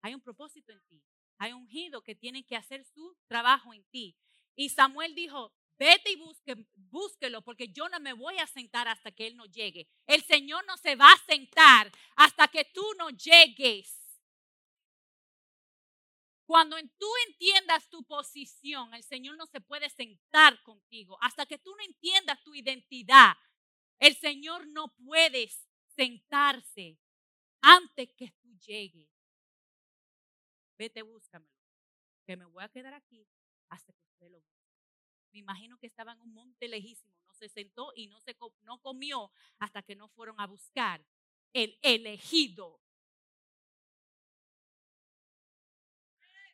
Hay 0.00 0.14
un 0.14 0.20
propósito 0.20 0.72
en 0.72 0.80
ti. 0.82 1.02
Hay 1.42 1.52
un 1.52 1.62
ungido 1.62 2.04
que 2.04 2.14
tiene 2.14 2.46
que 2.46 2.54
hacer 2.54 2.84
su 2.84 3.16
trabajo 3.26 3.74
en 3.74 3.82
ti. 3.90 4.16
Y 4.54 4.68
Samuel 4.68 5.12
dijo, 5.12 5.52
vete 5.76 6.12
y 6.12 6.14
busque, 6.14 6.54
búsquelo, 6.72 7.42
porque 7.42 7.66
yo 7.66 7.88
no 7.88 7.98
me 7.98 8.12
voy 8.12 8.38
a 8.38 8.46
sentar 8.46 8.86
hasta 8.86 9.10
que 9.10 9.26
Él 9.26 9.36
no 9.36 9.46
llegue. 9.46 9.88
El 10.06 10.22
Señor 10.22 10.64
no 10.66 10.76
se 10.76 10.94
va 10.94 11.10
a 11.10 11.24
sentar 11.26 11.90
hasta 12.14 12.46
que 12.46 12.64
tú 12.66 12.84
no 12.96 13.10
llegues. 13.10 14.22
Cuando 16.44 16.76
tú 16.96 17.08
entiendas 17.26 17.90
tu 17.90 18.04
posición, 18.04 18.94
el 18.94 19.02
Señor 19.02 19.36
no 19.36 19.46
se 19.46 19.60
puede 19.60 19.90
sentar 19.90 20.62
contigo. 20.62 21.18
Hasta 21.20 21.44
que 21.44 21.58
tú 21.58 21.74
no 21.74 21.82
entiendas 21.82 22.40
tu 22.44 22.54
identidad, 22.54 23.36
el 23.98 24.14
Señor 24.14 24.68
no 24.68 24.94
puede 24.94 25.50
sentarse 25.96 27.00
antes 27.60 28.12
que 28.14 28.30
tú 28.40 28.56
llegues. 28.60 29.11
Vete, 30.76 31.02
búscamelo. 31.02 31.52
Que 32.24 32.36
me 32.36 32.44
voy 32.46 32.62
a 32.62 32.68
quedar 32.68 32.94
aquí 32.94 33.26
hasta 33.68 33.92
que 33.92 34.04
usted 34.04 34.30
lo 34.30 34.40
busque. 34.40 34.62
Me 35.32 35.38
imagino 35.38 35.78
que 35.78 35.86
estaba 35.86 36.12
en 36.12 36.20
un 36.20 36.32
monte 36.32 36.68
lejísimo. 36.68 37.14
No 37.26 37.34
se 37.34 37.48
sentó 37.48 37.92
y 37.96 38.06
no, 38.06 38.20
se, 38.20 38.36
no 38.62 38.78
comió 38.80 39.32
hasta 39.58 39.82
que 39.82 39.96
no 39.96 40.08
fueron 40.08 40.38
a 40.40 40.46
buscar 40.46 41.04
el 41.52 41.78
elegido 41.82 42.82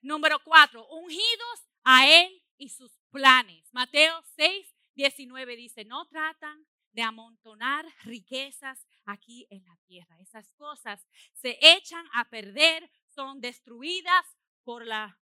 Número 0.01 0.39
cuatro, 0.45 0.87
ungidos 0.89 1.67
a 1.83 2.09
Él 2.09 2.43
y 2.57 2.69
sus 2.69 3.01
planes. 3.11 3.69
Mateo 3.73 4.23
6, 4.37 4.75
19 4.95 5.57
dice, 5.57 5.85
no 5.85 6.07
tratan 6.07 6.67
de 6.93 7.03
amontonar 7.03 7.85
riquezas 8.05 8.87
aquí 9.05 9.47
en 9.51 9.65
la 9.65 9.77
tierra. 9.87 10.19
Esas 10.21 10.51
cosas 10.53 11.07
se 11.33 11.59
echan 11.61 12.07
a 12.15 12.25
perder, 12.29 12.91
son 13.19 13.41
destruidas 13.41 14.39
por 14.63 14.87
la 14.87 15.19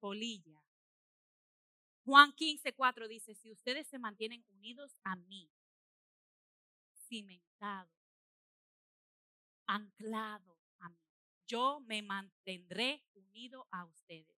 polilla. 0.00 0.62
Juan 2.04 2.34
15, 2.34 2.74
4 2.74 3.08
dice, 3.08 3.34
si 3.34 3.50
ustedes 3.50 3.86
se 3.86 3.98
mantienen 3.98 4.44
unidos 4.50 5.00
a 5.02 5.16
mí, 5.16 5.50
cimentados, 7.08 7.90
anclados 9.66 10.58
yo 11.46 11.80
me 11.80 12.02
mantendré 12.02 13.02
unido 13.14 13.66
a 13.70 13.86
ustedes. 13.86 14.36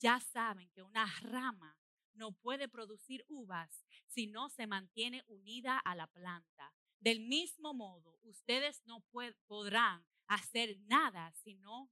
Ya 0.00 0.18
saben 0.18 0.68
que 0.70 0.82
una 0.82 1.06
rama 1.22 1.78
no 2.14 2.32
puede 2.32 2.68
producir 2.68 3.24
uvas 3.28 3.84
si 4.08 4.26
no 4.26 4.48
se 4.48 4.66
mantiene 4.66 5.22
unida 5.28 5.78
a 5.78 5.94
la 5.94 6.08
planta. 6.08 6.74
Del 6.98 7.20
mismo 7.20 7.72
modo, 7.74 8.18
ustedes 8.22 8.84
no 8.86 9.04
podrán 9.46 10.04
hacer 10.26 10.76
nada 10.88 11.30
si 11.30 11.54
no, 11.54 11.88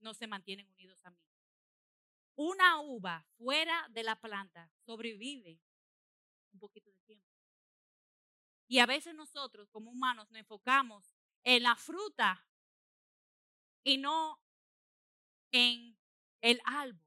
no 0.00 0.14
se 0.14 0.26
mantienen 0.26 0.68
unidos 0.68 0.98
a 1.04 1.10
mí. 1.10 1.18
Una 2.36 2.80
uva 2.80 3.26
fuera 3.38 3.86
de 3.90 4.02
la 4.02 4.20
planta 4.20 4.70
sobrevive 4.84 5.58
un 6.52 6.58
poquito 6.58 6.90
de 6.90 7.00
tiempo. 7.00 7.26
Y 8.68 8.78
a 8.78 8.86
veces 8.86 9.14
nosotros 9.14 9.68
como 9.70 9.90
humanos 9.90 10.28
nos 10.30 10.38
enfocamos 10.38 11.14
en 11.44 11.62
la 11.62 11.76
fruta 11.76 12.44
y 13.84 13.98
no 13.98 14.40
en 15.52 15.96
el 16.40 16.60
árbol. 16.64 17.06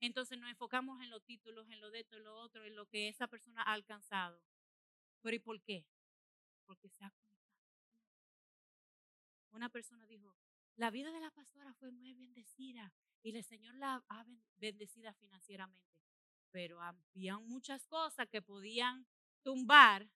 Entonces 0.00 0.38
nos 0.38 0.50
enfocamos 0.50 1.00
en 1.02 1.10
los 1.10 1.24
títulos, 1.24 1.68
en 1.70 1.80
lo 1.80 1.90
de 1.90 2.00
esto, 2.00 2.16
en 2.16 2.24
lo 2.24 2.36
otro, 2.38 2.64
en 2.64 2.76
lo 2.76 2.86
que 2.86 3.08
esa 3.08 3.26
persona 3.26 3.62
ha 3.62 3.72
alcanzado. 3.72 4.40
Pero 5.22 5.36
¿y 5.36 5.38
por 5.38 5.60
qué? 5.62 5.86
Porque 6.66 6.88
se 6.90 7.04
ha. 7.04 7.12
Una 9.54 9.68
persona 9.68 10.04
dijo, 10.06 10.34
la 10.76 10.90
vida 10.90 11.12
de 11.12 11.20
la 11.20 11.30
pastora 11.30 11.72
fue 11.74 11.90
muy 11.92 12.12
bendecida 12.12 12.92
y 13.22 13.34
el 13.34 13.44
Señor 13.44 13.76
la 13.76 14.04
ha 14.08 14.26
bendecida 14.56 15.14
financieramente. 15.14 15.96
Pero 16.50 16.82
había 16.82 17.38
muchas 17.38 17.86
cosas 17.86 18.28
que 18.28 18.42
podían 18.42 19.06
tumbar, 19.42 20.10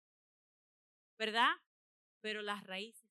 ¿verdad? 1.16 1.52
Pero 2.20 2.42
las 2.42 2.64
raíces 2.64 3.08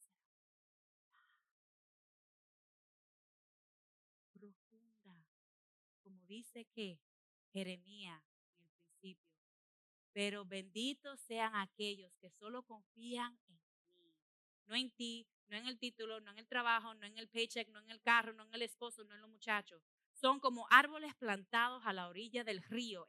dice 6.27 6.65
que 6.65 6.99
Jeremías 7.53 8.21
en 8.59 8.65
el 8.65 8.73
principio, 8.75 9.33
pero 10.11 10.45
benditos 10.45 11.19
sean 11.21 11.55
aquellos 11.55 12.13
que 12.17 12.29
solo 12.29 12.63
confían 12.63 13.39
en 13.47 13.59
mí, 13.97 14.13
no 14.65 14.75
en 14.75 14.91
ti, 14.91 15.25
no 15.49 15.57
en 15.57 15.67
el 15.67 15.79
título, 15.79 16.19
no 16.19 16.31
en 16.31 16.39
el 16.39 16.47
trabajo, 16.47 16.93
no 16.93 17.05
en 17.05 17.17
el 17.17 17.29
paycheck, 17.29 17.69
no 17.69 17.79
en 17.79 17.89
el 17.89 18.01
carro, 18.01 18.33
no 18.33 18.43
en 18.43 18.53
el 18.53 18.61
esposo, 18.63 19.03
no 19.03 19.15
en 19.15 19.21
los 19.21 19.29
muchachos. 19.29 19.81
Son 20.13 20.39
como 20.39 20.67
árboles 20.69 21.13
plantados 21.15 21.85
a 21.85 21.93
la 21.93 22.07
orilla 22.07 22.43
del 22.43 22.61
río. 22.63 23.05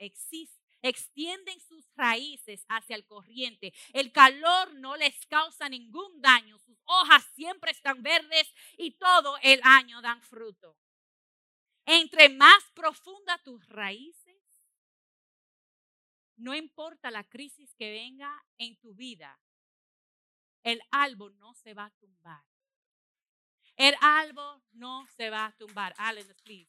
extienden 0.81 1.61
sus 1.61 1.89
raíces 1.97 2.65
hacia 2.69 2.95
el 2.95 3.05
corriente. 3.07 3.73
El 3.93 4.13
calor 4.13 4.75
no 4.75 4.97
les 4.97 5.27
causa 5.27 5.69
ningún 5.69 6.21
daño. 6.21 6.59
Sus 6.59 6.79
hojas 6.85 7.25
siempre 7.35 7.73
están 7.73 8.03
verdes 8.03 8.53
y 8.77 8.93
todo 8.93 9.37
el 9.43 9.61
año 9.65 10.01
dan 10.03 10.23
fruto. 10.23 10.77
Entre 11.87 12.29
más 12.29 12.63
profunda 12.75 13.39
tus 13.43 13.67
raíces, 13.67 14.39
no 16.37 16.55
importa 16.55 17.11
la 17.11 17.25
crisis 17.25 17.75
que 17.75 17.91
venga 17.91 18.45
en 18.59 18.77
tu 18.77 18.95
vida, 18.95 19.41
el 20.69 20.83
árbol 20.91 21.37
no 21.39 21.55
se 21.55 21.75
va 21.75 21.87
a 21.87 21.91
tumbar. 21.91 22.43
El 23.77 23.95
árbol 24.01 24.63
no 24.73 25.07
se 25.17 25.31
va 25.31 25.47
a 25.47 25.53
tumbar. 25.57 25.95
Allen, 25.99 26.27
please. 26.45 26.69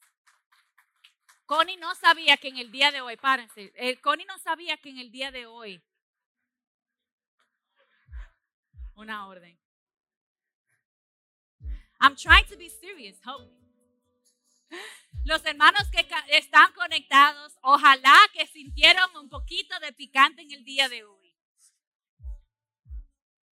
Connie 1.46 1.78
no 1.78 1.96
sabía 1.96 2.38
que 2.38 2.50
en 2.50 2.58
el 2.58 2.72
día 2.72 2.92
de 2.92 3.02
hoy, 3.02 3.18
párense, 3.18 3.74
el 3.76 4.00
Connie 4.00 4.26
no 4.26 4.38
sabía 4.38 4.78
que 4.78 4.90
en 4.90 5.00
el 5.00 5.12
día 5.12 5.32
de 5.32 5.48
hoy, 5.48 5.84
una 8.94 9.28
orden. 9.28 9.58
I'm 12.00 12.16
trying 12.16 12.46
to 12.46 12.58
be 12.58 12.70
serious, 12.70 13.20
help. 13.26 13.52
Los 15.26 15.44
hermanos 15.46 15.90
que 15.92 16.08
están 16.38 16.72
conectados, 16.74 17.58
ojalá 17.62 18.18
que 18.34 18.46
sintieron 18.48 19.18
un 19.18 19.28
poquito 19.28 19.78
de 19.80 19.92
picante 19.92 20.44
en 20.44 20.52
el 20.52 20.64
día 20.64 20.88
de 20.88 21.04
hoy. 21.04 21.19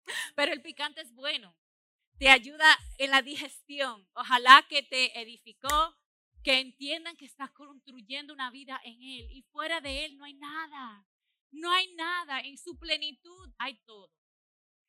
Pero 0.36 0.54
el 0.54 0.62
picante 0.62 1.02
es 1.02 1.14
bueno. 1.14 1.56
Te 2.18 2.30
ayuda 2.30 2.78
en 2.98 3.12
la 3.12 3.22
digestión. 3.22 4.08
Ojalá 4.14 4.66
que 4.70 4.84
te 4.84 5.20
edificó, 5.20 5.96
que 6.44 6.60
entiendan 6.60 7.16
que 7.16 7.26
estás 7.26 7.52
construyendo 7.52 8.34
una 8.34 8.52
vida 8.52 8.80
en 8.84 9.02
Él 9.02 9.32
y 9.32 9.44
fuera 9.44 9.82
de 9.82 10.06
Él 10.06 10.18
no 10.18 10.26
hay 10.26 10.34
nada. 10.34 11.06
No 11.52 11.72
hay 11.72 11.94
nada. 11.96 12.42
En 12.42 12.58
su 12.58 12.78
plenitud 12.78 13.54
hay 13.58 13.76
todo. 13.86 14.12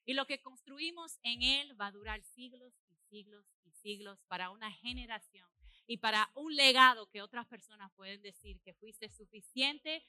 Y 0.04 0.14
lo 0.14 0.26
que 0.26 0.40
construimos 0.40 1.18
en 1.22 1.42
Él 1.42 1.80
va 1.80 1.86
a 1.86 1.92
durar 1.92 2.22
siglos 2.22 2.74
y 2.88 2.96
siglos 3.08 3.46
y 3.64 3.70
siglos 3.72 4.18
para 4.26 4.50
una 4.50 4.70
generación 4.72 5.48
y 5.86 5.98
para 5.98 6.30
un 6.34 6.54
legado 6.54 7.08
que 7.10 7.22
otras 7.22 7.46
personas 7.46 7.92
pueden 7.96 8.22
decir 8.22 8.60
que 8.62 8.74
fuiste 8.74 9.08
suficiente, 9.08 10.04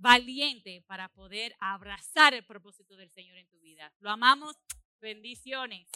valiente 0.00 0.82
para 0.86 1.08
poder 1.08 1.54
abrazar 1.60 2.34
el 2.34 2.44
propósito 2.44 2.96
del 2.96 3.10
Señor 3.10 3.36
en 3.36 3.48
tu 3.48 3.60
vida. 3.60 3.92
Lo 4.00 4.10
amamos. 4.10 4.56
Bendiciones. 5.00 5.88